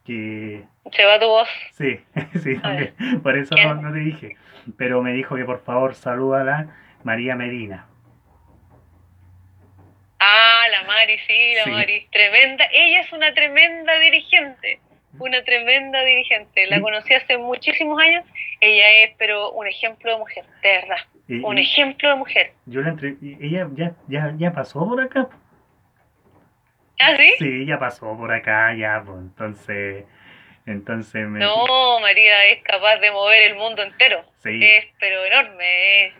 que. 0.05 0.65
Se 0.93 1.05
va 1.05 1.21
tu 1.21 1.27
voz. 1.27 1.49
Sí, 1.73 2.01
sí, 2.43 2.57
también, 2.59 2.95
por 3.23 3.37
eso 3.37 3.55
no, 3.55 3.75
no 3.75 3.93
te 3.93 3.99
dije, 3.99 4.37
pero 4.77 5.03
me 5.03 5.13
dijo 5.13 5.37
que 5.37 5.45
por 5.45 5.63
favor 5.63 5.95
salúdala, 5.95 6.69
María 7.05 7.37
Medina. 7.37 7.87
Ah, 10.21 10.65
la 10.71 10.87
Mari, 10.87 11.19
sí, 11.27 11.55
la 11.57 11.65
Sí. 11.65 11.71
Mari. 11.71 12.09
Tremenda. 12.13 12.67
Ella 12.73 13.01
es 13.01 13.13
una 13.13 13.33
tremenda 13.33 13.99
dirigente. 13.99 14.81
Una 15.19 15.43
tremenda 15.43 16.05
dirigente. 16.05 16.67
La 16.67 16.81
conocí 16.81 17.15
hace 17.15 17.39
muchísimos 17.39 18.01
años. 18.01 18.25
Ella 18.61 19.05
es, 19.05 19.15
pero 19.19 19.51
un 19.53 19.67
ejemplo 19.67 20.13
de 20.13 20.19
mujer, 20.19 20.45
de 20.63 20.69
verdad. 20.69 21.47
Un 21.47 21.59
ejemplo 21.59 22.11
de 22.11 22.15
mujer. 22.17 22.53
Yo 22.67 22.83
la 22.83 22.91
entre... 22.91 23.17
Ella 23.23 23.69
ya, 23.75 23.95
ya, 24.09 24.35
ya 24.37 24.53
pasó 24.53 24.87
por 24.87 25.01
acá. 25.01 25.29
¿Ah, 27.03 27.17
sí? 27.17 27.33
Sí, 27.39 27.67
ya 27.67 27.79
pasó 27.79 28.17
por 28.17 28.33
acá, 28.33 28.75
ya, 28.75 29.03
pues, 29.05 29.19
entonces, 29.19 30.05
entonces 30.67 31.27
me... 31.29 31.41
No, 31.41 32.01
María 32.01 32.47
es 32.47 32.63
capaz 32.63 32.97
de 32.99 33.11
mover 33.11 33.51
el 33.51 33.57
mundo 33.57 33.83
entero. 33.83 34.25
Sí. 34.39 34.59
Es, 34.63 34.87
pero 34.99 35.25
enorme. 35.25 36.07
Es, 36.07 36.15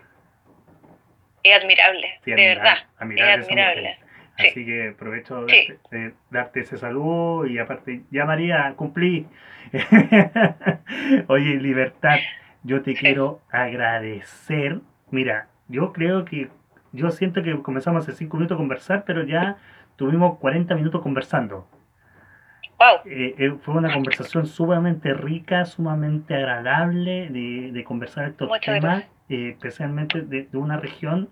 es 1.43 1.61
admirable, 1.61 2.19
sí, 2.23 2.31
de 2.31 2.47
verdad. 2.47 2.77
admirable 2.97 3.33
es 3.33 3.47
admirable. 3.47 3.97
Sí. 4.37 4.47
Así 4.47 4.65
que 4.65 4.89
aprovecho 4.89 5.45
de 5.45 5.53
Sí. 5.53 5.67
darte, 5.67 5.97
de 5.97 6.13
darte 6.31 6.59
ese 6.61 6.77
saludo 6.77 7.45
y 7.45 7.59
aparte, 7.59 8.01
ya 8.11 8.25
María, 8.25 8.73
cumplí. 8.75 9.27
Oye, 11.27 11.55
Libertad, 11.55 12.19
yo 12.63 12.81
te 12.81 12.95
quiero 12.95 13.41
agradecer. 13.51 14.79
Mira, 15.11 15.47
yo 15.67 15.93
creo 15.93 16.25
que, 16.25 16.49
yo 16.91 17.11
siento 17.11 17.43
que 17.43 17.61
comenzamos 17.61 18.07
hace 18.07 18.17
cinco 18.17 18.37
minutos 18.37 18.55
a 18.55 18.57
conversar, 18.59 19.03
pero 19.05 19.23
ya 19.25 19.57
tuvimos 20.01 20.39
40 20.39 20.73
minutos 20.73 20.99
conversando. 21.03 21.67
Wow. 22.79 23.01
Eh, 23.05 23.35
eh, 23.37 23.53
fue 23.61 23.75
una 23.75 23.93
conversación 23.93 24.47
sumamente 24.47 25.13
rica, 25.13 25.63
sumamente 25.65 26.33
agradable 26.33 27.29
de, 27.29 27.71
de 27.71 27.83
conversar 27.83 28.29
estos 28.29 28.47
Muchas 28.47 28.79
temas, 28.81 29.03
eh, 29.29 29.49
especialmente 29.51 30.21
de, 30.21 30.47
de 30.51 30.57
una 30.57 30.77
región 30.77 31.29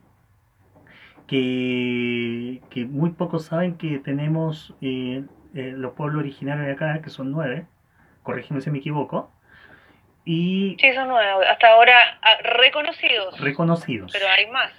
que, 1.26 2.62
que 2.70 2.86
muy 2.86 3.10
pocos 3.10 3.46
saben 3.46 3.76
que 3.76 3.98
tenemos 3.98 4.76
eh, 4.82 5.24
eh, 5.56 5.74
los 5.76 5.94
pueblos 5.94 6.20
originarios 6.20 6.68
de 6.68 6.74
acá, 6.74 7.02
que 7.02 7.10
son 7.10 7.32
nueve, 7.32 7.66
corrígeme 8.22 8.62
si 8.62 8.70
me 8.70 8.78
equivoco, 8.78 9.32
y 10.26 10.78
Sí, 10.80 10.94
son 10.94 11.08
nuevos. 11.08 11.44
Hasta 11.50 11.70
ahora 11.70 11.96
ah, 12.22 12.36
reconocidos. 12.44 13.40
reconocidos. 13.40 14.12
Pero 14.14 14.28
hay 14.28 14.46
más. 14.52 14.72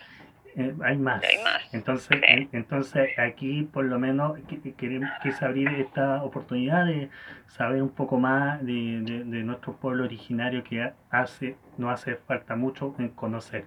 Eh, 0.56 0.72
hay 0.84 0.96
más. 0.96 1.22
Hay 1.24 1.38
más, 1.38 1.62
Entonces, 1.72 2.18
sí. 2.18 2.24
eh, 2.26 2.48
entonces 2.52 3.18
aquí 3.18 3.62
por 3.72 3.84
lo 3.84 3.98
menos 3.98 4.38
queremos 4.76 5.08
quise 5.22 5.44
abrir 5.44 5.68
esta 5.78 6.22
oportunidad 6.24 6.86
de 6.86 7.08
saber 7.46 7.80
un 7.82 7.94
poco 7.94 8.18
más 8.18 8.64
de, 8.66 8.72
de- 9.02 9.24
de 9.24 9.42
nuestro 9.44 9.76
pueblo 9.76 10.04
originario 10.04 10.64
que 10.64 10.82
ha- 10.82 10.94
hace, 11.10 11.54
nos 11.78 11.92
hace 11.92 12.16
falta 12.16 12.56
mucho 12.56 12.94
en 12.98 13.10
conocer. 13.10 13.64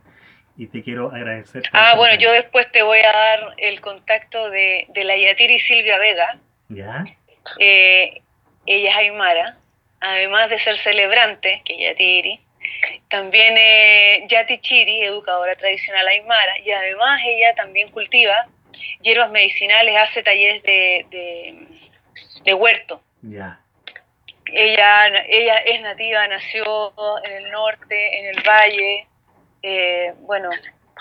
Y 0.57 0.67
te 0.67 0.83
quiero 0.83 1.09
agradecer. 1.11 1.63
Ah, 1.71 1.95
bueno, 1.95 2.15
yo 2.19 2.31
después 2.31 2.71
te 2.71 2.83
voy 2.83 2.99
a 2.99 3.11
dar 3.11 3.53
el 3.57 3.81
contacto 3.81 4.49
de, 4.51 4.85
de 4.89 5.03
la 5.03 5.17
Yatiri 5.17 5.59
Silvia 5.61 5.97
Vega. 5.97 6.37
¿Ya? 6.69 7.05
Eh, 7.59 8.21
ella 8.65 8.89
es 8.91 8.95
Aymara, 8.97 9.57
además 9.99 10.49
de 10.49 10.59
ser 10.59 10.77
celebrante, 10.79 11.61
que 11.65 11.77
Yatiri. 11.81 12.39
También 13.09 13.55
es 13.57 14.27
Yati 14.27 14.59
Chiri, 14.59 15.03
educadora 15.03 15.55
tradicional 15.55 16.07
Aymara, 16.07 16.59
y 16.59 16.71
además 16.71 17.21
ella 17.25 17.53
también 17.55 17.89
cultiva 17.91 18.47
hierbas 19.01 19.29
medicinales, 19.31 19.95
hace 19.97 20.23
talleres 20.23 20.63
de, 20.63 21.05
de, 21.09 21.67
de 22.43 22.53
huerto. 22.53 23.01
Ella, 24.45 25.07
ella 25.27 25.57
es 25.57 25.81
nativa, 25.81 26.27
nació 26.27 26.93
en 27.23 27.31
el 27.31 27.51
norte, 27.51 28.19
en 28.19 28.25
el 28.27 28.43
valle. 28.43 29.07
eh, 29.63 30.13
bueno, 30.19 30.49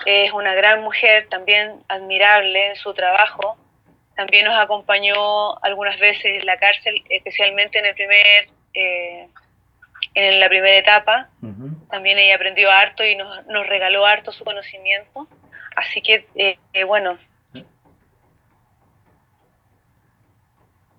es 0.07 0.33
una 0.33 0.55
gran 0.55 0.83
mujer, 0.83 1.29
también 1.29 1.83
admirable 1.89 2.69
en 2.69 2.77
su 2.77 2.95
trabajo. 2.95 3.57
También 4.17 4.45
nos 4.45 4.59
acompañó 4.59 5.63
algunas 5.65 5.99
veces 5.99 6.25
en 6.25 6.47
la 6.47 6.57
cárcel, 6.59 7.03
especialmente 7.09 7.79
en 7.79 7.87
el 7.87 7.95
primer, 7.95 8.49
eh, 8.75 9.27
en 10.15 10.41
la 10.41 10.49
primera 10.49 10.77
etapa. 10.77 11.29
También 11.91 12.19
ella 12.19 12.37
aprendió 12.37 12.71
harto 12.71 13.05
y 13.05 13.17
nos, 13.17 13.47
nos 13.47 13.67
regaló 13.67 14.05
harto 14.07 14.33
su 14.33 14.45
conocimiento. 14.45 15.27
Así 15.77 16.03
que, 16.03 16.27
eh, 16.35 16.59
eh, 16.75 16.85
bueno, 16.85 17.19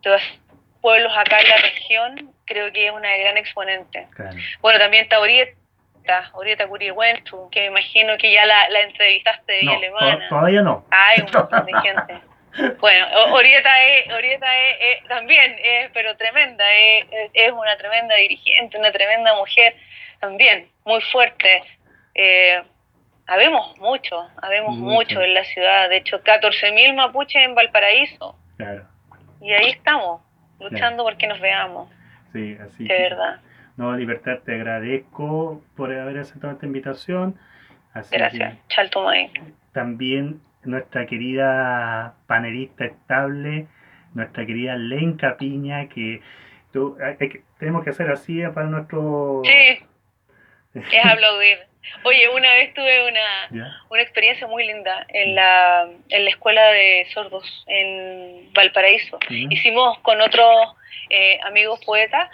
todos 0.02 0.22
los 0.22 0.40
pueblos 0.82 1.14
acá 1.18 1.40
en 1.40 1.50
la 1.50 1.58
región 1.58 2.34
creo 2.46 2.72
que 2.74 2.88
es 2.88 2.92
una 2.92 3.16
gran 3.18 3.38
exponente. 3.38 4.08
Claro. 4.16 4.36
Bueno, 4.62 4.80
también 4.80 5.04
está 5.04 5.20
Orieta, 5.20 5.54
Orieta 6.34 6.68
Curihuentu, 6.68 7.50
que 7.50 7.62
me 7.62 7.66
imagino 7.68 8.18
que 8.18 8.34
ya 8.34 8.46
la, 8.46 8.68
la 8.70 8.82
entrevistaste 8.82 9.54
de 9.54 9.64
No, 9.64 9.74
alemana. 9.74 10.20
to- 10.28 10.36
todavía 10.36 10.62
no. 10.62 10.86
Hay 10.92 11.22
un 11.22 11.30
montón 11.32 11.66
de 11.66 11.74
gente. 11.82 12.22
Bueno, 12.80 13.06
Orieta 13.32 13.84
es, 13.84 14.12
Orieta 14.14 14.46
es, 14.58 14.78
es- 15.02 15.08
también 15.08 15.56
es, 15.64 15.90
pero 15.94 16.16
tremenda, 16.18 16.64
es, 17.34 17.52
una 17.52 17.76
tremenda 17.78 18.16
dirigente, 18.16 18.78
una 18.78 18.92
tremenda 18.92 19.36
mujer 19.36 19.76
también, 20.20 20.68
muy 20.86 21.02
fuerte. 21.12 21.64
Eh, 22.16 22.62
habemos 23.28 23.78
mucho, 23.80 24.30
habemos 24.42 24.76
Mucho. 24.78 24.94
mucho 25.16 25.22
en 25.22 25.34
la 25.34 25.44
ciudad, 25.46 25.90
de 25.90 25.98
hecho 25.98 26.22
14.000 26.24 26.94
mapuches 26.94 27.42
en 27.44 27.56
Valparaíso, 27.56 28.38
Claro. 28.58 28.86
y 29.42 29.52
ahí 29.54 29.70
estamos, 29.72 30.22
luchando 30.60 31.04
porque 31.04 31.26
nos 31.28 31.40
veamos, 31.40 31.90
Sí, 32.34 32.58
así 32.64 32.86
de 32.88 32.98
verdad. 32.98 33.40
No, 33.78 33.96
Libertad, 33.98 34.40
te 34.46 34.54
agradezco 34.56 35.62
por 35.76 35.92
haber 35.92 36.20
aceptado 36.20 36.54
esta 36.54 36.66
invitación. 36.68 37.40
Así 37.94 38.16
Gracias, 38.16 38.56
Chaltumay. 38.70 39.32
también 39.72 40.40
nuestra 40.66 41.06
querida 41.06 42.16
panelista 42.28 42.86
estable, 42.86 43.68
nuestra 44.14 44.46
querida 44.46 44.76
Lenca 44.76 45.38
Piña, 45.38 45.90
que, 45.90 46.22
tú, 46.72 46.98
hay- 47.04 47.16
hay 47.20 47.30
que- 47.30 47.42
tenemos 47.60 47.84
que 47.84 47.90
hacer 47.92 48.10
así 48.10 48.42
para 48.54 48.68
nuestro... 48.68 49.42
Sí, 49.44 49.80
es 50.74 51.06
aplaudir. 51.06 51.60
Oye, 52.06 52.30
una 52.30 52.50
vez 52.54 52.74
tuve 52.74 53.10
una, 53.10 53.76
una 53.90 54.02
experiencia 54.02 54.48
muy 54.48 54.66
linda 54.66 55.06
en 55.10 55.36
la, 55.36 55.90
en 56.10 56.24
la 56.24 56.30
escuela 56.30 56.64
de 56.72 57.06
sordos 57.14 57.64
en 57.68 58.54
Valparaíso. 58.54 59.20
Hicimos 59.30 60.00
con 60.00 60.22
otros 60.22 60.76
eh, 61.10 61.40
amigos 61.46 61.82
poetas 61.86 62.30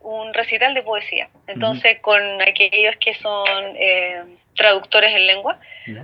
un 0.00 0.32
recital 0.34 0.74
de 0.74 0.82
poesía. 0.82 1.28
Entonces, 1.46 1.98
con 2.00 2.20
aquellos 2.40 2.96
que 3.00 3.14
son 3.14 3.46
eh, 3.76 4.22
traductores 4.54 5.14
en 5.14 5.26
lengua, 5.26 5.58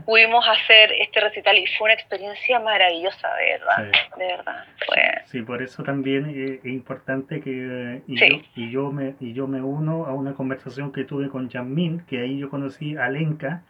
pudimos 0.06 0.46
hacer 0.48 0.92
este 0.92 1.20
recital 1.20 1.58
y 1.58 1.66
fue 1.66 1.86
una 1.86 1.94
experiencia 1.94 2.60
maravillosa, 2.60 3.28
de 3.34 3.58
verdad. 3.58 3.92
Sí. 3.92 4.18
De 4.18 4.26
verdad. 4.26 4.64
Fue, 4.86 4.96
Sí, 5.26 5.42
por 5.42 5.62
eso 5.62 5.82
también 5.82 6.30
eh, 6.30 6.60
es 6.62 6.72
importante 6.72 7.40
que 7.40 7.50
eh, 7.96 8.02
y, 8.06 8.16
Sí. 8.18 8.28
yo, 8.54 8.62
y 8.62 8.70
yo 8.70 8.92
me 8.92 9.14
y 9.20 9.32
yo 9.32 9.46
me 9.46 9.60
uno 9.60 10.06
a 10.06 10.14
una 10.14 10.34
conversación 10.34 10.92
que 10.92 11.04
tuve 11.04 11.28
con 11.28 11.48
Yasmín, 11.48 12.04
que 12.08 12.20
ahí 12.20 12.38
yo 12.38 12.50
conocí 12.50 12.96
a 12.96 13.08
Lenka, 13.08 13.62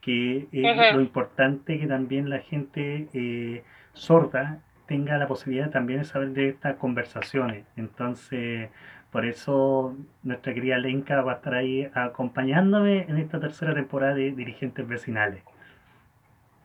que 0.00 0.46
es 0.52 0.94
lo 0.94 1.00
importante 1.00 1.78
que 1.78 1.86
también 1.86 2.30
la 2.30 2.38
gente 2.38 3.08
eh, 3.12 3.62
sorda 3.92 4.58
tenga 4.86 5.18
la 5.18 5.28
posibilidad 5.28 5.70
también 5.70 6.00
de 6.00 6.04
saber 6.04 6.30
de 6.30 6.48
estas 6.48 6.76
conversaciones. 6.76 7.64
Entonces, 7.76 8.70
por 9.12 9.24
eso 9.26 9.96
nuestra 10.22 10.54
querida 10.54 10.78
Lenka 10.78 11.20
va 11.22 11.32
a 11.32 11.34
estar 11.36 11.54
ahí 11.54 11.90
acompañándome 11.94 13.02
en 13.08 13.18
esta 13.18 13.40
tercera 13.40 13.74
temporada 13.74 14.14
de 14.14 14.30
Dirigentes 14.32 14.86
Vecinales. 14.86 15.42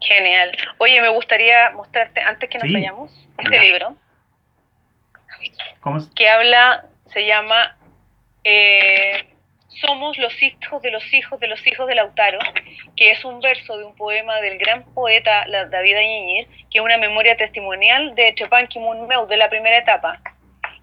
genial. 0.02 0.52
Oye, 0.78 1.02
me 1.02 1.10
gustaría 1.10 1.72
mostrarte, 1.72 2.22
antes 2.22 2.48
que 2.50 2.60
nos 2.60 2.68
Sí. 2.68 2.74
vayamos, 2.74 3.28
este 3.40 3.56
Ya. 3.56 3.62
libro. 3.64 3.96
¿Cómo 5.80 5.98
que 6.16 6.30
habla, 6.30 6.86
se 7.08 7.26
llama 7.26 7.76
eh, 8.44 9.26
Somos 9.82 10.18
los 10.20 10.42
hijos 10.42 10.82
de 10.84 10.92
los 10.92 11.14
hijos 11.14 11.38
de 11.40 11.48
los 11.48 11.66
hijos 11.68 11.88
de 11.88 11.96
Lautaro, 11.96 12.40
que 12.96 13.12
es 13.12 13.26
un 13.26 13.42
verso 13.42 13.78
de 13.78 13.84
un 13.84 13.96
poema 13.96 14.40
del 14.40 14.58
gran 14.58 14.84
poeta 14.94 15.46
David 15.50 15.98
Añiñir, 15.98 16.48
que 16.72 16.78
es 16.78 16.82
una 16.82 16.98
memoria 16.98 17.36
testimonial 17.36 18.16
de 18.16 18.34
Chepanqui 18.36 18.80
Munmeu 18.80 19.26
de 19.28 19.36
la 19.38 19.50
primera 19.50 19.78
etapa. 19.78 20.22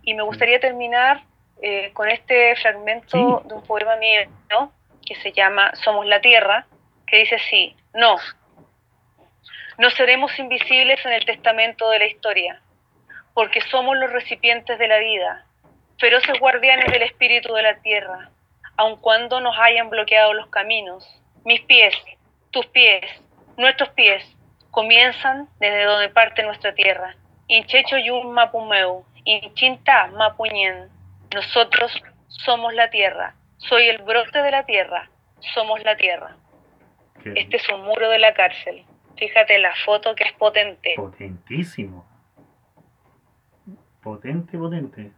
Y 0.02 0.12
me 0.14 0.22
gustaría 0.22 0.60
terminar 0.60 1.22
eh, 1.62 1.90
con 1.92 2.08
este 2.08 2.54
fragmento 2.56 3.40
Sí. 3.42 3.48
de 3.48 3.54
un 3.54 3.62
poema 3.62 3.96
mío 3.96 4.22
¿no? 4.50 4.72
que 5.06 5.14
se 5.16 5.32
llama 5.32 5.72
Somos 5.76 6.06
la 6.06 6.20
Tierra, 6.20 6.66
que 7.06 7.18
dice 7.18 7.36
así, 7.36 7.76
no, 7.94 8.16
no 9.78 9.90
seremos 9.90 10.38
invisibles 10.38 11.04
en 11.06 11.12
el 11.12 11.24
testamento 11.24 11.88
de 11.90 11.98
la 11.98 12.06
historia 12.06 12.62
porque 13.34 13.60
somos 13.62 13.96
los 13.96 14.10
recipientes 14.12 14.78
de 14.78 14.88
la 14.88 14.98
vida, 14.98 15.46
feroces 15.98 16.38
guardianes 16.38 16.90
del 16.92 17.02
espíritu 17.02 17.52
de 17.54 17.62
la 17.62 17.80
tierra, 17.80 18.30
aun 18.76 18.96
cuando 18.96 19.40
nos 19.40 19.56
hayan 19.58 19.90
bloqueado 19.90 20.34
los 20.34 20.48
caminos. 20.48 21.06
Mis 21.44 21.60
pies, 21.62 21.94
tus 22.50 22.66
pies, 22.66 23.04
nuestros 23.56 23.88
pies, 23.90 24.24
comienzan 24.70 25.48
desde 25.60 25.84
donde 25.84 26.08
parte 26.10 26.42
nuestra 26.42 26.74
tierra. 26.74 27.16
Inchecho 27.48 27.96
yun 27.98 28.32
mapumeu, 28.32 29.04
inchinta 29.24 30.08
mapuñen. 30.08 30.90
Nosotros 31.34 31.92
somos 32.28 32.74
la 32.74 32.90
tierra, 32.90 33.34
soy 33.58 33.88
el 33.88 34.02
brote 34.02 34.42
de 34.42 34.50
la 34.50 34.64
tierra, 34.64 35.08
somos 35.54 35.82
la 35.84 35.96
tierra. 35.96 36.36
Este 37.24 37.56
es 37.56 37.68
un 37.68 37.82
muro 37.84 38.08
de 38.10 38.18
la 38.18 38.34
cárcel. 38.34 38.84
Fíjate 39.16 39.58
la 39.58 39.72
foto 39.84 40.14
que 40.14 40.24
es 40.24 40.32
potente. 40.32 40.94
Potentísimo. 40.96 42.04
Potente, 44.02 44.58
potente. 44.58 45.12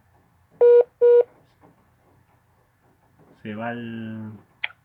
Se 3.41 3.55
va 3.55 3.71
el... 3.71 4.29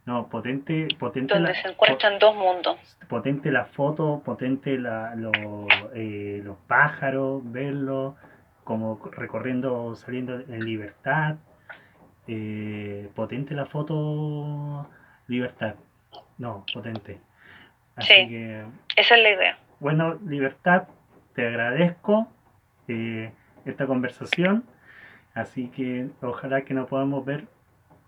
No, 0.07 0.29
potente, 0.29 0.89
potente 0.99 1.35
donde 1.35 1.53
la, 1.53 1.63
se 1.63 1.69
encuentran 1.69 2.19
dos 2.19 2.35
mundos. 2.35 2.79
po- 3.03 3.09
potente 3.09 3.53
la 3.53 3.67
foto, 3.67 4.23
potente 4.25 4.79
la, 4.79 5.15
lo- 5.15 5.67
eh, 5.95 6.41
los 6.43 6.57
pájaros, 6.67 7.43
verlos, 7.45 8.15
como 8.71 9.01
recorriendo, 9.11 9.97
saliendo 9.97 10.39
en 10.39 10.65
libertad. 10.65 11.39
Eh, 12.29 13.11
potente 13.17 13.53
la 13.53 13.67
foto, 13.67 14.89
libertad. 15.27 15.75
No, 16.39 16.65
potente. 16.73 17.19
Así 17.97 18.15
Sí. 18.15 18.29
que 18.29 18.65
Esa 18.95 19.17
es 19.17 19.23
la 19.25 19.31
idea. 19.31 19.59
bueno, 19.81 20.15
Libertad, 20.25 20.85
te 21.35 21.49
agradezco 21.49 22.29
eh, 22.87 23.33
esta 23.65 23.89
conversación, 23.89 24.63
así 25.35 25.67
que 25.71 26.09
ojalá 26.23 26.63
que 26.63 26.73
nos 26.73 26.87
podamos 26.89 27.25
ver, 27.25 27.47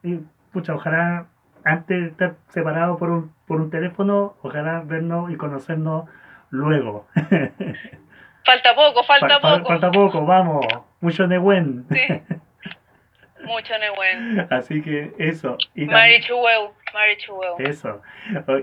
y, 0.05 0.21
pucha, 0.53 0.77
ojalá 0.77 1.27
antes 1.65 2.03
de 2.03 2.07
estar 2.07 2.37
separados 2.51 3.01
por 3.01 3.11
un, 3.11 3.33
por 3.49 3.61
un 3.61 3.69
teléfono, 3.71 4.37
ojalá 4.43 4.81
vernos 4.83 5.29
y 5.33 5.37
conocernos 5.37 6.09
luego. 6.51 7.09
Falta 8.45 8.75
poco, 8.75 9.03
falta 9.05 9.29
Fa- 9.29 9.41
fa- 9.41 9.57
poco. 9.59 9.69
falta 9.69 9.91
poco, 9.91 10.27
vamos, 10.27 10.67
mucho 11.01 11.27
de 11.29 11.39
buen. 11.39 11.85
Sí. 11.91 12.01
Mucho 13.45 13.75
Nehuen. 13.79 14.47
Así 14.51 14.83
que 14.83 15.13
eso. 15.19 15.57
Y 15.75 15.87
Mari 15.87 16.21
también- 16.21 16.23
Chuweu, 16.23 16.73
Mari 16.95 17.17
Chuweu. 17.17 17.57
Eso. 17.59 18.01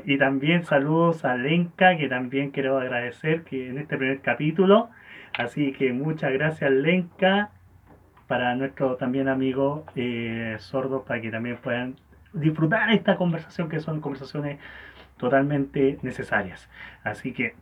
Y 0.06 0.18
también 0.18 0.64
saludos 0.64 1.26
a 1.26 1.36
Lenka, 1.36 1.98
que 1.98 2.08
también 2.08 2.52
quiero 2.52 2.80
agradecer 2.80 3.44
que 3.44 3.68
en 3.70 3.78
este 3.78 3.98
primer 3.98 4.22
capítulo. 4.22 4.90
Así 5.38 5.74
que 5.74 5.92
muchas 5.92 6.32
gracias, 6.32 6.72
Lenka, 6.72 7.50
para 8.28 8.56
nuestro 8.56 8.96
también 8.96 9.28
amigo 9.28 9.86
eh, 9.98 10.56
sordo, 10.60 11.04
para 11.04 11.20
que 11.20 11.30
también 11.30 11.58
puedan 11.58 11.96
disfrutar 12.32 12.90
esta 12.92 13.18
conversación 13.18 13.68
que 13.70 13.80
son 13.82 14.00
conversaciones 14.00 14.60
totalmente 15.18 15.98
necesarias. 16.04 16.70
Así 17.04 17.34
que... 17.34 17.54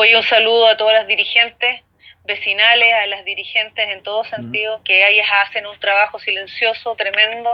Hoy 0.00 0.14
un 0.14 0.22
saludo 0.22 0.68
a 0.68 0.76
todas 0.76 0.94
las 0.94 1.08
dirigentes 1.08 1.82
vecinales, 2.24 2.94
a 3.02 3.06
las 3.08 3.24
dirigentes 3.24 3.84
en 3.88 4.04
todo 4.04 4.22
sentido, 4.22 4.80
que 4.84 5.04
ellas 5.04 5.26
hacen 5.42 5.66
un 5.66 5.76
trabajo 5.80 6.20
silencioso, 6.20 6.94
tremendo, 6.94 7.50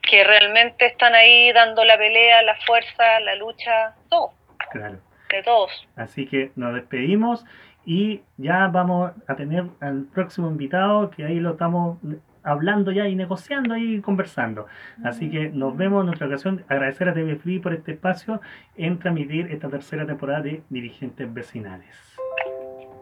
que 0.00 0.24
realmente 0.24 0.86
están 0.86 1.14
ahí 1.14 1.52
dando 1.52 1.84
la 1.84 1.98
pelea, 1.98 2.40
la 2.40 2.56
fuerza, 2.64 3.20
la 3.20 3.34
lucha, 3.34 3.94
todo. 4.08 4.32
Claro. 4.70 4.98
De 5.28 5.42
todos. 5.42 5.86
Así 5.94 6.26
que 6.26 6.52
nos 6.56 6.72
despedimos 6.72 7.44
y 7.84 8.22
ya 8.38 8.68
vamos 8.68 9.12
a 9.28 9.36
tener 9.36 9.64
al 9.82 10.06
próximo 10.06 10.48
invitado, 10.48 11.10
que 11.10 11.26
ahí 11.26 11.34
lo 11.34 11.50
estamos 11.50 11.98
hablando 12.44 12.92
ya 12.92 13.06
y 13.06 13.14
negociando 13.14 13.76
y 13.76 14.00
conversando. 14.00 14.66
Así 15.04 15.30
que 15.30 15.50
nos 15.50 15.76
vemos 15.76 16.04
en 16.04 16.10
otra 16.10 16.26
ocasión. 16.26 16.64
Agradecer 16.68 17.08
a 17.08 17.14
TV 17.14 17.36
Free 17.36 17.58
por 17.58 17.72
este 17.72 17.92
espacio 17.92 18.40
en 18.76 18.98
transmitir 18.98 19.50
esta 19.50 19.68
tercera 19.68 20.06
temporada 20.06 20.42
de 20.42 20.62
Dirigentes 20.68 21.32
Vecinales. 21.32 22.18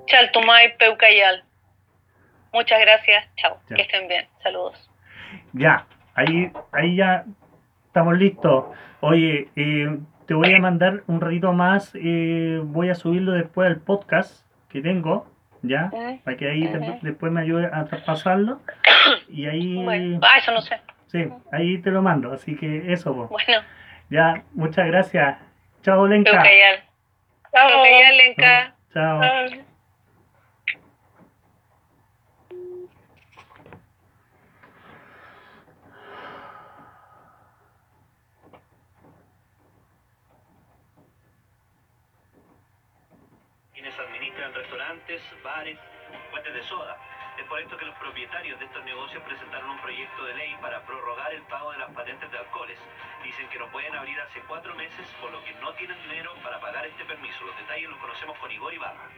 Chaltumay 0.06 0.76
Peucayal. 0.76 1.44
Muchas 2.52 2.80
gracias. 2.80 3.28
Chao. 3.36 3.58
Que 3.68 3.82
estén 3.82 4.08
bien. 4.08 4.26
Saludos. 4.42 4.90
Ya, 5.52 5.86
ahí, 6.14 6.50
ahí 6.72 6.96
ya 6.96 7.24
estamos 7.86 8.18
listos. 8.18 8.64
Oye, 9.00 9.48
eh, 9.56 9.98
te 10.26 10.34
voy 10.34 10.52
a 10.52 10.60
mandar 10.60 11.02
un 11.06 11.20
ratito 11.20 11.52
más. 11.52 11.92
Eh, 11.94 12.60
voy 12.64 12.90
a 12.90 12.94
subirlo 12.94 13.32
después 13.32 13.68
al 13.68 13.80
podcast 13.80 14.46
que 14.68 14.80
tengo 14.80 15.26
¿ya? 15.62 15.90
Para 16.24 16.36
que 16.36 16.48
ahí 16.48 16.70
después 17.02 17.32
me 17.32 17.40
ayude 17.40 17.68
a 17.72 17.84
traspasarlo. 17.84 18.60
Y 19.28 19.46
ahí... 19.46 19.82
Bueno, 19.82 20.20
ah, 20.22 20.38
eso 20.38 20.52
no 20.52 20.60
sé. 20.60 20.80
Sí, 21.06 21.28
ahí 21.52 21.78
te 21.78 21.90
lo 21.90 22.02
mando, 22.02 22.32
así 22.32 22.56
que 22.56 22.92
eso. 22.92 23.12
Bueno. 23.12 23.62
Ya, 24.10 24.42
muchas 24.52 24.86
gracias. 24.86 25.38
Chao, 25.82 26.06
Lenka. 26.06 26.42
Chao, 27.52 27.84
Lenka. 28.16 28.74
Chao. 28.92 29.69
Restaurantes, 44.90 45.22
bares, 45.44 45.78
fuentes 46.30 46.54
de 46.54 46.62
soda. 46.64 46.96
Es 47.38 47.46
por 47.46 47.60
esto 47.60 47.76
que 47.76 47.84
los 47.84 47.94
propietarios 47.96 48.58
de 48.58 48.64
estos 48.66 48.84
negocios 48.84 49.22
presentaron 49.22 49.70
un 49.70 49.80
proyecto 49.80 50.24
de 50.24 50.34
ley 50.34 50.56
para 50.60 50.84
prorrogar 50.84 51.32
el 51.32 51.42
pago 51.42 51.70
de 51.72 51.78
las 51.78 51.90
patentes 51.92 52.30
de 52.30 52.38
alcoholes. 52.38 52.78
Dicen 53.22 53.48
que 53.48 53.58
no 53.58 53.70
pueden 53.70 53.94
abrir 53.94 54.20
hace 54.20 54.40
cuatro 54.48 54.74
meses, 54.74 55.06
por 55.20 55.30
lo 55.30 55.42
que 55.44 55.54
no 55.54 55.72
tienen 55.74 55.96
dinero 56.02 56.34
para 56.42 56.60
pagar 56.60 56.86
este 56.86 57.04
permiso. 57.04 57.44
Los 57.44 57.56
detalles 57.56 57.88
los 57.88 57.98
conocemos 57.98 58.36
con 58.38 58.50
Igor 58.50 58.74
Ibarra. 58.74 59.08